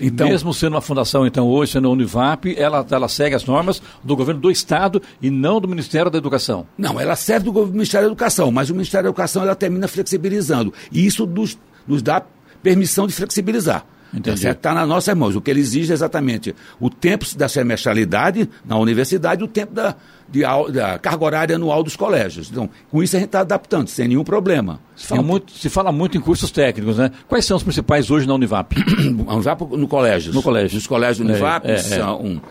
Então, 0.00 0.28
Mesmo 0.28 0.52
sendo 0.52 0.74
uma 0.74 0.80
fundação, 0.80 1.26
então, 1.26 1.48
hoje, 1.48 1.72
sendo 1.72 1.88
a 1.88 1.90
Univap, 1.90 2.54
ela, 2.56 2.86
ela 2.90 3.08
segue 3.08 3.34
as 3.34 3.44
normas 3.44 3.82
do 4.04 4.14
governo 4.14 4.40
do 4.40 4.50
Estado 4.50 5.02
e 5.20 5.30
não 5.30 5.60
do 5.60 5.68
Ministério 5.68 6.10
da 6.10 6.18
Educação. 6.18 6.66
Não, 6.76 7.00
ela 7.00 7.16
serve 7.16 7.50
do 7.50 7.66
Ministério 7.66 8.06
da 8.06 8.12
Educação, 8.12 8.50
mas 8.50 8.70
o 8.70 8.74
Ministério 8.74 9.04
da 9.04 9.08
Educação 9.08 9.42
ela 9.42 9.54
termina 9.54 9.88
flexibilizando. 9.88 10.72
E 10.92 11.04
isso 11.06 11.26
nos, 11.26 11.58
nos 11.86 12.02
dá 12.02 12.22
permissão 12.62 13.06
de 13.06 13.14
flexibilizar. 13.14 13.84
Está 14.12 14.54
tá 14.54 14.74
nas 14.74 14.88
nossas 14.88 15.14
mãos. 15.16 15.36
O 15.36 15.40
que 15.40 15.50
ele 15.50 15.60
exige 15.60 15.92
é 15.92 15.94
exatamente 15.94 16.54
o 16.80 16.90
tempo 16.90 17.24
da 17.36 17.48
semestralidade 17.48 18.48
na 18.64 18.76
universidade 18.76 19.42
e 19.42 19.44
o 19.44 19.48
tempo 19.48 19.72
da, 19.72 19.94
de, 20.28 20.42
da 20.72 20.98
carga 20.98 21.24
horária 21.24 21.56
anual 21.56 21.82
dos 21.82 21.96
colégios. 21.96 22.50
Então, 22.50 22.68
com 22.90 23.02
isso 23.02 23.16
a 23.16 23.18
gente 23.20 23.28
está 23.28 23.40
adaptando, 23.40 23.88
sem 23.88 24.08
nenhum 24.08 24.24
problema. 24.24 24.80
Se 24.96 25.06
fala, 25.06 25.22
muito, 25.22 25.52
se 25.52 25.68
fala 25.68 25.92
muito 25.92 26.16
em 26.16 26.20
cursos 26.20 26.50
técnicos, 26.50 26.98
né? 26.98 27.10
Quais 27.28 27.44
são 27.44 27.56
os 27.56 27.62
principais 27.62 28.10
hoje 28.10 28.26
na 28.26 28.34
Univap? 28.34 28.74
a 29.28 29.34
Univap 29.34 29.60
no 29.76 29.86
colégio. 29.86 30.32
No 30.32 30.42
colégio. 30.42 30.78
Os 30.78 30.86
colégios 30.86 31.20
Univap 31.26 31.66
é, 31.66 31.72
é, 31.72 31.74
é. 31.74 31.78
são, 31.78 32.42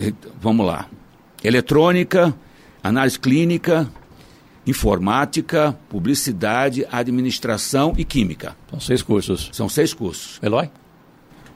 é. 0.00 0.12
vamos 0.40 0.64
lá, 0.64 0.86
eletrônica, 1.42 2.34
análise 2.82 3.18
clínica, 3.18 3.88
informática, 4.66 5.76
publicidade, 5.88 6.86
administração 6.90 7.92
e 7.96 8.04
química. 8.04 8.56
São 8.70 8.80
seis 8.80 9.02
cursos. 9.02 9.50
São 9.52 9.68
seis 9.68 9.92
cursos. 9.92 10.38
Eloy? 10.42 10.70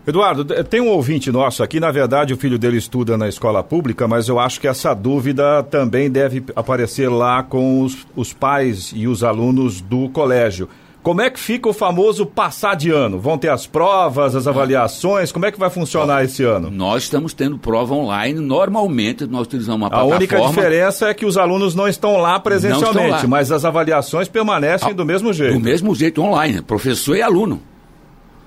Eduardo, 0.07 0.45
tem 0.65 0.81
um 0.81 0.89
ouvinte 0.89 1.33
nosso 1.33 1.65
aqui, 1.65 1.81
na 1.81 1.91
verdade 1.91 2.33
o 2.33 2.37
filho 2.37 2.59
dele 2.59 2.77
estuda 2.77 3.19
na 3.19 3.29
escola 3.29 3.63
pública, 3.63 4.07
mas 4.07 4.29
eu 4.29 4.39
acho 4.39 4.61
que 4.61 4.69
essa 4.69 4.95
dúvida 4.95 5.65
também 5.65 6.09
deve 6.09 6.45
aparecer 6.55 7.09
lá 7.09 7.43
com 7.43 7.83
os, 7.83 8.07
os 8.15 8.33
pais 8.33 8.93
e 8.95 9.09
os 9.09 9.25
alunos 9.25 9.81
do 9.81 10.09
colégio. 10.11 10.69
Como 11.03 11.21
é 11.21 11.31
que 11.31 11.39
fica 11.39 11.69
o 11.69 11.73
famoso 11.73 12.27
passar 12.27 12.75
de 12.75 12.91
ano? 12.91 13.21
Vão 13.21 13.39
ter 13.39 13.49
as 13.49 13.65
provas, 13.65 14.35
as 14.35 14.49
avaliações? 14.49 15.31
Como 15.31 15.47
é 15.47 15.53
que 15.53 15.59
vai 15.59 15.71
funcionar 15.71 16.25
esse 16.25 16.43
ano? 16.43 16.69
Nós 16.69 17.05
estamos 17.05 17.33
tendo 17.33 17.57
prova 17.57 17.95
online. 17.95 18.41
Normalmente 18.41 19.25
nós 19.25 19.47
utilizamos 19.47 19.83
uma 19.83 19.89
plataforma. 19.89 20.15
A 20.15 20.19
única 20.19 20.41
diferença 20.41 21.09
é 21.09 21.15
que 21.15 21.25
os 21.25 21.37
alunos 21.37 21.77
não 21.77 21.87
estão 21.87 22.17
lá 22.17 22.41
presencialmente, 22.41 23.05
estão 23.05 23.23
lá. 23.23 23.29
mas 23.29 23.53
as 23.53 23.65
avaliações 23.65 24.27
permanecem 24.27 24.93
do 24.95 25.05
mesmo 25.05 25.33
jeito. 25.33 25.55
Do 25.55 25.61
mesmo 25.61 25.95
jeito 25.95 26.21
online, 26.21 26.61
professor 26.61 27.17
e 27.17 27.23
aluno. 27.23 27.61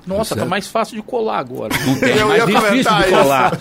Nossa, 0.09 0.35
tá 0.35 0.45
mais 0.45 0.67
fácil 0.67 0.95
de 0.95 1.01
colar 1.01 1.37
agora. 1.39 1.73
Não 1.85 1.99
tem, 1.99 2.17
é 2.17 2.25
mais 2.25 2.45
difícil 2.45 2.97
de 2.97 3.03
colar. 3.09 3.57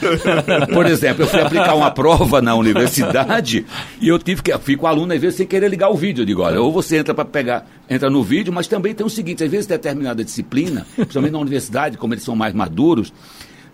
Por 0.73 0.87
exemplo, 0.87 1.25
eu 1.25 1.29
fui 1.29 1.41
aplicar 1.41 1.75
uma 1.75 1.91
prova 1.91 2.41
na 2.41 2.55
universidade 2.55 3.67
e 4.01 4.09
eu 4.09 4.19
tive 4.19 4.43
que. 4.43 4.57
Fui 4.59 4.77
com 4.77 4.87
o 4.87 4.89
aluno, 4.89 5.13
às 5.13 5.21
vezes, 5.21 5.37
sem 5.37 5.47
querer 5.47 5.69
ligar 5.69 5.91
o 5.91 5.95
vídeo. 5.95 6.23
Eu 6.23 6.27
digo, 6.27 6.43
olha, 6.43 6.61
ou 6.61 6.73
você 6.73 6.97
entra 6.97 7.15
para 7.15 7.25
pegar, 7.25 7.67
entra 7.89 8.09
no 8.09 8.23
vídeo, 8.23 8.53
mas 8.53 8.67
também 8.67 8.95
tem 8.95 9.07
o 9.07 9.11
seguinte, 9.11 9.45
às 9.45 9.51
vezes 9.51 9.67
determinada 9.67 10.25
disciplina, 10.25 10.87
principalmente 10.97 11.33
na 11.33 11.39
universidade, 11.39 11.97
como 11.99 12.15
eles 12.15 12.25
são 12.25 12.35
mais 12.35 12.55
maduros, 12.55 13.13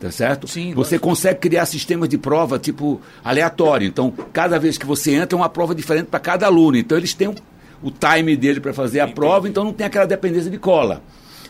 tá 0.00 0.10
certo? 0.10 0.48
Sim, 0.48 0.74
você 0.74 0.98
consegue 0.98 1.38
criar 1.38 1.66
sistemas 1.66 2.08
de 2.08 2.18
prova 2.18 2.58
tipo 2.58 3.00
aleatório. 3.24 3.86
Então, 3.86 4.12
cada 4.32 4.58
vez 4.58 4.76
que 4.76 4.84
você 4.84 5.14
entra, 5.14 5.36
é 5.36 5.40
uma 5.40 5.48
prova 5.48 5.74
diferente 5.74 6.06
para 6.06 6.20
cada 6.20 6.46
aluno. 6.46 6.76
Então, 6.76 6.98
eles 6.98 7.14
têm 7.14 7.28
o, 7.28 7.34
o 7.82 7.90
time 7.90 8.36
dele 8.36 8.60
para 8.60 8.72
fazer 8.74 9.00
a 9.00 9.04
Entendi. 9.04 9.14
prova, 9.14 9.48
então 9.48 9.64
não 9.64 9.72
tem 9.72 9.86
aquela 9.86 10.06
dependência 10.06 10.50
de 10.50 10.58
cola. 10.58 11.02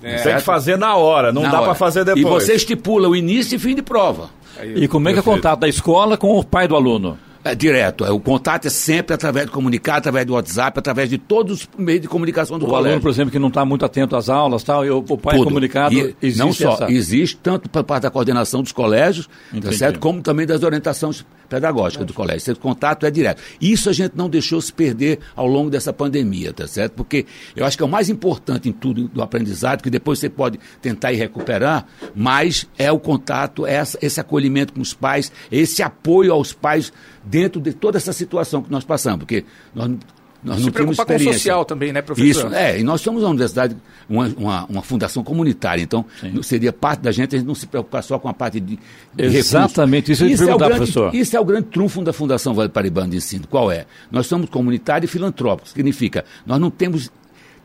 É. 0.05 0.17
Tem 0.17 0.37
que 0.37 0.43
fazer 0.43 0.77
na 0.77 0.97
hora, 0.97 1.33
não 1.33 1.43
na 1.43 1.51
dá 1.51 1.63
para 1.63 1.75
fazer 1.75 2.05
depois. 2.05 2.25
E 2.25 2.29
você 2.29 2.55
estipula 2.55 3.09
o 3.09 3.17
início 3.17 3.57
e 3.57 3.59
fim 3.59 3.75
de 3.75 3.83
prova. 3.83 4.29
Aí, 4.61 4.85
e 4.85 4.89
como 4.89 5.09
é 5.09 5.13
que 5.13 5.19
é 5.19 5.23
o 5.23 5.25
contato 5.25 5.61
da 5.61 5.69
escola 5.69 6.17
com 6.17 6.39
o 6.39 6.45
pai 6.45 6.69
do 6.69 6.77
aluno? 6.77 7.19
É 7.45 7.55
direto. 7.55 8.05
É, 8.07 8.11
o 8.11 8.19
contato 8.19 8.67
é 8.67 8.71
sempre 8.71 9.15
através 9.15 9.47
de 9.47 9.53
comunicar, 9.53 9.97
através 9.97 10.25
do 10.25 10.33
WhatsApp, 10.33 10.79
através 10.79 11.11
de 11.11 11.19
todos 11.19 11.61
os 11.61 11.69
meios 11.79 12.01
de 12.01 12.09
comunicação 12.09 12.59
do 12.59 12.65
O 12.65 12.69
colégio. 12.69 12.89
aluno, 12.93 13.03
por 13.03 13.11
exemplo, 13.11 13.31
que 13.31 13.39
não 13.39 13.49
está 13.49 13.65
muito 13.67 13.85
atento 13.85 14.17
às 14.17 14.31
aulas 14.31 14.63
tal, 14.63 14.85
e 14.85 14.91
o, 14.91 15.05
o 15.07 15.19
pai 15.19 15.35
é 15.35 15.39
Tudo. 15.39 15.49
comunicado, 15.49 15.95
E 15.95 16.17
existe 16.23 16.39
não 16.39 16.53
só 16.55 16.73
essa... 16.73 16.91
existe 16.91 17.37
tanto 17.37 17.69
por 17.69 17.85
parte 17.85 18.05
da 18.05 18.11
coordenação 18.11 18.63
dos 18.63 18.73
colégios, 18.73 19.29
tá 19.63 19.73
certo? 19.73 19.99
como 20.01 20.23
também 20.23 20.47
das 20.47 20.63
orientações 20.63 21.25
pedagógicas 21.47 22.07
do 22.07 22.15
colégio. 22.15 22.39
Esse 22.39 22.55
contato 22.55 23.05
é 23.05 23.11
direto. 23.11 23.43
Isso 23.61 23.91
a 23.91 23.93
gente 23.93 24.13
não 24.17 24.31
deixou 24.31 24.59
se 24.63 24.73
perder 24.73 25.19
ao 25.37 25.47
longo 25.47 25.69
dessa 25.69 25.93
pandemia, 25.93 26.53
tá 26.55 26.67
certo? 26.67 26.95
Porque 26.95 27.27
eu 27.55 27.67
acho 27.67 27.77
que 27.77 27.83
é 27.83 27.87
o 27.87 27.89
mais 27.89 28.09
importante 28.09 28.71
em 28.71 28.73
tudo 28.73 29.07
do 29.09 29.23
aprendizado, 29.23 29.83
que 29.83 29.91
depois 29.91 30.19
você 30.19 30.31
pode 30.31 30.59
tentar 30.81 31.13
ir 31.13 31.17
recuperar, 31.17 31.87
mas 32.15 32.67
é 32.79 32.91
o 32.91 32.99
contato, 32.99 33.67
é 33.67 33.83
esse 34.01 34.19
acolhimento 34.19 34.73
com 34.73 34.81
os 34.81 34.95
pais, 34.95 35.31
esse 35.53 35.83
apoio 35.83 36.33
aos 36.33 36.55
pais 36.55 36.91
dentro 37.25 37.61
de 37.61 37.73
toda 37.73 37.97
essa 37.97 38.13
situação 38.13 38.63
que 38.63 38.71
nós 38.71 38.85
passamos, 38.85 39.21
porque 39.21 39.45
nós, 39.75 39.89
nós 39.89 40.59
Se 40.59 40.63
não 40.65 40.71
tínhamos 40.71 40.73
preocupar 40.73 41.07
com 41.07 41.13
o 41.13 41.17
experiência. 41.17 41.39
social 41.39 41.65
também, 41.65 41.93
né, 41.93 42.03
professor? 42.03 42.29
Isso, 42.29 42.55
é, 42.55 42.79
e 42.79 42.83
nós 42.83 43.01
somos 43.01 43.23
uma 43.23 43.31
universidade, 43.31 43.77
uma, 44.09 44.27
uma, 44.37 44.65
uma 44.67 44.83
fundação 44.83 45.25
comunitária, 45.25 45.83
então 45.83 46.05
não 46.33 46.43
seria 46.43 46.73
parte 46.73 47.01
da 47.01 47.11
gente 47.11 47.35
a 47.35 47.39
gente 47.39 47.47
não 47.47 47.55
se 47.55 47.67
preocupar 47.67 48.03
só 48.03 48.19
com 48.19 48.29
a 48.29 48.35
parte 48.35 48.61
de, 48.61 48.79
de 49.15 49.25
Exatamente, 49.25 50.13
recursos. 50.13 50.13
isso 50.13 50.23
eu 50.23 50.29
ia 50.29 50.35
é 50.35 50.39
perguntar, 50.39 50.67
grande, 50.67 50.79
professor. 50.93 51.15
Isso 51.15 51.37
é 51.37 51.41
o 51.41 51.45
grande 51.45 51.67
trunfo 51.69 52.03
da 52.03 52.13
Fundação 52.13 52.53
Vale 52.55 52.69
Paribano 52.69 53.11
de 53.11 53.17
Ensino. 53.17 53.47
Qual 53.49 53.73
é? 53.73 53.87
Nós 54.11 54.27
somos 54.27 54.51
comunitários 54.51 55.11
e 55.11 55.13
filantrópicos, 55.13 55.73
significa, 55.73 56.25
nós 56.45 56.61
não 56.61 56.71
temos 56.71 57.11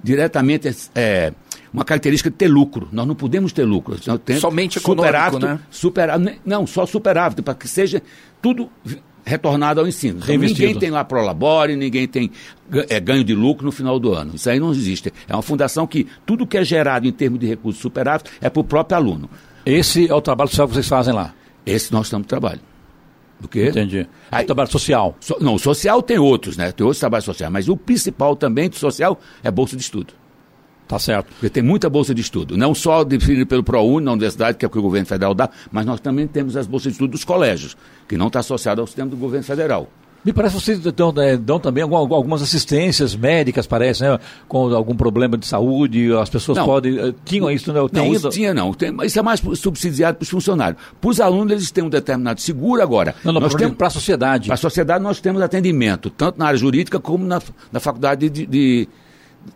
diretamente 0.02 0.74
é, 0.96 1.34
uma 1.74 1.84
característica 1.84 2.30
de 2.30 2.36
ter 2.36 2.48
lucro. 2.48 2.88
Nós 2.92 3.06
não 3.06 3.16
podemos 3.16 3.52
ter 3.52 3.66
lucro. 3.66 3.98
Temos 4.20 4.42
Somente 4.42 4.78
econômico, 4.78 5.08
superávit, 5.08 5.46
né? 5.46 5.60
superávit, 5.70 6.42
não, 6.46 6.66
só 6.66 6.86
superávit, 6.86 7.42
para 7.42 7.54
que 7.54 7.68
seja 7.68 8.02
tudo 8.42 8.70
retornado 9.26 9.80
ao 9.80 9.88
ensino. 9.88 10.18
Então, 10.18 10.28
ninguém 10.48 10.74
tem 10.80 10.90
lá 10.92 11.04
prolabore, 11.04 11.76
ninguém 11.76 12.08
tem 12.08 12.32
é, 12.90 13.00
ganho 13.00 13.24
de 13.24 13.34
lucro 13.34 13.66
no 13.66 13.72
final 13.72 14.00
do 14.00 14.14
ano. 14.14 14.34
Isso 14.36 14.50
aí 14.50 14.60
não 14.60 14.72
existe. 14.72 15.12
É 15.28 15.36
uma 15.36 15.42
fundação 15.42 15.86
que 15.88 16.08
tudo 16.26 16.46
que 16.48 16.58
é 16.58 16.64
gerado 16.64 17.08
em 17.08 17.12
termos 17.12 17.40
de 17.40 17.46
recursos 17.48 17.82
superávit 17.82 18.30
é 18.42 18.50
para 18.50 18.60
o 18.60 18.64
próprio 18.64 18.98
aluno. 18.98 19.30
Esse 19.66 20.10
é 20.10 20.14
o 20.14 20.22
trabalho 20.22 20.50
social 20.50 20.68
que 20.68 20.74
vocês 20.74 20.88
fazem 20.88 21.14
lá. 21.14 21.34
Esse 21.66 21.92
nós 21.92 22.08
estamos 22.08 22.28
trabalhando. 22.28 22.62
O 23.44 23.48
quê? 23.48 23.70
Entendi. 23.70 24.08
Aí- 24.32 24.44
o 24.44 24.48
trabalho 24.48 24.70
social. 24.72 25.16
So- 25.20 25.38
não, 25.40 25.56
o 25.56 25.60
social 25.60 26.02
tem 26.02 26.18
outros, 26.18 26.58
né? 26.58 26.72
Tem 26.72 26.86
outros 26.86 27.00
trabalhos 27.00 27.26
sociais, 27.26 27.52
mas 27.52 27.70
o 27.70 27.78
principal 27.78 28.36
também 28.36 28.70
do 28.70 28.76
social 28.76 29.20
é 29.44 29.50
bolsa 29.50 29.76
de 29.78 29.82
estudo. 29.82 30.14
Tá 30.90 30.98
certo. 30.98 31.28
Porque 31.30 31.50
tem 31.52 31.62
muita 31.62 31.88
bolsa 31.88 32.16
de 32.16 32.22
estudo, 32.22 32.58
não 32.58 32.74
só 32.74 33.04
definida 33.04 33.46
pelo 33.46 33.64
ProUni 33.64 34.04
na 34.06 34.12
universidade, 34.14 34.58
que 34.58 34.66
é 34.66 34.68
o 34.68 34.72
que 34.72 34.80
o 34.80 34.82
governo 34.82 35.06
federal 35.06 35.36
dá, 35.36 35.48
mas 35.72 35.86
nós 35.86 36.00
também 36.00 36.26
temos 36.26 36.58
as 36.58 36.66
bolsas 36.66 36.86
de 36.92 36.94
estudo 36.94 37.12
dos 37.12 37.24
colégios, 37.24 37.78
que 38.08 38.18
não 38.18 38.26
está 38.26 38.40
associado 38.40 38.82
ao 38.82 38.88
sistema 38.88 39.08
do 39.08 39.16
governo 39.16 39.46
federal. 39.46 39.88
Me 40.26 40.34
parece 40.34 40.56
que 40.58 40.62
vocês 40.64 40.80
dão, 40.80 41.14
eh, 41.18 41.38
dão 41.38 41.60
também 41.60 41.84
algum- 41.84 41.96
algumas 41.96 42.42
assistências 42.42 43.16
médicas, 43.16 43.68
parece, 43.68 44.02
né? 44.04 44.20
Com 44.50 44.74
algum 44.76 44.96
problema 44.96 45.38
de 45.38 45.46
saúde, 45.46 46.12
as 46.14 46.28
pessoas 46.30 46.58
Não. 46.58 46.66
podem. 46.66 46.98
eh, 47.00 47.14
Tinham 47.24 47.50
isso, 47.52 47.72
né? 47.72 47.80
Tem 47.94 48.06
Não, 48.10 48.14
isso 48.14 48.30
tinha 48.30 48.52
não. 48.54 48.74
Tem, 48.74 48.92
mas 48.92 49.12
isso 49.12 49.20
é 49.20 49.22
mais 49.22 49.40
subsidiado 49.40 50.18
para 50.18 50.24
os 50.24 50.30
funcionários. 50.30 50.82
Para 51.00 51.10
os 51.10 51.22
alunos, 51.22 51.54
eles 51.54 51.72
têm 51.72 51.84
um 51.86 51.90
determinado 51.90 52.42
seguro 52.42 52.82
agora. 52.82 53.14
Não, 53.24 53.32
não, 53.32 53.40
nós 53.40 53.54
temos, 53.56 53.78
para 53.78 53.88
a 53.88 53.92
sociedade. 53.92 54.48
Para 54.48 54.56
a 54.56 54.58
sociedade, 54.58 55.02
nós 55.02 55.22
temos 55.22 55.42
atendimento, 55.42 56.10
tanto 56.10 56.38
na 56.40 56.48
área 56.48 56.58
jurídica 56.60 57.00
como 57.00 57.24
na, 57.26 57.40
na 57.72 57.80
faculdade 57.80 58.28
de, 58.30 58.46
de- 58.46 58.90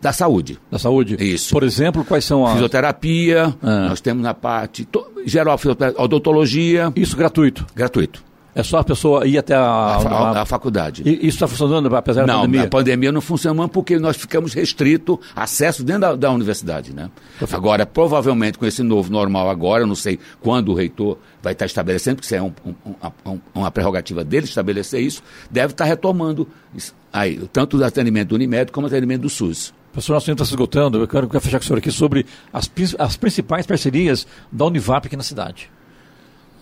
da 0.00 0.12
saúde. 0.12 0.58
Da 0.70 0.78
saúde? 0.78 1.16
Isso. 1.18 1.52
Por 1.52 1.62
exemplo, 1.62 2.04
quais 2.04 2.24
são 2.24 2.44
as. 2.46 2.52
Fisioterapia, 2.54 3.54
Ah. 3.62 3.88
nós 3.88 4.00
temos 4.00 4.22
na 4.22 4.34
parte 4.34 4.84
to, 4.84 5.04
geral, 5.26 5.58
odontologia, 5.96 6.92
Isso 6.96 7.16
gratuito. 7.16 7.66
gratuito. 7.74 8.22
É 8.54 8.62
só 8.62 8.78
a 8.78 8.84
pessoa 8.84 9.26
ir 9.26 9.36
até 9.36 9.54
a. 9.54 9.60
A, 9.60 9.96
a- 10.38 10.42
a 10.42 10.46
faculdade. 10.46 11.02
E 11.04 11.10
isso 11.26 11.36
está 11.36 11.48
funcionando, 11.48 11.94
apesar 11.96 12.24
da 12.24 12.32
não, 12.32 12.40
pandemia? 12.42 12.62
a 12.64 12.68
pandemia 12.68 13.10
não 13.12 13.20
funcionou 13.20 13.68
porque 13.68 13.98
nós 13.98 14.16
ficamos 14.16 14.54
restrito 14.54 15.20
acesso 15.34 15.82
dentro 15.82 16.02
da, 16.02 16.14
da 16.14 16.30
universidade, 16.30 16.94
né? 16.94 17.10
Agora, 17.52 17.84
provavelmente 17.84 18.56
com 18.56 18.64
esse 18.66 18.82
novo 18.82 19.10
normal 19.10 19.50
agora, 19.50 19.82
eu 19.82 19.86
não 19.86 19.96
sei 19.96 20.18
quando 20.40 20.68
o 20.70 20.74
reitor 20.74 21.18
vai 21.42 21.52
estar 21.52 21.66
estabelecendo, 21.66 22.16
porque 22.16 22.26
isso 22.26 22.34
é 22.36 22.40
um- 22.42 22.52
um- 22.64 23.32
um- 23.32 23.40
uma 23.54 23.70
prerrogativa 23.70 24.22
dele 24.22 24.44
estabelecer 24.46 25.00
isso, 25.00 25.22
deve 25.50 25.72
estar 25.72 25.84
retomando 25.84 26.46
isso. 26.74 26.94
aí, 27.12 27.36
tanto 27.52 27.76
o 27.76 27.84
atendimento 27.84 28.28
do 28.28 28.34
Unimed 28.36 28.70
como 28.72 28.86
o 28.86 28.88
atendimento 28.88 29.22
do 29.22 29.28
SUS. 29.30 29.72
Professor, 29.92 30.14
nosso 30.14 30.26
tempo 30.26 30.34
está 30.36 30.44
se 30.44 30.50
esgotando. 30.52 30.98
Eu 30.98 31.06
quero, 31.06 31.28
quero 31.28 31.40
fechar 31.40 31.58
com 31.58 31.64
o 31.64 31.66
senhor 31.66 31.78
aqui 31.78 31.90
sobre 31.92 32.26
as, 32.52 32.68
as 32.98 33.16
principais 33.16 33.64
parcerias 33.66 34.26
da 34.50 34.64
Univap 34.64 35.06
aqui 35.06 35.16
na 35.16 35.22
cidade. 35.22 35.70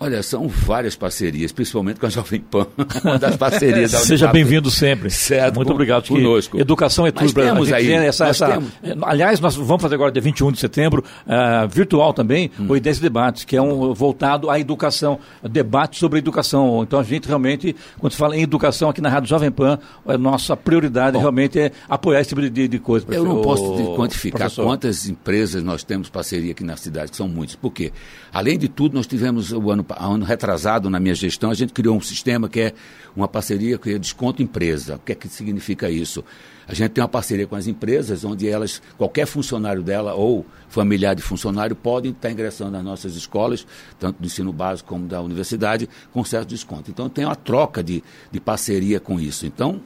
Olha, 0.03 0.21
são 0.23 0.47
várias 0.47 0.95
parcerias, 0.95 1.51
principalmente 1.51 1.99
com 1.99 2.05
a 2.05 2.09
Jovem 2.11 2.41
Pan, 2.41 2.67
uma 3.03 3.17
das 3.17 3.35
parcerias 3.37 3.91
da 3.91 3.99
Seja 4.03 4.27
bem-vindo 4.27 4.69
sempre. 4.69 5.09
Certo, 5.09 5.55
Muito 5.55 5.67
con- 5.67 5.73
obrigado. 5.73 6.07
conosco. 6.07 6.59
Educação 6.59 7.07
é 7.07 7.11
tudo. 7.11 7.33
Pra- 7.33 7.43
temos 7.45 7.71
aí, 7.71 7.87
tem 7.87 7.95
essa, 7.97 8.25
nós 8.25 8.41
essa- 8.41 8.51
temos. 8.53 8.69
eh, 8.83 8.95
Aliás, 9.03 9.39
nós 9.39 9.55
vamos 9.55 9.81
fazer 9.81 9.95
agora, 9.95 10.11
dia 10.11 10.21
21 10.21 10.51
de 10.51 10.59
setembro, 10.59 11.03
eh, 11.27 11.67
virtual 11.71 12.13
também, 12.13 12.51
Hum. 12.59 12.65
o 12.69 12.75
Ideias 12.75 12.97
e 12.97 13.01
Debates, 13.01 13.43
que 13.45 13.55
é 13.55 13.61
um 13.61 13.93
voltado 13.93 14.49
à 14.49 14.59
educação, 14.59 15.19
debate 15.49 15.97
sobre 15.99 16.19
educação. 16.19 16.83
Então, 16.83 16.99
a 16.99 17.03
gente 17.03 17.27
realmente, 17.27 17.75
quando 17.99 18.11
se 18.11 18.17
fala 18.17 18.35
em 18.35 18.41
educação 18.41 18.89
aqui 18.89 18.99
na 19.01 19.09
Rádio 19.09 19.29
Jovem 19.29 19.51
Pan, 19.51 19.79
a 20.05 20.17
nossa 20.17 20.57
prioridade 20.57 21.17
realmente 21.17 21.59
é 21.59 21.71
apoiar 21.87 22.19
esse 22.21 22.29
tipo 22.29 22.41
de, 22.41 22.67
de, 22.67 22.79
coisa. 22.79 23.05
Eu 23.09 23.23
não 23.23 23.39
o- 23.39 23.41
posso 23.41 23.75
te 23.77 23.83
quantificar 23.95 24.39
professor. 24.41 24.65
quantas 24.65 25.07
empresas 25.07 25.63
nós 25.63 25.83
temos 25.83 26.09
parceria 26.09 26.51
aqui 26.51 26.63
na 26.63 26.75
cidade, 26.75 27.11
que 27.11 27.17
são 27.17 27.27
muitas. 27.27 27.55
Por 27.55 27.71
quê? 27.71 27.91
Além 28.33 28.57
de 28.57 28.67
tudo, 28.67 28.95
nós 28.95 29.05
tivemos 29.07 29.51
o 29.51 29.69
ano, 29.71 29.83
pa- 29.83 29.92
ano 29.99 30.25
retrasado, 30.25 30.89
na 30.89 30.99
minha 30.99 31.15
gestão, 31.15 31.51
a 31.51 31.53
gente 31.53 31.73
criou 31.73 31.95
um 31.95 32.01
sistema 32.01 32.47
que 32.49 32.59
é 32.59 32.73
uma 33.15 33.27
parceria 33.27 33.77
que 33.77 33.93
é 33.93 33.99
desconto 33.99 34.41
empresa. 34.41 34.95
O 34.95 34.99
que 34.99 35.11
é 35.11 35.15
que 35.15 35.27
significa 35.27 35.89
isso? 35.89 36.23
A 36.67 36.73
gente 36.73 36.91
tem 36.91 37.01
uma 37.03 37.09
parceria 37.09 37.45
com 37.45 37.55
as 37.55 37.67
empresas, 37.67 38.23
onde 38.23 38.47
elas, 38.47 38.81
qualquer 38.97 39.25
funcionário 39.25 39.83
dela 39.83 40.13
ou 40.13 40.45
familiar 40.69 41.13
de 41.13 41.21
funcionário 41.21 41.75
podem 41.75 42.11
estar 42.11 42.31
ingressando 42.31 42.71
nas 42.71 42.83
nossas 42.83 43.15
escolas, 43.15 43.67
tanto 43.99 44.19
do 44.19 44.25
ensino 44.25 44.53
básico 44.53 44.89
como 44.89 45.05
da 45.05 45.21
universidade, 45.21 45.89
com 46.11 46.23
certo 46.23 46.49
desconto. 46.49 46.89
Então 46.89 47.09
tem 47.09 47.25
uma 47.25 47.35
troca 47.35 47.83
de, 47.83 48.03
de 48.31 48.39
parceria 48.39 48.99
com 48.99 49.19
isso. 49.19 49.45
Então, 49.45 49.81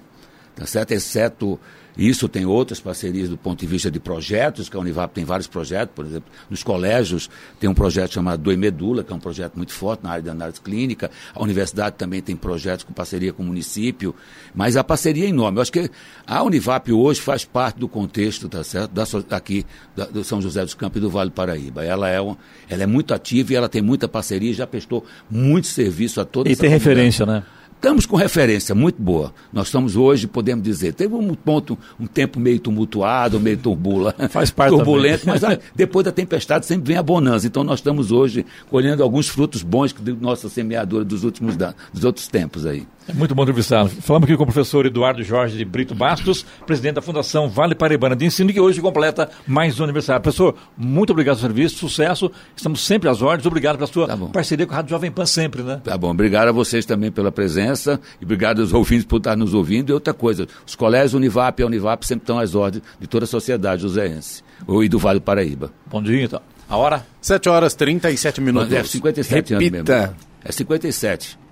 tá 0.56 0.65
certo? 0.65 0.91
Exceto 0.91 1.60
isso, 1.97 2.29
tem 2.29 2.45
outras 2.45 2.79
parcerias 2.79 3.27
do 3.29 3.38
ponto 3.38 3.60
de 3.60 3.65
vista 3.65 3.89
de 3.89 3.99
projetos, 3.99 4.69
que 4.69 4.77
a 4.77 4.79
Univap 4.79 5.13
tem 5.13 5.25
vários 5.25 5.47
projetos, 5.47 5.95
por 5.95 6.05
exemplo, 6.05 6.29
nos 6.49 6.62
colégios 6.63 7.29
tem 7.60 7.69
um 7.69 7.73
projeto 7.73 8.13
chamado 8.13 8.41
Do 8.43 8.55
Medula, 8.57 9.03
que 9.03 9.12
é 9.12 9.15
um 9.15 9.19
projeto 9.19 9.55
muito 9.55 9.73
forte 9.73 10.03
na 10.03 10.12
área 10.12 10.23
de 10.23 10.29
análise 10.29 10.62
clínica, 10.62 11.10
a 11.33 11.41
universidade 11.41 11.95
também 11.97 12.21
tem 12.21 12.36
projetos 12.36 12.83
com 12.83 12.93
parceria 12.93 13.33
com 13.33 13.41
o 13.41 13.45
município, 13.45 14.13
mas 14.53 14.77
a 14.77 14.83
parceria 14.83 15.25
é 15.25 15.29
enorme. 15.29 15.57
Eu 15.57 15.62
acho 15.63 15.71
que 15.71 15.89
a 16.25 16.43
Univap 16.43 16.91
hoje 16.91 17.19
faz 17.21 17.43
parte 17.45 17.79
do 17.79 17.88
contexto, 17.88 18.47
tá 18.47 18.63
certo? 18.63 18.91
Da, 18.91 19.03
aqui, 19.36 19.65
da- 19.95 20.05
do 20.05 20.23
São 20.23 20.41
José 20.41 20.63
dos 20.63 20.73
Campos 20.73 20.97
e 20.97 21.01
do 21.01 21.10
Vale 21.10 21.29
do 21.29 21.33
Paraíba. 21.33 21.83
Ela 21.83 22.10
é, 22.10 22.21
uma, 22.21 22.38
ela 22.69 22.83
é 22.83 22.88
muito 22.88 23.13
ativa 23.13 23.53
e 23.53 23.55
ela 23.55 23.67
tem 23.69 23.81
muita 23.81 24.07
parceria, 24.07 24.53
já 24.53 24.67
prestou 24.67 25.05
muito 25.29 25.67
serviço 25.67 26.21
a 26.21 26.25
toda 26.25 26.47
E 26.49 26.51
essa 26.51 26.62
tem 26.62 26.69
comunidade. 26.69 26.95
referência, 26.95 27.25
né? 27.25 27.43
Estamos 27.77 28.07
com 28.07 28.15
referência 28.15 28.73
muito 28.73 28.99
boa. 28.99 29.31
Nós 29.53 29.67
estamos 29.67 29.95
hoje, 29.95 30.25
podemos 30.25 30.63
dizer, 30.63 30.93
teve 30.95 31.13
um 31.13 31.35
ponto, 31.35 31.77
um 31.99 32.07
tempo 32.07 32.39
meio 32.39 32.59
tumultuado, 32.59 33.39
meio 33.39 33.55
turbula, 33.55 34.15
Faz 34.29 34.49
parte 34.49 34.75
turbulento, 34.75 35.25
também. 35.25 35.39
mas 35.39 35.43
ah, 35.43 35.59
depois 35.75 36.03
da 36.03 36.11
tempestade 36.11 36.65
sempre 36.65 36.87
vem 36.87 36.97
a 36.97 37.03
bonança. 37.03 37.45
Então 37.45 37.63
nós 37.63 37.77
estamos 37.77 38.11
hoje 38.11 38.43
colhendo 38.67 39.03
alguns 39.03 39.29
frutos 39.29 39.61
bons 39.61 39.93
de 39.93 40.11
nossa 40.13 40.49
semeadura 40.49 41.05
dos 41.05 41.23
últimos 41.23 41.55
dos 41.55 42.03
outros 42.03 42.27
tempos 42.27 42.65
aí. 42.65 42.87
É 43.08 43.13
muito 43.13 43.34
bom 43.34 43.43
entrevistá-lo. 43.43 43.88
Falamos 43.88 44.28
aqui 44.28 44.36
com 44.36 44.43
o 44.43 44.46
professor 44.46 44.86
Eduardo 44.86 45.24
Jorge 45.24 45.58
de 45.58 45.63
Brito 45.63 45.96
Bastos, 45.96 46.46
presidente 46.65 46.96
da 46.96 47.02
Fundação 47.02 47.48
Vale 47.48 47.74
Paraibana 47.74 48.15
de 48.17 48.26
Ensino, 48.26 48.52
que 48.52 48.60
hoje 48.60 48.82
completa 48.82 49.30
mais 49.48 49.80
um 49.80 49.86
aniversário. 49.86 50.22
Professor, 50.22 50.56
muito 50.78 51.12
obrigado 51.12 51.38
pelo 51.38 51.48
serviço, 51.48 51.78
sucesso. 51.78 52.30
Estamos 52.56 52.86
sempre 52.86 53.08
às 53.08 53.22
ordens. 53.22 53.46
Obrigado 53.46 53.78
pela 53.78 53.88
sua 53.88 54.08
Tá 54.08 54.17
parceria 54.17 54.65
com 54.65 54.74
a 54.74 54.76
Rádio 54.78 54.89
Jovem 54.89 55.10
Pan 55.10 55.26
sempre, 55.26 55.63
né? 55.63 55.80
Tá 55.82 55.98
bom, 55.98 56.12
obrigado 56.12 56.50
a 56.50 56.52
vocês 56.52 56.86
também 56.86 57.10
pela 57.10 57.32
presença 57.32 57.98
e 58.20 58.26
obrigado 58.26 58.62
aos 58.62 58.74
ouvintes 58.74 59.06
por 59.06 59.17
estar 59.17 59.38
nos 59.38 59.54
ouvindo. 59.54 59.89
E 59.89 59.93
outra 59.93 60.13
coisa, 60.13 60.46
os 60.65 60.76
colégios 60.76 61.13
Univap 61.13 61.62
e 61.62 61.63
a 61.63 61.65
Univap 61.65 62.06
sempre 62.06 62.24
estão 62.24 62.38
às 62.39 62.56
ordens 62.56 62.84
de 63.00 63.08
toda 63.08 63.24
a 63.24 63.28
sociedade 63.28 63.84
joseense 63.84 64.43
ou 64.67 64.84
e 64.84 64.89
do 64.89 65.00
Vale 65.00 65.20
do 65.20 65.24
Paraíba. 65.24 65.72
Bom 65.86 66.04
dia, 66.04 66.24
então. 66.24 66.41
A 66.70 66.76
hora? 66.76 67.06
7 67.22 67.48
horas 67.48 67.74
37 67.74 68.41
minutos. 68.41 68.70
Mas 68.70 68.80
é 68.80 68.84
57 68.84 69.54
Repita. 69.54 69.78
anos 69.78 69.89
mesmo. 69.89 70.15
É 70.43 70.52
57. 70.52 71.46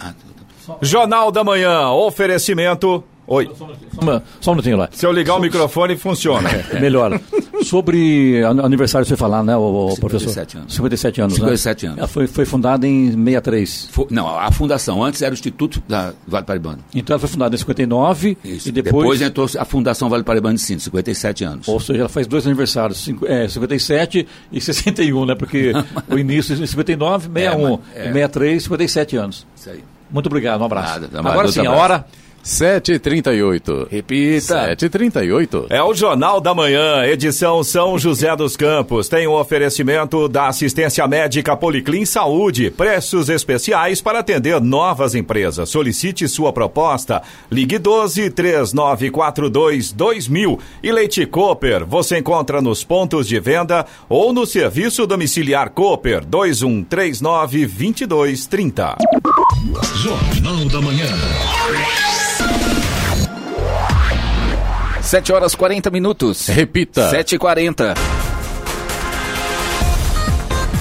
Ah, 0.00 0.14
Jornal 0.80 1.30
da 1.30 1.42
Manhã, 1.44 1.88
oferecimento. 1.90 3.04
Oi. 3.26 3.50
Só 4.40 4.52
um 4.52 4.54
minutinho 4.54 4.78
lá. 4.78 4.88
Se 4.90 5.04
eu 5.04 5.12
ligar 5.12 5.36
o 5.36 5.40
microfone, 5.40 5.96
funciona. 5.96 6.48
Melhor. 6.80 7.20
Sobre 7.64 8.42
an- 8.42 8.64
aniversário, 8.64 9.06
você 9.06 9.16
falar, 9.16 9.42
né, 9.42 9.56
o, 9.56 9.94
professor? 9.98 10.28
57 10.30 10.56
anos. 10.58 10.74
57 10.74 11.20
anos. 11.20 11.34
57 11.34 11.82
né? 11.84 11.88
anos. 11.90 11.98
Ela 11.98 12.08
foi, 12.08 12.26
foi 12.26 12.44
fundada 12.44 12.86
em 12.86 13.08
63. 13.10 13.88
Fo- 13.90 14.06
Não, 14.10 14.28
a 14.38 14.50
fundação 14.50 15.02
antes 15.02 15.22
era 15.22 15.30
o 15.32 15.34
Instituto 15.34 15.82
da 15.88 16.12
Vale 16.26 16.44
Paraibano. 16.46 16.78
Então 16.94 17.14
ela 17.14 17.20
foi 17.20 17.28
fundada 17.28 17.54
em 17.54 17.58
59 17.58 18.38
Isso. 18.44 18.68
e 18.68 18.72
depois. 18.72 18.92
depois 19.04 19.22
entrou 19.22 19.48
a 19.58 19.64
Fundação 19.64 20.08
Vale 20.08 20.22
Paraibano 20.24 20.54
de 20.56 20.62
Ensino, 20.62 20.80
57 20.80 21.44
anos. 21.44 21.68
Ou 21.68 21.78
seja, 21.80 22.00
ela 22.00 22.08
faz 22.08 22.26
dois 22.26 22.46
aniversários, 22.46 22.98
cinco- 23.02 23.26
é, 23.26 23.48
57 23.48 24.26
e 24.52 24.60
61, 24.60 25.24
né? 25.26 25.34
Porque 25.34 25.72
o 26.08 26.18
início 26.18 26.54
em 26.54 26.66
59, 26.66 27.28
61, 27.32 27.34
É, 27.34 27.70
mas- 27.70 27.80
é. 27.94 28.00
e 28.00 28.12
63, 28.12 28.62
57 28.62 29.16
anos. 29.16 29.46
Isso 29.56 29.70
aí. 29.70 29.82
Muito 30.10 30.26
obrigado, 30.26 30.60
um 30.60 30.64
abraço. 30.64 31.00
Nada, 31.00 31.18
Agora 31.18 31.36
outro 31.46 31.52
sim, 31.52 31.66
a 31.66 31.72
hora. 31.72 32.06
7h38. 32.48 33.88
Repita. 33.90 34.74
7h38. 34.74 35.66
É 35.68 35.82
o 35.82 35.92
Jornal 35.92 36.40
da 36.40 36.54
Manhã, 36.54 37.04
edição 37.04 37.62
São 37.62 37.98
José 37.98 38.34
dos 38.34 38.56
Campos. 38.56 39.06
Tem 39.06 39.26
o 39.26 39.32
um 39.32 39.34
oferecimento 39.34 40.26
da 40.28 40.48
assistência 40.48 41.06
médica 41.06 41.54
Policlin 41.54 42.06
Saúde. 42.06 42.70
Preços 42.70 43.28
especiais 43.28 44.00
para 44.00 44.20
atender 44.20 44.58
novas 44.62 45.14
empresas. 45.14 45.68
Solicite 45.68 46.26
sua 46.26 46.50
proposta. 46.50 47.22
Ligue 47.50 47.78
12 47.78 48.30
3942 48.30 49.92
2000. 49.92 50.58
E 50.82 50.90
Leite 50.90 51.26
Cooper, 51.26 51.84
você 51.84 52.18
encontra 52.18 52.62
nos 52.62 52.82
pontos 52.82 53.28
de 53.28 53.38
venda 53.38 53.84
ou 54.08 54.32
no 54.32 54.46
serviço 54.46 55.06
domiciliar 55.06 55.68
Cooper 55.68 56.24
2139 56.24 57.66
2230. 57.66 58.96
Jornal 59.96 60.64
da 60.70 60.80
Manhã. 60.80 61.08
7 65.08 65.32
horas 65.32 65.56
40 65.56 65.90
minutos. 65.90 66.48
Repita. 66.48 67.10
7h40. 67.10 68.27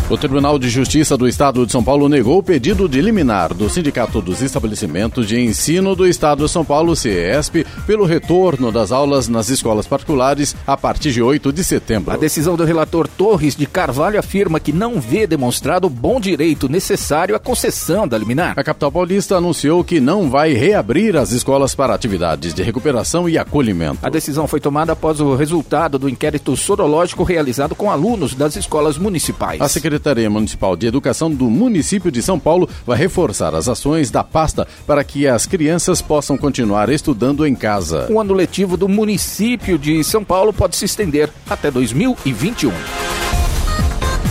O 0.10 0.16
Tribunal 0.16 0.58
de 0.58 0.70
Justiça 0.70 1.18
do 1.18 1.28
Estado 1.28 1.66
de 1.66 1.72
São 1.74 1.84
Paulo 1.84 2.08
negou 2.08 2.38
o 2.38 2.44
pedido 2.44 2.88
de 2.88 3.02
liminar 3.02 3.54
do 3.54 3.70
Sindicato 3.70 4.22
dos 4.22 4.42
Estabelecimentos 4.42 5.28
de 5.28 5.38
Ensino 5.38 5.98
do 5.98 6.08
Estado 6.08 6.46
de 6.46 6.50
São 6.50 6.64
Paulo, 6.64 6.96
CESP, 6.96 7.68
pelo 7.86 8.06
retorno 8.06 8.72
das 8.72 8.94
aulas 8.94 9.28
nas 9.28 9.50
escolas 9.50 9.86
particulares 9.86 10.56
a 10.66 10.78
partir 10.78 11.12
de 11.12 11.22
8 11.22 11.52
de 11.52 11.62
setembro. 11.62 12.14
A 12.14 12.16
decisão 12.16 12.56
do 12.56 12.64
relator 12.64 13.06
Torres 13.06 13.54
de 13.54 13.66
Carvalho 13.66 14.18
afirma 14.18 14.62
que 14.62 14.72
não 14.72 14.98
vê 14.98 15.28
demonstrado 15.28 15.88
o 15.88 15.90
bom 15.90 16.22
direito 16.22 16.70
necessário 16.70 17.36
à 17.36 17.40
concessão 17.40 18.08
da 18.08 18.18
liminar. 18.18 18.58
A 18.58 18.64
capital 18.64 18.90
paulista 18.90 19.36
anunciou 19.36 19.84
que 19.84 20.00
não 20.00 20.30
vai 20.30 20.54
reabrir 20.54 21.18
as 21.18 21.34
escolas 21.34 21.76
para 21.76 21.94
atividades 21.94 22.54
de 22.54 22.64
recuperação 22.64 23.28
e 23.28 23.38
acolhimento. 23.38 24.00
A 24.02 24.10
decisão 24.10 24.48
foi 24.48 24.62
tomada 24.62 24.94
após 24.94 25.20
o 25.20 25.36
resultado 25.36 26.00
do 26.00 26.08
inquérito 26.08 26.56
sorológico 26.56 27.24
realizado 27.24 27.76
com 27.76 27.92
alunos 27.92 28.34
das 28.34 28.56
escolas 28.56 28.98
municipais. 28.98 29.60
A 29.60 29.68
Secretaria 29.68 29.97
Municipal 30.30 30.76
de 30.76 30.88
Educação 30.88 31.30
do 31.30 31.50
município 31.50 32.12
de 32.12 32.22
São 32.22 32.40
Paulo 32.40 32.70
vai 32.86 32.98
reforçar 32.98 33.54
as 33.56 33.68
ações 33.68 34.10
da 34.12 34.24
pasta 34.24 34.68
para 34.86 35.04
que 35.04 35.28
as 35.28 35.46
crianças 35.46 36.02
possam 36.02 36.38
continuar 36.38 36.90
estudando 36.90 37.46
em 37.46 37.56
casa. 37.56 38.08
O 38.10 38.20
ano 38.20 38.34
letivo 38.34 38.78
do 38.78 38.88
município 38.88 39.78
de 39.78 40.04
São 40.04 40.24
Paulo 40.24 40.54
pode 40.54 40.76
se 40.76 40.86
estender 40.86 41.30
até 41.50 41.70
2021. 41.70 42.72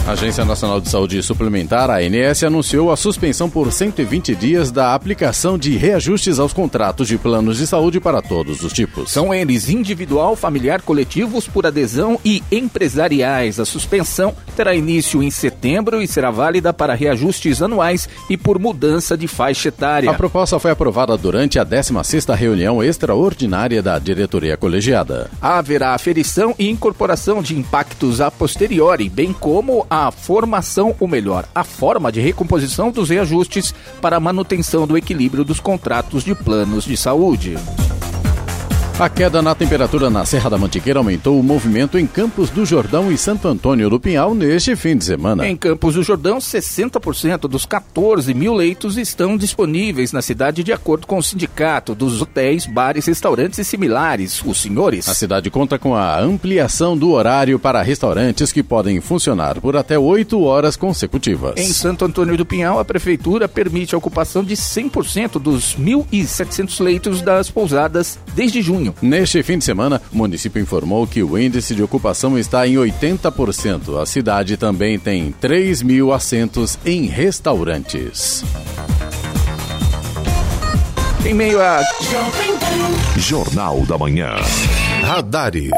A 0.04 0.12
Agência 0.12 0.44
Nacional 0.44 0.80
de 0.80 0.88
Saúde 0.88 1.22
Suplementar, 1.22 1.90
a 1.90 1.96
ANS, 1.96 2.44
anunciou 2.44 2.92
a 2.92 2.96
suspensão 2.96 3.50
por 3.50 3.72
120 3.72 4.36
dias 4.36 4.70
da 4.70 4.94
aplicação 4.94 5.58
de 5.58 5.76
reajustes 5.76 6.38
aos 6.38 6.52
contratos 6.52 7.08
de 7.08 7.18
planos 7.18 7.58
de 7.58 7.66
saúde 7.66 7.98
para 7.98 8.22
todos 8.22 8.62
os 8.62 8.72
tipos. 8.72 9.10
São 9.10 9.34
eles 9.34 9.68
individual, 9.68 10.36
familiar, 10.36 10.82
coletivos 10.82 11.48
por 11.48 11.66
adesão 11.66 12.20
e 12.24 12.42
empresariais. 12.52 13.58
A 13.58 13.64
suspensão 13.64 14.32
terá 14.54 14.74
início 14.74 15.22
em 15.22 15.30
setembro 15.30 16.00
e 16.00 16.06
será 16.06 16.30
válida 16.30 16.72
para 16.72 16.94
reajustes 16.94 17.60
anuais 17.60 18.08
e 18.30 18.36
por 18.36 18.58
mudança 18.58 19.16
de 19.16 19.26
faixa 19.26 19.68
etária. 19.68 20.10
A 20.10 20.14
proposta 20.14 20.58
foi 20.58 20.70
aprovada 20.70 21.16
durante 21.16 21.58
a 21.58 21.66
16ª 21.66 22.34
reunião 22.34 22.82
extraordinária 22.82 23.82
da 23.82 23.98
diretoria 23.98 24.56
colegiada. 24.56 25.30
Haverá 25.40 25.94
aferição 25.94 26.54
e 26.58 26.70
incorporação 26.70 27.42
de 27.42 27.58
impactos 27.58 28.20
a 28.20 28.30
posteriori, 28.30 29.08
bem 29.08 29.32
como 29.32 29.85
a 29.88 30.10
formação, 30.10 30.94
ou 30.98 31.08
melhor, 31.08 31.46
a 31.54 31.64
forma 31.64 32.10
de 32.10 32.20
recomposição 32.20 32.90
dos 32.90 33.10
reajustes 33.10 33.74
para 34.00 34.16
a 34.16 34.20
manutenção 34.20 34.86
do 34.86 34.96
equilíbrio 34.96 35.44
dos 35.44 35.60
contratos 35.60 36.24
de 36.24 36.34
planos 36.34 36.84
de 36.84 36.96
saúde. 36.96 37.56
A 38.98 39.10
queda 39.10 39.42
na 39.42 39.54
temperatura 39.54 40.08
na 40.08 40.24
Serra 40.24 40.48
da 40.48 40.56
Mantiqueira 40.56 40.98
aumentou 40.98 41.38
o 41.38 41.42
movimento 41.42 41.98
em 41.98 42.06
Campos 42.06 42.48
do 42.48 42.64
Jordão 42.64 43.12
e 43.12 43.18
Santo 43.18 43.46
Antônio 43.46 43.90
do 43.90 44.00
Pinhal 44.00 44.34
neste 44.34 44.74
fim 44.74 44.96
de 44.96 45.04
semana. 45.04 45.46
Em 45.46 45.54
Campos 45.54 45.96
do 45.96 46.02
Jordão, 46.02 46.38
60% 46.38 47.40
dos 47.40 47.66
14 47.66 48.32
mil 48.32 48.54
leitos 48.54 48.96
estão 48.96 49.36
disponíveis 49.36 50.12
na 50.12 50.22
cidade, 50.22 50.64
de 50.64 50.72
acordo 50.72 51.06
com 51.06 51.18
o 51.18 51.22
sindicato 51.22 51.94
dos 51.94 52.22
hotéis, 52.22 52.64
bares, 52.64 53.04
restaurantes 53.04 53.58
e 53.58 53.64
similares, 53.64 54.42
os 54.42 54.62
senhores. 54.62 55.06
A 55.10 55.14
cidade 55.14 55.50
conta 55.50 55.78
com 55.78 55.94
a 55.94 56.18
ampliação 56.18 56.96
do 56.96 57.10
horário 57.10 57.58
para 57.58 57.82
restaurantes 57.82 58.50
que 58.50 58.62
podem 58.62 59.02
funcionar 59.02 59.60
por 59.60 59.76
até 59.76 59.98
8 59.98 60.40
horas 60.40 60.74
consecutivas. 60.74 61.52
Em 61.58 61.70
Santo 61.70 62.06
Antônio 62.06 62.38
do 62.38 62.46
Pinhal, 62.46 62.78
a 62.78 62.84
prefeitura 62.84 63.46
permite 63.46 63.94
a 63.94 63.98
ocupação 63.98 64.42
de 64.42 64.56
100% 64.56 65.38
dos 65.38 65.76
1.700 65.76 66.82
leitos 66.82 67.20
das 67.20 67.50
pousadas 67.50 68.18
desde 68.34 68.62
junho. 68.62 68.85
Neste 69.00 69.42
fim 69.42 69.58
de 69.58 69.64
semana, 69.64 70.00
o 70.12 70.16
município 70.16 70.60
informou 70.60 71.06
que 71.06 71.22
o 71.22 71.38
índice 71.38 71.74
de 71.74 71.82
ocupação 71.82 72.38
está 72.38 72.66
em 72.66 72.74
80%. 72.74 74.00
A 74.00 74.06
cidade 74.06 74.56
também 74.56 74.98
tem 74.98 75.32
3 75.32 75.82
mil 75.82 76.12
assentos 76.12 76.78
em 76.84 77.06
restaurantes. 77.06 78.44
Em 81.24 81.34
meio 81.34 81.60
a. 81.60 81.80
Jornal 83.18 83.80
da 83.86 83.98
Manhã. 83.98 84.36
Radares. 85.02 85.72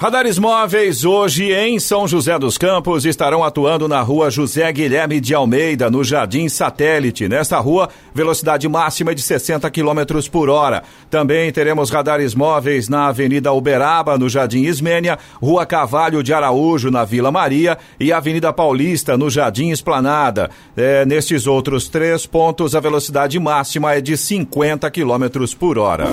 Radares 0.00 0.38
móveis 0.38 1.04
hoje 1.04 1.52
em 1.52 1.80
São 1.80 2.06
José 2.06 2.38
dos 2.38 2.56
Campos 2.56 3.04
estarão 3.04 3.42
atuando 3.42 3.88
na 3.88 4.00
rua 4.00 4.30
José 4.30 4.70
Guilherme 4.72 5.20
de 5.20 5.34
Almeida, 5.34 5.90
no 5.90 6.04
Jardim 6.04 6.48
Satélite. 6.48 7.28
Nesta 7.28 7.58
rua, 7.58 7.88
velocidade 8.14 8.68
máxima 8.68 9.12
de 9.12 9.20
60 9.20 9.68
km 9.72 10.22
por 10.30 10.50
hora. 10.50 10.84
Também 11.10 11.50
teremos 11.50 11.90
radares 11.90 12.32
móveis 12.32 12.88
na 12.88 13.08
Avenida 13.08 13.52
Uberaba, 13.52 14.16
no 14.16 14.28
Jardim 14.28 14.62
Ismênia, 14.62 15.18
Rua 15.42 15.66
Cavalho 15.66 16.22
de 16.22 16.32
Araújo, 16.32 16.92
na 16.92 17.04
Vila 17.04 17.32
Maria 17.32 17.76
e 17.98 18.12
Avenida 18.12 18.52
Paulista, 18.52 19.16
no 19.16 19.28
Jardim 19.28 19.70
Esplanada. 19.70 20.48
É, 20.76 21.04
nestes 21.04 21.44
outros 21.44 21.88
três 21.88 22.24
pontos, 22.24 22.76
a 22.76 22.80
velocidade 22.80 23.36
máxima 23.40 23.94
é 23.94 24.00
de 24.00 24.16
50 24.16 24.88
km 24.92 25.44
por 25.58 25.76
hora. 25.76 26.06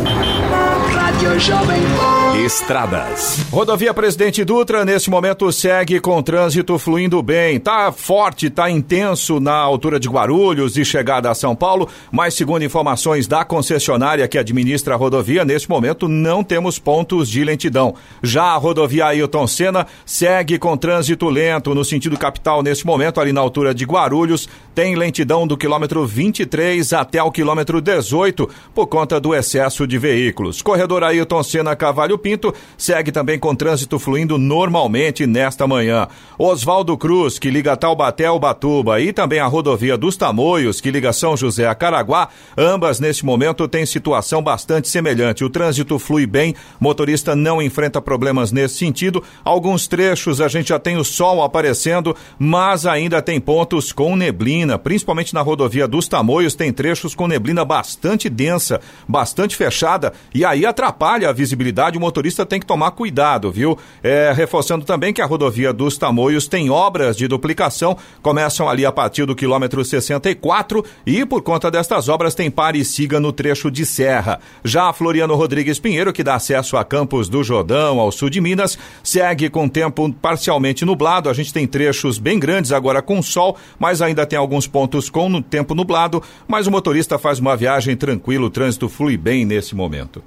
Estradas. 2.44 3.40
Rodovia 3.50 3.94
Presidente 3.94 4.44
Dutra, 4.44 4.84
nesse 4.84 5.10
momento, 5.10 5.50
segue 5.52 6.02
com 6.02 6.22
trânsito 6.22 6.78
fluindo 6.78 7.24
bem. 7.24 7.58
Tá 7.58 7.92
forte, 7.94 8.50
tá 8.50 8.70
intenso 8.70 9.40
na 9.40 9.56
altura 9.56 9.98
de 9.98 10.10
Guarulhos 10.10 10.76
e 10.76 10.84
chegada 10.84 11.32
a 11.32 11.36
São 11.36 11.56
Paulo, 11.56 11.88
mas 12.12 12.34
segundo 12.34 12.66
informações 12.66 13.28
da 13.28 13.46
concessionária 13.46 14.28
que 14.28 14.38
administra 14.38 14.96
a 14.96 14.98
rodovia, 14.98 15.46
nesse 15.46 15.70
momento 15.70 16.10
não 16.10 16.44
temos 16.44 16.78
pontos 16.78 17.30
de 17.30 17.44
lentidão. 17.46 17.96
Já 18.22 18.44
a 18.44 18.58
rodovia 18.58 19.06
Ailton 19.06 19.48
Senna 19.48 19.88
segue 20.06 20.60
com 20.60 20.76
trânsito 20.76 21.30
lento 21.30 21.74
no 21.74 21.86
sentido 21.86 22.18
capital 22.18 22.62
nesse 22.62 22.86
momento, 22.86 23.22
ali 23.22 23.32
na 23.32 23.40
altura 23.40 23.74
de 23.74 23.86
Guarulhos, 23.86 24.50
tem 24.76 24.96
lentidão 24.96 25.48
do 25.48 25.56
quilômetro 25.56 26.06
23 26.06 26.92
até 26.92 27.24
o 27.24 27.32
quilômetro 27.32 27.80
18 27.80 28.50
por 28.74 28.88
conta 28.88 29.20
do 29.22 29.34
excesso 29.34 29.88
de 29.88 29.98
veículos. 29.98 30.62
Corredor 30.62 31.05
Ailton 31.08 31.44
Senna 31.44 31.76
Cavalho 31.76 32.18
Pinto 32.18 32.54
segue 32.78 33.12
também 33.12 33.38
com 33.38 33.56
trânsito 33.56 34.00
fluindo 34.00 34.38
normalmente 34.38 35.26
nesta 35.26 35.68
manhã. 35.68 36.08
Oswaldo 36.38 36.98
Cruz, 36.98 37.40
que 37.40 37.50
liga 37.50 37.78
Taubaté 37.78 38.26
ao 38.26 38.40
Batuba, 38.40 39.00
e 39.00 39.14
também 39.14 39.40
a 39.40 39.46
rodovia 39.46 39.98
dos 39.98 40.18
Tamoios, 40.18 40.82
que 40.82 40.92
liga 40.92 41.14
São 41.14 41.38
José 41.38 41.68
a 41.68 41.76
Caraguá, 41.76 42.30
ambas 42.58 43.00
neste 43.00 43.26
momento 43.26 43.68
têm 43.68 43.86
situação 43.86 44.42
bastante 44.42 44.88
semelhante. 44.88 45.44
O 45.44 45.50
trânsito 45.50 46.00
flui 46.00 46.26
bem, 46.26 46.56
motorista 46.80 47.36
não 47.36 47.62
enfrenta 47.62 48.02
problemas 48.02 48.52
nesse 48.52 48.76
sentido. 48.76 49.24
Alguns 49.44 49.88
trechos 49.88 50.42
a 50.42 50.48
gente 50.48 50.70
já 50.70 50.80
tem 50.80 50.98
o 50.98 51.04
sol 51.04 51.44
aparecendo, 51.44 52.16
mas 52.38 52.86
ainda 52.86 53.22
tem 53.22 53.40
pontos 53.40 53.92
com 53.92 54.16
neblina, 54.16 54.78
principalmente 54.78 55.34
na 55.34 55.42
rodovia 55.42 55.88
dos 55.88 56.08
Tamoios, 56.08 56.56
tem 56.56 56.72
trechos 56.74 57.14
com 57.14 57.28
neblina 57.28 57.64
bastante 57.64 58.30
densa, 58.30 58.82
bastante 59.08 59.56
fechada, 59.56 60.14
e 60.34 60.44
aí 60.44 60.66
atrapalha 60.66 60.95
a 61.26 61.32
visibilidade. 61.32 61.98
O 61.98 62.02
motorista 62.02 62.46
tem 62.46 62.60
que 62.60 62.66
tomar 62.66 62.92
cuidado, 62.92 63.52
viu? 63.52 63.78
É, 64.02 64.34
reforçando 64.36 64.86
também 64.86 65.14
que 65.14 65.22
a 65.22 65.26
rodovia 65.26 65.74
dos 65.74 65.98
Tamoios 65.98 66.48
tem 66.48 66.70
obras 66.70 67.16
de 67.16 67.28
duplicação, 67.28 67.98
começam 68.22 68.70
ali 68.70 68.86
a 68.86 68.92
partir 68.92 69.26
do 69.26 69.36
quilômetro 69.36 69.84
64 69.84 70.84
e 71.06 71.26
por 71.26 71.42
conta 71.42 71.70
destas 71.70 72.10
obras 72.10 72.34
tem 72.34 72.50
pare 72.50 72.80
e 72.80 72.86
siga 72.86 73.20
no 73.20 73.32
trecho 73.32 73.70
de 73.70 73.86
serra. 73.86 74.40
Já 74.64 74.90
a 74.90 74.94
Floriano 74.94 75.36
Rodrigues 75.36 75.80
Pinheiro, 75.80 76.14
que 76.14 76.24
dá 76.24 76.36
acesso 76.36 76.78
a 76.78 76.84
Campos 76.84 77.30
do 77.30 77.44
Jordão, 77.44 78.00
ao 78.00 78.12
sul 78.12 78.30
de 78.30 78.42
Minas, 78.42 78.78
segue 79.04 79.50
com 79.50 79.68
tempo 79.68 80.12
parcialmente 80.14 80.86
nublado. 80.86 81.30
A 81.30 81.34
gente 81.34 81.54
tem 81.54 81.68
trechos 81.68 82.18
bem 82.18 82.40
grandes 82.40 82.72
agora 82.72 83.02
com 83.02 83.22
sol, 83.22 83.58
mas 83.78 84.02
ainda 84.02 84.26
tem 84.26 84.38
alguns 84.38 84.68
pontos 84.68 85.10
com 85.10 85.42
tempo 85.42 85.76
nublado, 85.76 86.22
mas 86.48 86.68
o 86.68 86.72
motorista 86.72 87.18
faz 87.18 87.40
uma 87.40 87.56
viagem 87.56 87.96
tranquila, 87.96 88.46
o 88.46 88.50
trânsito 88.50 88.90
flui 88.90 89.18
bem 89.18 89.46
nesse 89.46 89.76
momento. 89.76 90.24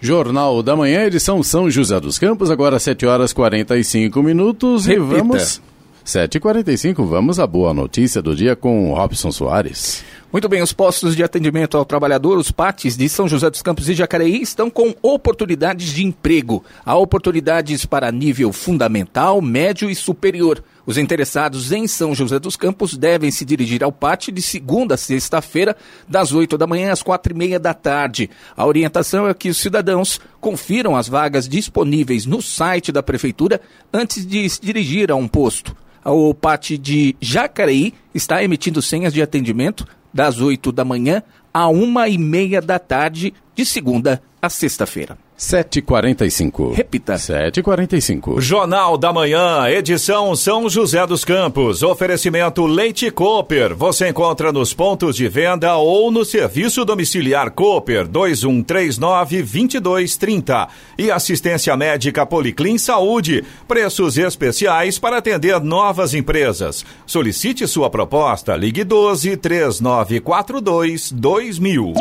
Jornal 0.00 0.62
da 0.62 0.76
Manhã, 0.76 1.04
edição 1.04 1.42
São 1.42 1.70
José 1.70 1.98
dos 1.98 2.18
Campos, 2.18 2.50
agora 2.50 2.78
7 2.78 3.06
horas 3.06 3.32
45 3.32 4.22
minutos 4.22 4.86
Repita. 4.86 5.14
e 5.14 5.18
vamos 5.18 5.62
7h45, 6.06 7.04
vamos 7.04 7.40
à 7.40 7.46
boa 7.48 7.74
notícia 7.74 8.22
do 8.22 8.36
dia 8.36 8.54
com 8.54 8.94
Robson 8.94 9.32
Soares. 9.32 10.04
Muito 10.32 10.48
bem, 10.48 10.62
os 10.62 10.72
postos 10.72 11.16
de 11.16 11.24
atendimento 11.24 11.76
ao 11.76 11.84
trabalhador, 11.84 12.38
os 12.38 12.52
PATs 12.52 12.96
de 12.96 13.08
São 13.08 13.26
José 13.26 13.50
dos 13.50 13.60
Campos 13.60 13.88
e 13.88 13.94
Jacareí, 13.94 14.40
estão 14.40 14.70
com 14.70 14.94
oportunidades 15.02 15.88
de 15.88 16.04
emprego. 16.04 16.62
Há 16.84 16.94
oportunidades 16.96 17.84
para 17.84 18.12
nível 18.12 18.52
fundamental, 18.52 19.42
médio 19.42 19.90
e 19.90 19.96
superior. 19.96 20.62
Os 20.86 20.96
interessados 20.96 21.72
em 21.72 21.88
São 21.88 22.14
José 22.14 22.38
dos 22.38 22.54
Campos 22.54 22.96
devem 22.96 23.28
se 23.32 23.44
dirigir 23.44 23.82
ao 23.82 23.90
PAT 23.90 24.28
de 24.28 24.40
segunda 24.40 24.94
a 24.94 24.96
sexta-feira, 24.96 25.76
das 26.08 26.32
8 26.32 26.56
da 26.56 26.64
manhã 26.64 26.92
às 26.92 27.02
quatro 27.02 27.32
e 27.32 27.36
meia 27.36 27.58
da 27.58 27.74
tarde. 27.74 28.30
A 28.56 28.64
orientação 28.64 29.28
é 29.28 29.34
que 29.34 29.48
os 29.48 29.56
cidadãos 29.56 30.20
confiram 30.40 30.94
as 30.94 31.08
vagas 31.08 31.48
disponíveis 31.48 32.24
no 32.24 32.40
site 32.40 32.92
da 32.92 33.02
Prefeitura 33.02 33.60
antes 33.92 34.24
de 34.24 34.48
se 34.48 34.60
dirigir 34.60 35.10
a 35.10 35.16
um 35.16 35.26
posto. 35.26 35.76
O 36.04 36.32
PAT 36.32 36.78
de 36.78 37.16
Jacareí 37.20 37.92
está 38.14 38.44
emitindo 38.44 38.80
senhas 38.80 39.12
de 39.12 39.20
atendimento 39.20 39.84
das 40.14 40.40
8 40.40 40.70
da 40.70 40.84
manhã 40.84 41.20
a 41.52 41.66
uma 41.68 42.08
e 42.08 42.16
meia 42.16 42.62
da 42.62 42.78
tarde, 42.78 43.34
de 43.56 43.64
segunda 43.64 44.20
a 44.40 44.48
sexta-feira. 44.50 45.16
7h45. 45.38 46.74
Repita. 46.74 47.14
7h45. 47.14 48.40
Jornal 48.40 48.96
da 48.96 49.12
Manhã, 49.12 49.68
edição 49.68 50.34
São 50.34 50.66
José 50.66 51.06
dos 51.06 51.26
Campos. 51.26 51.82
Oferecimento 51.82 52.64
Leite 52.64 53.10
Cooper. 53.10 53.76
Você 53.76 54.08
encontra 54.08 54.50
nos 54.50 54.72
pontos 54.72 55.14
de 55.16 55.28
venda 55.28 55.76
ou 55.76 56.10
no 56.10 56.24
serviço 56.24 56.86
domiciliar 56.86 57.50
Cooper 57.50 58.08
2139-2230. 58.08 60.68
E 60.96 61.10
assistência 61.10 61.76
médica 61.76 62.24
Policlin 62.24 62.78
Saúde. 62.78 63.44
Preços 63.68 64.16
especiais 64.16 64.98
para 64.98 65.18
atender 65.18 65.60
novas 65.60 66.14
empresas. 66.14 66.82
Solicite 67.04 67.68
sua 67.68 67.90
proposta. 67.90 68.56
Ligue 68.56 68.84
12 68.84 69.36
3942 69.36 71.12
2000. 71.12 71.92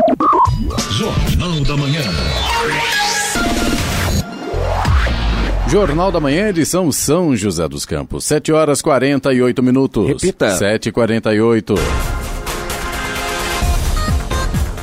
Jornal 0.91 1.44
da 1.45 1.77
Manhã. 1.77 2.01
Jornal 5.69 6.11
da 6.11 6.19
Manhã, 6.19 6.49
edição 6.49 6.91
São 6.91 7.35
José 7.35 7.67
dos 7.67 7.85
Campos. 7.85 8.23
7 8.25 8.51
horas 8.51 8.81
48 8.81 9.61
minutos. 9.61 10.07
Repita. 10.07 10.47
7h48. 10.57 11.75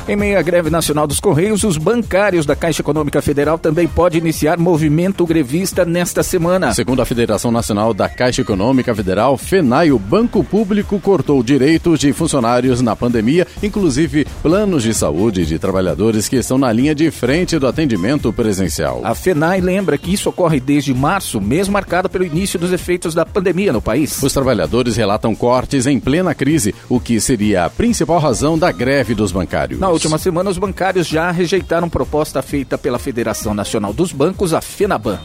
Em 0.05 0.17
meio 0.17 0.37
à 0.37 0.41
greve 0.41 0.69
nacional 0.69 1.07
dos 1.07 1.21
Correios, 1.21 1.63
os 1.63 1.77
bancários 1.77 2.45
da 2.45 2.57
Caixa 2.57 2.81
Econômica 2.81 3.21
Federal 3.21 3.57
também 3.57 3.87
podem 3.87 4.19
iniciar 4.19 4.57
movimento 4.57 5.25
grevista 5.25 5.85
nesta 5.85 6.21
semana. 6.21 6.73
Segundo 6.73 7.01
a 7.01 7.05
Federação 7.05 7.51
Nacional 7.51 7.93
da 7.93 8.09
Caixa 8.09 8.41
Econômica 8.41 8.93
Federal, 8.93 9.37
FENAI, 9.37 9.93
o 9.93 9.97
Banco 9.97 10.43
Público 10.43 10.99
cortou 10.99 11.41
direitos 11.41 12.01
de 12.01 12.11
funcionários 12.11 12.81
na 12.81 12.97
pandemia, 12.97 13.47
inclusive 13.63 14.27
planos 14.41 14.83
de 14.83 14.93
saúde 14.93 15.45
de 15.45 15.57
trabalhadores 15.57 16.27
que 16.27 16.35
estão 16.35 16.57
na 16.57 16.73
linha 16.73 16.93
de 16.93 17.09
frente 17.09 17.57
do 17.57 17.65
atendimento 17.65 18.33
presencial. 18.33 18.99
A 19.05 19.15
FENAI 19.15 19.61
lembra 19.61 19.97
que 19.97 20.13
isso 20.13 20.27
ocorre 20.27 20.59
desde 20.59 20.93
março, 20.93 21.39
mês 21.39 21.69
marcado 21.69 22.09
pelo 22.09 22.25
início 22.25 22.59
dos 22.59 22.73
efeitos 22.73 23.13
da 23.13 23.25
pandemia 23.25 23.71
no 23.71 23.81
país. 23.81 24.21
Os 24.21 24.33
trabalhadores 24.33 24.97
relatam 24.97 25.33
cortes 25.33 25.87
em 25.87 25.97
plena 25.97 26.35
crise, 26.35 26.75
o 26.89 26.99
que 26.99 27.21
seria 27.21 27.63
a 27.63 27.69
principal 27.69 28.19
razão 28.19 28.59
da 28.59 28.69
greve 28.69 29.15
dos 29.15 29.31
bancários. 29.31 29.79
Na 29.79 29.92
última 29.93 30.17
semana, 30.17 30.49
os 30.49 30.57
bancários 30.57 31.07
já 31.07 31.31
rejeitaram 31.31 31.89
proposta 31.89 32.41
feita 32.41 32.77
pela 32.77 32.99
Federação 32.99 33.53
Nacional 33.53 33.93
dos 33.93 34.11
Bancos, 34.11 34.53
a 34.53 34.61
FENABAN. 34.61 35.19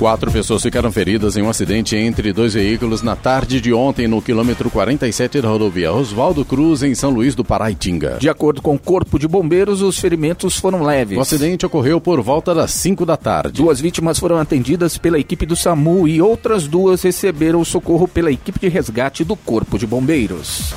Quatro 0.00 0.30
pessoas 0.30 0.62
ficaram 0.62 0.90
feridas 0.90 1.36
em 1.36 1.42
um 1.42 1.50
acidente 1.50 1.94
entre 1.94 2.32
dois 2.32 2.54
veículos 2.54 3.02
na 3.02 3.14
tarde 3.14 3.60
de 3.60 3.70
ontem 3.70 4.08
no 4.08 4.22
quilômetro 4.22 4.70
47 4.70 5.42
da 5.42 5.48
rodovia 5.50 5.92
Oswaldo 5.92 6.42
Cruz, 6.42 6.82
em 6.82 6.94
São 6.94 7.10
Luís 7.10 7.34
do 7.34 7.44
Paraitinga. 7.44 8.16
De 8.18 8.26
acordo 8.26 8.62
com 8.62 8.74
o 8.74 8.78
Corpo 8.78 9.18
de 9.18 9.28
Bombeiros, 9.28 9.82
os 9.82 9.98
ferimentos 9.98 10.56
foram 10.56 10.82
leves. 10.82 11.18
O 11.18 11.20
acidente 11.20 11.66
ocorreu 11.66 12.00
por 12.00 12.22
volta 12.22 12.54
das 12.54 12.70
5 12.70 13.04
da 13.04 13.18
tarde. 13.18 13.60
Duas 13.60 13.78
vítimas 13.78 14.18
foram 14.18 14.38
atendidas 14.38 14.96
pela 14.96 15.18
equipe 15.18 15.44
do 15.44 15.54
SAMU 15.54 16.08
e 16.08 16.22
outras 16.22 16.66
duas 16.66 17.02
receberam 17.02 17.62
socorro 17.62 18.08
pela 18.08 18.32
equipe 18.32 18.58
de 18.58 18.68
resgate 18.68 19.22
do 19.22 19.36
Corpo 19.36 19.78
de 19.78 19.86
Bombeiros. 19.86 20.72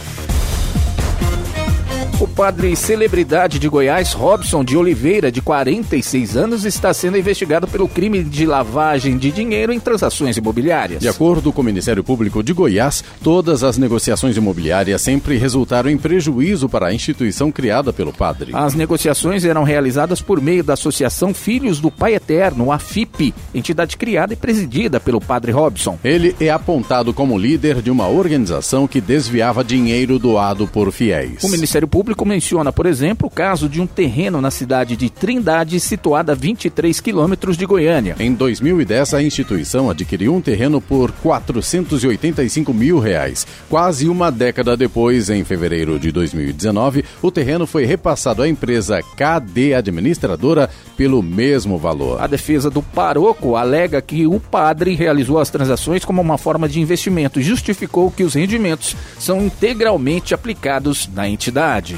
O 2.23 2.27
padre 2.27 2.73
celebridade 2.73 3.59
de 3.59 3.67
Goiás, 3.67 4.13
Robson 4.13 4.63
de 4.63 4.77
Oliveira, 4.77 5.29
de 5.29 5.41
46 5.41 6.37
anos, 6.37 6.63
está 6.63 6.93
sendo 6.93 7.17
investigado 7.17 7.67
pelo 7.67 7.85
crime 7.85 8.23
de 8.23 8.45
lavagem 8.45 9.17
de 9.17 9.29
dinheiro 9.29 9.73
em 9.73 9.79
transações 9.79 10.37
imobiliárias. 10.37 11.01
De 11.01 11.09
acordo 11.09 11.51
com 11.51 11.59
o 11.59 11.65
Ministério 11.65 12.01
Público 12.01 12.41
de 12.41 12.53
Goiás, 12.53 13.03
todas 13.21 13.61
as 13.61 13.77
negociações 13.77 14.37
imobiliárias 14.37 15.01
sempre 15.01 15.35
resultaram 15.35 15.89
em 15.89 15.97
prejuízo 15.97 16.69
para 16.69 16.87
a 16.87 16.93
instituição 16.93 17.51
criada 17.51 17.91
pelo 17.91 18.13
padre. 18.13 18.51
As 18.53 18.73
negociações 18.73 19.43
eram 19.43 19.63
realizadas 19.63 20.21
por 20.21 20.39
meio 20.39 20.63
da 20.63 20.75
Associação 20.75 21.33
Filhos 21.33 21.81
do 21.81 21.91
Pai 21.91 22.15
Eterno, 22.15 22.71
a 22.71 22.79
FIP, 22.79 23.33
entidade 23.53 23.97
criada 23.97 24.31
e 24.31 24.37
presidida 24.37 24.97
pelo 24.97 25.19
padre 25.19 25.51
Robson. 25.51 25.99
Ele 26.01 26.33
é 26.39 26.49
apontado 26.49 27.13
como 27.13 27.37
líder 27.37 27.81
de 27.81 27.91
uma 27.91 28.07
organização 28.07 28.87
que 28.87 29.01
desviava 29.01 29.61
dinheiro 29.61 30.17
doado 30.17 30.65
por 30.67 30.89
fiéis. 30.89 31.43
O 31.43 31.49
Ministério 31.49 31.85
Público 31.85 32.12
menciona, 32.23 32.71
por 32.71 32.85
exemplo, 32.85 33.27
o 33.27 33.31
caso 33.31 33.67
de 33.67 33.81
um 33.81 33.87
terreno 33.87 34.39
na 34.39 34.51
cidade 34.51 34.95
de 34.95 35.09
Trindade, 35.09 35.79
situada 35.79 36.33
a 36.33 36.35
23 36.35 36.99
quilômetros 36.99 37.57
de 37.57 37.65
Goiânia. 37.65 38.15
Em 38.19 38.33
2010, 38.33 39.15
a 39.15 39.23
instituição 39.23 39.89
adquiriu 39.89 40.35
um 40.35 40.41
terreno 40.41 40.79
por 40.79 41.11
485 41.11 42.73
mil 42.73 42.99
reais. 42.99 43.47
Quase 43.69 44.07
uma 44.07 44.31
década 44.31 44.77
depois, 44.77 45.29
em 45.29 45.43
fevereiro 45.43 45.99
de 45.99 46.11
2019, 46.11 47.03
o 47.21 47.31
terreno 47.31 47.65
foi 47.65 47.85
repassado 47.85 48.41
à 48.41 48.47
empresa 48.47 49.01
KD 49.01 49.73
Administradora 49.73 50.69
pelo 50.95 51.21
mesmo 51.23 51.77
valor. 51.77 52.21
A 52.21 52.27
defesa 52.27 52.69
do 52.69 52.81
paroco 52.81 53.55
alega 53.55 54.01
que 54.01 54.27
o 54.27 54.39
padre 54.39 54.95
realizou 54.95 55.39
as 55.39 55.49
transações 55.49 56.05
como 56.05 56.21
uma 56.21 56.37
forma 56.37 56.67
de 56.69 56.79
investimento 56.79 57.39
e 57.39 57.43
justificou 57.43 58.11
que 58.11 58.23
os 58.23 58.33
rendimentos 58.33 58.95
são 59.17 59.41
integralmente 59.43 60.33
aplicados 60.33 61.09
na 61.13 61.27
entidade. 61.27 61.97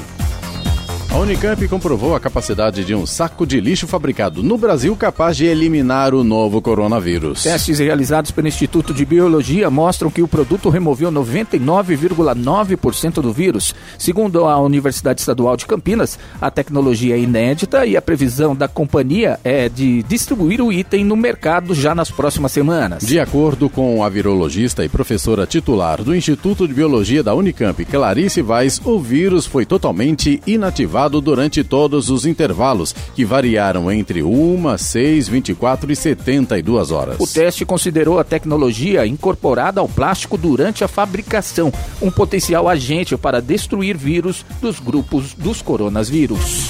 A 1.16 1.18
Unicamp 1.18 1.66
comprovou 1.68 2.14
a 2.14 2.20
capacidade 2.20 2.84
de 2.84 2.94
um 2.94 3.06
saco 3.06 3.46
de 3.46 3.58
lixo 3.58 3.86
fabricado 3.86 4.42
no 4.42 4.58
Brasil 4.58 4.94
capaz 4.94 5.34
de 5.34 5.46
eliminar 5.46 6.12
o 6.12 6.22
novo 6.22 6.60
coronavírus. 6.60 7.42
Testes 7.42 7.78
realizados 7.78 8.30
pelo 8.30 8.48
Instituto 8.48 8.92
de 8.92 9.02
Biologia 9.06 9.70
mostram 9.70 10.10
que 10.10 10.20
o 10.20 10.28
produto 10.28 10.68
removeu 10.68 11.10
99,9% 11.10 13.22
do 13.22 13.32
vírus. 13.32 13.74
Segundo 13.96 14.44
a 14.44 14.60
Universidade 14.60 15.22
Estadual 15.22 15.56
de 15.56 15.64
Campinas, 15.64 16.18
a 16.38 16.50
tecnologia 16.50 17.16
é 17.16 17.20
inédita 17.20 17.86
e 17.86 17.96
a 17.96 18.02
previsão 18.02 18.54
da 18.54 18.68
companhia 18.68 19.40
é 19.42 19.70
de 19.70 20.02
distribuir 20.02 20.60
o 20.60 20.70
item 20.70 21.02
no 21.02 21.16
mercado 21.16 21.74
já 21.74 21.94
nas 21.94 22.10
próximas 22.10 22.52
semanas. 22.52 23.02
De 23.02 23.18
acordo 23.18 23.70
com 23.70 24.04
a 24.04 24.08
virologista 24.10 24.84
e 24.84 24.88
professora 24.90 25.46
titular 25.46 26.04
do 26.04 26.14
Instituto 26.14 26.68
de 26.68 26.74
Biologia 26.74 27.22
da 27.22 27.34
Unicamp, 27.34 27.82
Clarice 27.86 28.42
Vaz, 28.42 28.78
o 28.84 29.00
vírus 29.00 29.46
foi 29.46 29.64
totalmente 29.64 30.42
inativado 30.46 31.05
durante 31.08 31.62
todos 31.62 32.10
os 32.10 32.26
intervalos, 32.26 32.94
que 33.14 33.24
variaram 33.24 33.90
entre 33.90 34.22
1, 34.22 34.78
6, 34.78 35.28
24 35.28 35.92
e 35.92 35.96
72 35.96 36.90
horas. 36.90 37.16
O 37.20 37.26
teste 37.26 37.64
considerou 37.64 38.18
a 38.18 38.24
tecnologia 38.24 39.06
incorporada 39.06 39.80
ao 39.80 39.88
plástico 39.88 40.36
durante 40.36 40.84
a 40.84 40.88
fabricação, 40.88 41.72
um 42.00 42.10
potencial 42.10 42.68
agente 42.68 43.16
para 43.16 43.40
destruir 43.40 43.96
vírus 43.96 44.44
dos 44.60 44.80
grupos 44.80 45.34
dos 45.34 45.62
coronavírus. 45.62 46.68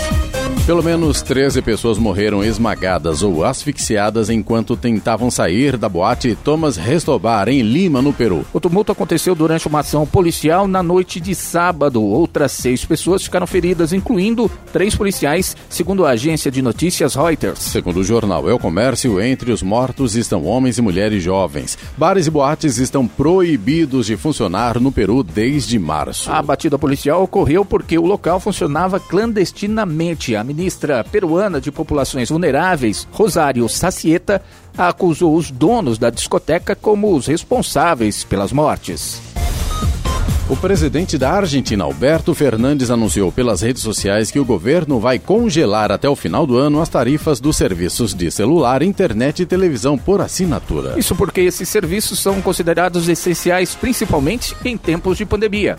Pelo 0.66 0.82
menos 0.82 1.22
13 1.22 1.62
pessoas 1.62 1.96
morreram 1.96 2.42
esmagadas 2.42 3.22
ou 3.22 3.44
asfixiadas 3.44 4.28
enquanto 4.28 4.76
tentavam 4.76 5.30
sair 5.30 5.76
da 5.76 5.88
boate 5.88 6.36
Thomas 6.42 6.76
Restobar, 6.76 7.48
em 7.48 7.62
Lima, 7.62 8.02
no 8.02 8.12
Peru. 8.12 8.44
O 8.52 8.58
tumulto 8.58 8.90
aconteceu 8.90 9.36
durante 9.36 9.68
uma 9.68 9.78
ação 9.78 10.04
policial 10.04 10.66
na 10.66 10.82
noite 10.82 11.20
de 11.20 11.36
sábado. 11.36 12.02
Outras 12.02 12.50
seis 12.50 12.84
pessoas 12.84 13.22
ficaram 13.22 13.46
feridas, 13.46 13.92
incluindo 13.92 14.50
três 14.72 14.96
policiais, 14.96 15.56
segundo 15.68 16.04
a 16.04 16.10
agência 16.10 16.50
de 16.50 16.60
notícias 16.60 17.14
Reuters. 17.14 17.60
Segundo 17.60 17.98
o 17.98 18.04
jornal 18.04 18.50
El 18.50 18.58
Comércio, 18.58 19.20
entre 19.20 19.52
os 19.52 19.62
mortos 19.62 20.16
estão 20.16 20.44
homens 20.44 20.78
e 20.78 20.82
mulheres 20.82 21.22
jovens. 21.22 21.78
Bares 21.96 22.26
e 22.26 22.30
boates 22.30 22.78
estão 22.78 23.06
proibidos 23.06 24.06
de 24.06 24.16
funcionar 24.16 24.80
no 24.80 24.90
Peru 24.90 25.22
desde 25.22 25.78
março. 25.78 26.28
A 26.28 26.42
batida 26.42 26.76
policial 26.76 27.22
ocorreu 27.22 27.64
porque 27.64 27.96
o 27.96 28.04
local 28.04 28.40
funcionava 28.40 28.98
clandestinamente. 28.98 30.34
A 30.34 30.55
ministra 30.56 31.04
peruana 31.04 31.60
de 31.60 31.70
Populações 31.70 32.30
Vulneráveis, 32.30 33.06
Rosário 33.12 33.68
Sacieta, 33.68 34.40
acusou 34.76 35.36
os 35.36 35.50
donos 35.50 35.98
da 35.98 36.08
discoteca 36.08 36.74
como 36.74 37.14
os 37.14 37.26
responsáveis 37.26 38.24
pelas 38.24 38.52
mortes. 38.52 39.20
O 40.48 40.56
presidente 40.56 41.18
da 41.18 41.32
Argentina, 41.32 41.84
Alberto 41.84 42.32
Fernandes, 42.32 42.90
anunciou 42.90 43.30
pelas 43.30 43.60
redes 43.60 43.82
sociais 43.82 44.30
que 44.30 44.38
o 44.38 44.44
governo 44.44 44.98
vai 44.98 45.18
congelar 45.18 45.92
até 45.92 46.08
o 46.08 46.16
final 46.16 46.46
do 46.46 46.56
ano 46.56 46.80
as 46.80 46.88
tarifas 46.88 47.38
dos 47.38 47.56
serviços 47.56 48.14
de 48.14 48.30
celular, 48.30 48.80
internet 48.80 49.42
e 49.42 49.46
televisão 49.46 49.98
por 49.98 50.22
assinatura. 50.22 50.94
Isso 50.96 51.14
porque 51.14 51.42
esses 51.42 51.68
serviços 51.68 52.18
são 52.20 52.40
considerados 52.40 53.08
essenciais 53.08 53.74
principalmente 53.74 54.56
em 54.64 54.78
tempos 54.78 55.18
de 55.18 55.26
pandemia. 55.26 55.76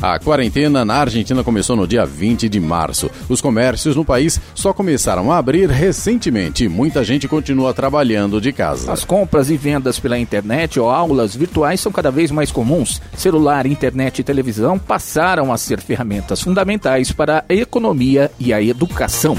A 0.00 0.16
quarentena 0.16 0.84
na 0.84 0.94
Argentina 0.94 1.42
começou 1.42 1.74
no 1.74 1.86
dia 1.86 2.06
20 2.06 2.48
de 2.48 2.60
março. 2.60 3.10
Os 3.28 3.40
comércios 3.40 3.96
no 3.96 4.04
país 4.04 4.40
só 4.54 4.72
começaram 4.72 5.32
a 5.32 5.38
abrir 5.38 5.68
recentemente 5.68 6.64
e 6.64 6.68
muita 6.68 7.02
gente 7.02 7.26
continua 7.26 7.74
trabalhando 7.74 8.40
de 8.40 8.52
casa. 8.52 8.92
As 8.92 9.04
compras 9.04 9.50
e 9.50 9.56
vendas 9.56 9.98
pela 9.98 10.16
internet 10.16 10.78
ou 10.78 10.88
aulas 10.88 11.34
virtuais 11.34 11.80
são 11.80 11.90
cada 11.90 12.12
vez 12.12 12.30
mais 12.30 12.52
comuns. 12.52 13.02
Celular, 13.16 13.66
internet 13.66 14.20
e 14.20 14.24
televisão 14.24 14.78
passaram 14.78 15.52
a 15.52 15.58
ser 15.58 15.80
ferramentas 15.80 16.40
fundamentais 16.40 17.10
para 17.10 17.44
a 17.48 17.52
economia 17.52 18.30
e 18.38 18.52
a 18.52 18.62
educação. 18.62 19.36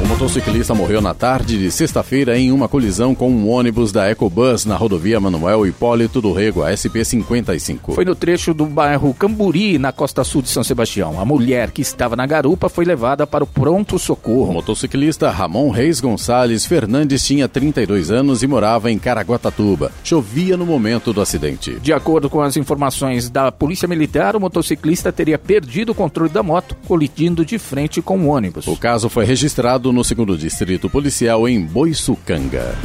O 0.00 0.06
motociclista 0.06 0.76
morreu 0.76 1.00
na 1.00 1.12
tarde 1.12 1.58
de 1.58 1.72
sexta-feira 1.72 2.38
em 2.38 2.52
uma 2.52 2.68
colisão 2.68 3.16
com 3.16 3.28
um 3.32 3.48
ônibus 3.48 3.90
da 3.90 4.08
Ecobus 4.08 4.64
na 4.64 4.76
rodovia 4.76 5.18
Manuel 5.18 5.66
Hipólito 5.66 6.20
do 6.20 6.32
Rego, 6.32 6.62
a 6.62 6.70
SP-55. 6.70 7.94
Foi 7.94 8.04
no 8.04 8.14
trecho 8.14 8.54
do 8.54 8.64
bairro 8.64 9.12
Camburi, 9.12 9.76
na 9.76 9.90
costa 9.90 10.22
sul 10.22 10.40
de 10.40 10.50
São 10.50 10.62
Sebastião. 10.62 11.20
A 11.20 11.24
mulher 11.24 11.72
que 11.72 11.82
estava 11.82 12.14
na 12.14 12.26
garupa 12.26 12.68
foi 12.68 12.84
levada 12.84 13.26
para 13.26 13.42
o 13.42 13.46
pronto-socorro. 13.46 14.50
O 14.50 14.54
motociclista 14.54 15.32
Ramon 15.32 15.68
Reis 15.70 16.00
Gonçalves 16.00 16.64
Fernandes 16.64 17.26
tinha 17.26 17.48
32 17.48 18.12
anos 18.12 18.44
e 18.44 18.46
morava 18.46 18.92
em 18.92 19.00
Caraguatatuba. 19.00 19.90
Chovia 20.04 20.56
no 20.56 20.64
momento 20.64 21.12
do 21.12 21.20
acidente. 21.20 21.76
De 21.80 21.92
acordo 21.92 22.30
com 22.30 22.40
as 22.40 22.56
informações 22.56 23.28
da 23.28 23.50
Polícia 23.50 23.88
Militar, 23.88 24.36
o 24.36 24.40
motociclista 24.40 25.10
teria 25.10 25.40
perdido 25.40 25.90
o 25.90 25.94
controle 25.94 26.30
da 26.30 26.42
moto, 26.42 26.76
colidindo 26.86 27.44
de 27.44 27.58
frente 27.58 28.00
com 28.00 28.16
o 28.20 28.28
ônibus. 28.28 28.68
O 28.68 28.76
caso 28.76 29.08
foi 29.08 29.24
registrado 29.24 29.87
no 29.92 30.04
segundo 30.04 30.36
distrito 30.36 30.88
policial 30.88 31.48
em 31.48 31.64
Boiçucanga. 31.64 32.76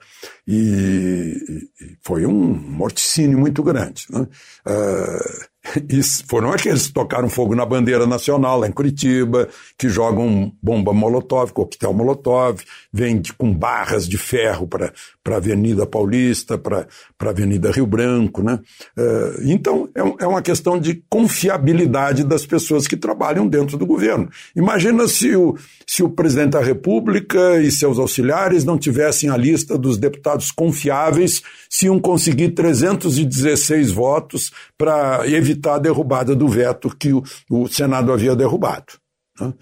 E, 0.46 1.38
e, 1.82 1.98
foi 2.02 2.26
um 2.26 2.54
morticínio 2.54 3.40
muito 3.40 3.64
grande. 3.64 4.06
Né? 4.10 4.28
Uh, 4.68 5.46
e 5.90 6.02
foram 6.28 6.52
aqueles 6.52 6.88
que 6.88 6.94
tocaram 6.94 7.30
fogo 7.30 7.56
na 7.56 7.66
bandeira 7.66 8.06
nacional 8.06 8.60
lá 8.60 8.68
em 8.68 8.72
Curitiba, 8.72 9.48
que 9.78 9.90
jogam 9.90 10.52
bomba 10.62 10.94
molotov, 10.94 11.54
coquetel 11.54 11.94
molotov, 11.94 12.62
vêm 12.92 13.22
com 13.38 13.54
barras 13.54 14.08
de 14.08 14.18
ferro 14.18 14.68
para 14.68 14.92
a 15.30 15.36
Avenida 15.36 15.86
Paulista, 15.86 16.58
para 16.58 16.88
a 17.20 17.30
Avenida 17.30 17.72
Rio 17.72 17.86
Branco. 17.86 18.42
Né? 18.42 18.60
Uh, 18.98 19.42
então, 19.44 19.90
é, 19.96 20.24
é 20.24 20.28
uma 20.28 20.42
questão 20.42 20.80
de 20.80 21.04
confiabilidade 21.10 22.24
das 22.24 22.46
pessoas 22.46 22.88
que 22.88 22.98
trabalham 22.98 23.48
dentro 23.48 23.78
do 23.78 23.86
governo. 23.86 24.30
Imagina 24.56 25.08
se 25.08 25.36
o, 25.36 25.56
se 25.86 26.04
o 26.04 26.10
presidente 26.10 26.52
da 26.52 26.62
República 26.62 27.62
e 27.62 27.72
seus 27.72 28.00
auxiliares 28.00 28.64
não 28.64 28.78
tivessem 28.78 29.30
a 29.30 29.38
lista 29.38 29.78
dos 29.78 29.98
deputados 29.98 30.52
confiáveis, 30.52 31.42
se 31.70 31.86
iam 31.86 32.00
conseguir 32.00 32.50
316 32.50 33.92
votos 33.92 34.52
para 34.78 35.28
evitar 35.28 35.59
a 35.66 35.78
derrubada 35.78 36.36
do 36.36 36.48
veto 36.48 36.96
que 36.96 37.14
o, 37.14 37.24
o 37.50 37.68
Senado 37.68 38.12
havia 38.12 38.36
derrubado. 38.36 38.94
Né? 39.40 39.54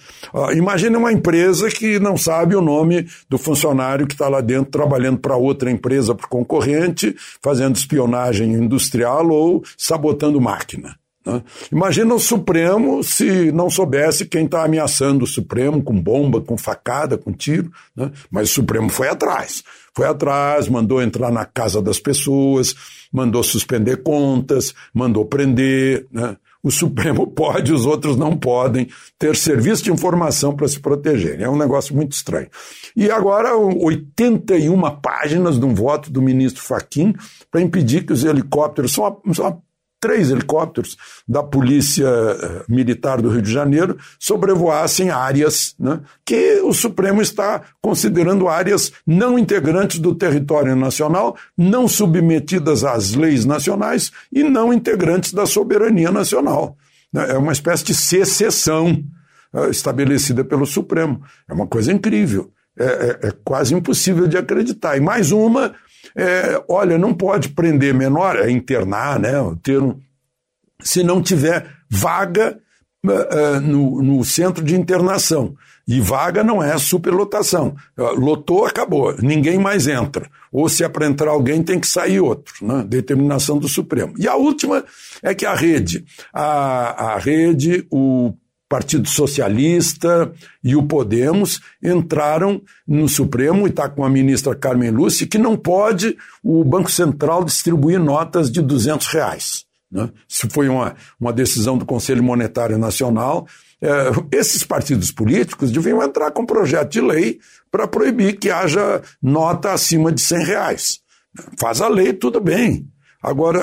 Imagine 0.55 0.95
uma 0.97 1.11
empresa 1.11 1.69
que 1.69 1.99
não 1.99 2.17
sabe 2.17 2.55
o 2.55 2.61
nome 2.61 3.07
do 3.29 3.37
funcionário 3.37 4.07
que 4.07 4.13
está 4.13 4.27
lá 4.27 4.41
dentro 4.41 4.71
trabalhando 4.71 5.19
para 5.19 5.35
outra 5.35 5.69
empresa, 5.69 6.15
para 6.15 6.27
concorrente, 6.27 7.15
fazendo 7.41 7.75
espionagem 7.75 8.53
industrial 8.53 9.29
ou 9.29 9.63
sabotando 9.77 10.41
máquina. 10.41 10.95
Né? 11.27 11.43
Imagina 11.69 12.15
o 12.15 12.19
Supremo 12.19 13.03
se 13.03 13.51
não 13.51 13.69
soubesse 13.69 14.25
quem 14.25 14.45
está 14.45 14.63
ameaçando 14.63 15.25
o 15.25 15.27
Supremo 15.27 15.83
com 15.83 15.99
bomba, 15.99 16.39
com 16.39 16.57
facada, 16.57 17.17
com 17.17 17.33
tiro. 17.33 17.69
Né? 17.93 18.09
Mas 18.31 18.49
o 18.49 18.53
Supremo 18.53 18.87
foi 18.87 19.09
atrás. 19.09 19.61
Foi 19.93 20.07
atrás, 20.07 20.69
mandou 20.69 21.01
entrar 21.01 21.29
na 21.31 21.43
casa 21.43 21.81
das 21.81 21.99
pessoas, 21.99 22.73
mandou 23.11 23.43
suspender 23.43 24.03
contas, 24.03 24.73
mandou 24.93 25.25
prender. 25.25 26.07
Né? 26.11 26.37
O 26.63 26.71
Supremo 26.71 27.27
pode, 27.31 27.73
os 27.73 27.85
outros 27.85 28.15
não 28.15 28.37
podem 28.37 28.87
ter 29.19 29.35
serviço 29.35 29.83
de 29.83 29.91
informação 29.91 30.55
para 30.55 30.67
se 30.67 30.79
proteger. 30.79 31.41
É 31.41 31.49
um 31.49 31.57
negócio 31.57 31.93
muito 31.93 32.13
estranho. 32.13 32.47
E 32.95 33.11
agora, 33.11 33.53
81 33.57 34.79
páginas 35.01 35.59
de 35.59 35.65
um 35.65 35.73
voto 35.73 36.09
do 36.09 36.21
ministro 36.21 36.63
Faquim 36.63 37.13
para 37.51 37.61
impedir 37.61 38.05
que 38.05 38.13
os 38.13 38.23
helicópteros, 38.23 38.93
são 38.93 39.21
são 39.33 39.61
três 39.99 40.29
helicópteros 40.29 40.95
da 41.27 41.41
Polícia 41.41 42.07
eh, 42.07 42.63
Militar 42.69 43.21
do 43.21 43.29
Rio 43.29 43.41
de 43.41 43.51
Janeiro 43.51 43.97
sobrevoassem 44.19 45.09
áreas 45.09 45.75
né, 45.79 45.99
que 46.25 46.61
o 46.61 46.73
Supremo 46.73 47.21
está 47.21 47.61
considerando 47.81 48.47
áreas 48.47 48.91
não 49.05 49.37
integrantes 49.37 49.99
do 49.99 50.13
território 50.13 50.75
nacional, 50.75 51.35
não 51.57 51.87
submetidas 51.87 52.83
às 52.83 53.13
leis 53.13 53.45
nacionais 53.45 54.11
e 54.31 54.43
não 54.43 54.71
integrantes 54.71 55.33
da 55.33 55.45
soberania 55.45 56.11
nacional. 56.11 56.77
Né. 57.11 57.31
É 57.31 57.37
uma 57.37 57.51
espécie 57.51 57.85
de 57.85 57.95
secessão 57.95 59.03
eh, 59.53 59.69
estabelecida 59.69 60.43
pelo 60.43 60.65
Supremo. 60.65 61.21
É 61.49 61.53
uma 61.53 61.67
coisa 61.67 61.91
incrível. 61.91 62.51
É, 62.79 62.85
é, 62.85 63.27
é 63.29 63.33
quase 63.43 63.73
impossível 63.73 64.27
de 64.27 64.37
acreditar. 64.37 64.95
E 64.95 65.01
mais 65.01 65.31
uma 65.31 65.73
é, 66.17 66.63
olha, 66.67 66.97
não 66.97 67.13
pode 67.13 67.49
prender 67.49 67.93
menor, 67.93 68.35
é 68.37 68.49
internar, 68.49 69.19
né? 69.19 69.39
O 69.39 69.55
termo, 69.55 70.01
se 70.81 71.03
não 71.03 71.21
tiver 71.21 71.69
vaga 71.87 72.57
uh, 73.05 73.61
no, 73.61 74.01
no 74.01 74.23
centro 74.23 74.63
de 74.63 74.75
internação. 74.75 75.55
E 75.87 76.01
vaga 76.01 76.43
não 76.43 76.61
é 76.61 76.77
superlotação. 76.77 77.73
Lotou, 77.95 78.65
acabou. 78.65 79.15
Ninguém 79.21 79.57
mais 79.57 79.87
entra. 79.87 80.29
Ou 80.51 80.67
se 80.67 80.83
é 80.83 80.89
para 80.89 81.07
entrar 81.07 81.31
alguém, 81.31 81.63
tem 81.63 81.79
que 81.79 81.87
sair 81.87 82.19
outro. 82.19 82.53
Né? 82.61 82.83
Determinação 82.85 83.57
do 83.57 83.69
Supremo. 83.69 84.13
E 84.17 84.27
a 84.27 84.35
última 84.35 84.83
é 85.23 85.33
que 85.33 85.45
a 85.45 85.55
rede, 85.55 86.03
a, 86.33 87.13
a 87.13 87.17
rede, 87.17 87.87
o 87.89 88.33
Partido 88.69 89.07
Socialista 89.07 90.31
e 90.63 90.75
o 90.75 90.83
Podemos 90.83 91.61
entraram 91.81 92.61
no 92.87 93.07
Supremo 93.07 93.65
e 93.65 93.69
está 93.69 93.87
com 93.87 94.03
a 94.03 94.09
ministra 94.09 94.55
Carmen 94.55 94.91
Lúcia 94.91 95.27
que 95.27 95.37
não 95.37 95.55
pode 95.55 96.17
o 96.43 96.63
Banco 96.63 96.91
Central 96.91 97.43
distribuir 97.43 97.99
notas 97.99 98.51
de 98.51 98.61
200 98.61 99.07
reais. 99.07 99.65
Né? 99.91 100.09
Isso 100.27 100.47
foi 100.51 100.67
uma, 100.67 100.95
uma 101.19 101.31
decisão 101.31 101.77
do 101.77 101.85
Conselho 101.85 102.23
Monetário 102.23 102.77
Nacional. 102.77 103.47
É, 103.81 104.11
esses 104.31 104.63
partidos 104.63 105.11
políticos 105.11 105.71
deviam 105.71 106.03
entrar 106.03 106.31
com 106.31 106.41
um 106.41 106.45
projeto 106.45 106.91
de 106.91 107.01
lei 107.01 107.39
para 107.71 107.87
proibir 107.87 108.37
que 108.37 108.49
haja 108.49 109.01
nota 109.21 109.71
acima 109.71 110.11
de 110.11 110.21
100 110.21 110.43
reais. 110.43 110.99
Faz 111.57 111.81
a 111.81 111.87
lei, 111.87 112.11
tudo 112.11 112.41
bem. 112.41 112.87
Agora, 113.21 113.61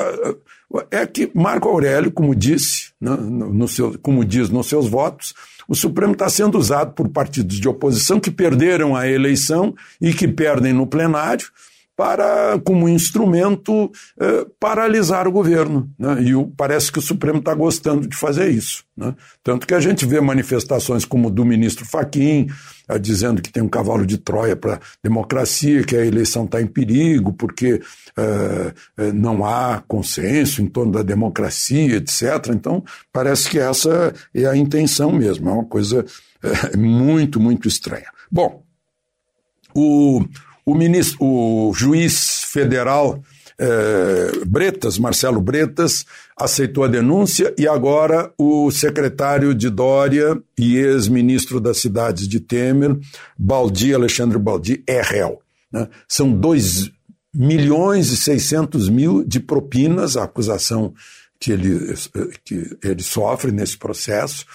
é 0.91 1.07
que 1.07 1.31
Marco 1.35 1.69
Aurélio, 1.69 2.11
como 2.11 2.35
disse, 2.35 2.93
né, 3.01 3.17
no 3.17 3.69
seu, 3.69 3.99
como 4.01 4.25
diz 4.25 4.51
nos 4.51 4.67
seus 4.67 4.89
votos, 4.89 5.35
o 5.69 5.75
Supremo 5.75 6.13
está 6.13 6.29
sendo 6.29 6.59
usado 6.59 6.93
por 6.93 7.09
partidos 7.09 7.59
de 7.59 7.69
oposição 7.69 8.21
que 8.21 8.31
perderam 8.31 8.95
a 8.95 9.09
eleição 9.09 9.75
e 10.01 10.13
que 10.13 10.29
perdem 10.29 10.73
no 10.73 10.87
plenário 10.87 11.47
para, 11.97 12.59
como 12.65 12.89
instrumento, 12.89 13.91
eh, 14.19 14.47
paralisar 14.59 15.29
o 15.29 15.33
governo. 15.33 15.89
Né? 15.99 16.25
E 16.25 16.35
o, 16.35 16.49
parece 16.57 16.91
que 16.91 16.99
o 16.99 17.03
Supremo 17.03 17.39
está 17.39 17.55
gostando 17.55 18.09
de 18.09 18.17
fazer 18.17 18.51
isso. 18.51 18.85
Né? 18.97 19.15
Tanto 19.45 19.67
que 19.67 19.75
a 19.75 19.81
gente 19.81 20.05
vê 20.05 20.21
manifestações 20.21 21.05
como 21.05 21.31
do 21.31 21.45
ministro 21.45 21.87
Faquim, 21.87 22.49
dizendo 23.01 23.41
que 23.41 23.51
tem 23.51 23.63
um 23.63 23.69
cavalo 23.69 24.07
de 24.07 24.19
Troia 24.19 24.57
para 24.57 24.75
a 24.75 24.81
democracia, 25.03 25.85
que 25.85 25.97
a 25.97 26.05
eleição 26.05 26.45
está 26.45 26.61
em 26.61 26.67
perigo, 26.67 27.33
porque 27.33 27.81
eh, 28.17 28.73
não 29.13 29.45
há 29.45 29.83
consenso 29.87 30.63
em 30.63 30.67
torno 30.67 30.93
da 30.93 31.03
democracia, 31.03 31.97
etc. 31.97 32.51
Então, 32.51 32.85
parece 33.13 33.49
que 33.49 33.59
essa 33.59 34.15
é 34.35 34.47
a 34.47 34.57
intenção 34.57 35.13
mesmo. 35.13 35.49
É 35.49 35.53
uma 35.53 35.65
coisa 35.65 36.05
muito, 36.77 37.41
muito 37.41 37.67
estranha. 37.67 38.11
Bom, 38.31 38.63
o 39.75 40.25
o, 40.65 40.75
ministro, 40.75 41.19
o 41.21 41.73
juiz 41.75 42.45
federal 42.45 43.23
é, 43.59 44.45
Bretas, 44.47 44.99
Marcelo 44.99 45.41
Bretas, 45.41 46.05
aceitou 46.37 46.85
a 46.85 46.89
denúncia 46.89 47.55
e 47.59 47.69
agora 47.69 48.33
o 48.39 48.71
secretário 48.71 49.55
de 49.55 49.71
Dória 49.71 50.41
e 50.59 50.77
ex-ministro 50.77 51.61
das 51.61 51.79
cidades 51.79 52.27
de 52.27 52.41
Temer, 52.41 52.99
Baldi, 53.39 53.95
Alexandre 53.95 54.39
Baldi, 54.39 54.83
é 54.87 55.01
réu. 55.01 55.41
Né? 55.73 55.89
São 56.09 56.33
2 56.33 56.91
milhões 57.35 58.11
e 58.11 58.17
600 58.17 58.89
mil 58.89 59.25
de 59.25 59.41
propinas, 59.41 60.17
a 60.17 60.25
acusação 60.25 60.95
que 61.41 61.53
ele, 61.53 61.95
que 62.45 62.77
ele 62.83 63.03
sofre 63.03 63.51
nesse 63.51 63.77
processo, 63.77 64.47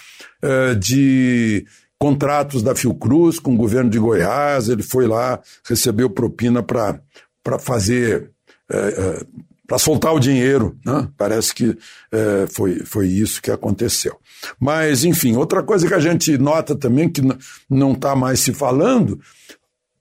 é, 0.42 0.74
de 0.74 1.66
contratos 2.00 2.64
da 2.64 2.74
Fiocruz 2.74 3.38
com 3.38 3.54
o 3.54 3.58
governo 3.58 3.90
de 3.90 4.00
Goiás, 4.00 4.70
ele 4.70 4.82
foi 4.82 5.06
lá, 5.06 5.40
recebeu 5.68 6.10
propina 6.10 6.64
para 6.64 7.60
fazer. 7.60 8.32
É, 8.72 8.78
é, 8.78 9.26
para 9.70 9.78
soltar 9.78 10.16
o 10.16 10.20
dinheiro, 10.20 10.76
né? 10.84 11.08
parece 11.16 11.54
que 11.54 11.78
é, 12.12 12.48
foi, 12.48 12.80
foi 12.80 13.08
isso 13.08 13.40
que 13.40 13.52
aconteceu. 13.52 14.18
Mas, 14.60 15.04
enfim, 15.04 15.36
outra 15.36 15.62
coisa 15.62 15.88
que 15.88 15.94
a 15.94 16.00
gente 16.00 16.36
nota 16.40 16.76
também, 16.76 17.08
que 17.08 17.22
não 17.70 17.94
está 17.94 18.16
mais 18.16 18.40
se 18.40 18.52
falando, 18.52 19.22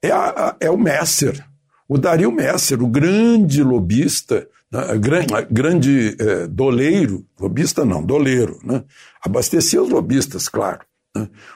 é, 0.02 0.10
a, 0.10 0.56
é 0.58 0.70
o 0.70 0.78
Messer, 0.78 1.44
o 1.86 1.98
Dario 1.98 2.32
Messer, 2.32 2.82
o 2.82 2.86
grande 2.86 3.62
lobista, 3.62 4.48
né? 4.72 4.96
grande, 4.96 5.34
grande 5.50 6.16
é, 6.18 6.46
doleiro, 6.46 7.26
lobista 7.38 7.84
não, 7.84 8.02
doleiro, 8.02 8.58
né? 8.64 8.82
abastecia 9.22 9.82
os 9.82 9.90
lobistas, 9.90 10.48
claro. 10.48 10.80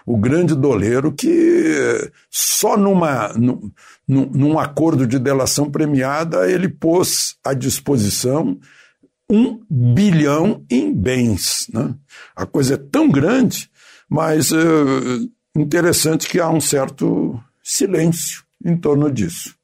O 0.07 0.17
grande 0.17 0.55
doleiro 0.55 1.13
que 1.13 2.11
só 2.31 2.77
numa, 2.77 3.29
num, 3.35 3.71
num 4.07 4.59
acordo 4.59 5.07
de 5.07 5.19
delação 5.19 5.71
premiada 5.71 6.51
ele 6.51 6.69
pôs 6.69 7.37
à 7.45 7.55
disposição 7.55 8.59
um 9.31 9.61
bilhão 9.69 10.65
em 10.71 10.93
bens. 10.93 11.67
Né? 11.73 11.95
A 12.37 12.45
coisa 12.45 12.75
é 12.75 12.77
tão 12.77 13.11
grande, 13.11 13.71
mas 14.09 14.53
é 14.53 15.59
interessante 15.59 16.29
que 16.29 16.39
há 16.39 16.51
um 16.51 16.61
certo 16.61 17.39
silêncio 17.63 18.43
em 18.65 18.77
torno 18.77 19.11
disso. 19.11 19.55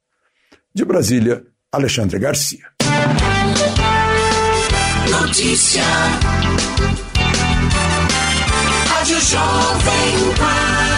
De 0.74 0.84
Brasília, 0.84 1.44
Alexandre 1.72 2.18
Garcia. 2.18 2.66
Notícia. 5.11 5.82
Rádio 9.09 9.21
Jovem 9.25 10.35
Pan. 10.37 10.97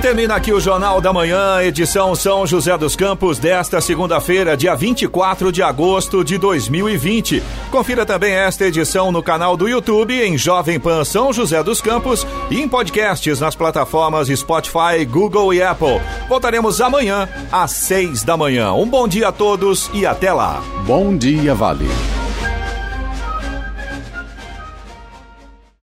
Termina 0.00 0.34
aqui 0.34 0.50
o 0.50 0.58
Jornal 0.58 0.98
da 0.98 1.12
Manhã, 1.12 1.62
edição 1.62 2.14
São 2.14 2.46
José 2.46 2.76
dos 2.78 2.96
Campos, 2.96 3.38
desta 3.38 3.82
segunda-feira, 3.82 4.56
dia 4.56 4.74
24 4.74 5.52
de 5.52 5.62
agosto 5.62 6.24
de 6.24 6.38
2020. 6.38 7.42
Confira 7.70 8.06
também 8.06 8.32
esta 8.32 8.64
edição 8.64 9.12
no 9.12 9.22
canal 9.22 9.58
do 9.58 9.68
YouTube, 9.68 10.18
em 10.18 10.38
Jovem 10.38 10.80
Pan 10.80 11.04
São 11.04 11.34
José 11.34 11.62
dos 11.62 11.82
Campos 11.82 12.26
e 12.50 12.62
em 12.62 12.68
podcasts 12.68 13.40
nas 13.40 13.54
plataformas 13.54 14.28
Spotify, 14.28 15.04
Google 15.06 15.52
e 15.52 15.62
Apple. 15.62 16.00
Voltaremos 16.30 16.80
amanhã, 16.80 17.28
às 17.52 17.72
seis 17.72 18.22
da 18.22 18.38
manhã. 18.38 18.72
Um 18.72 18.88
bom 18.88 19.06
dia 19.06 19.28
a 19.28 19.32
todos 19.32 19.90
e 19.92 20.06
até 20.06 20.32
lá. 20.32 20.62
Bom 20.86 21.14
dia, 21.14 21.54
Vale. 21.54 21.86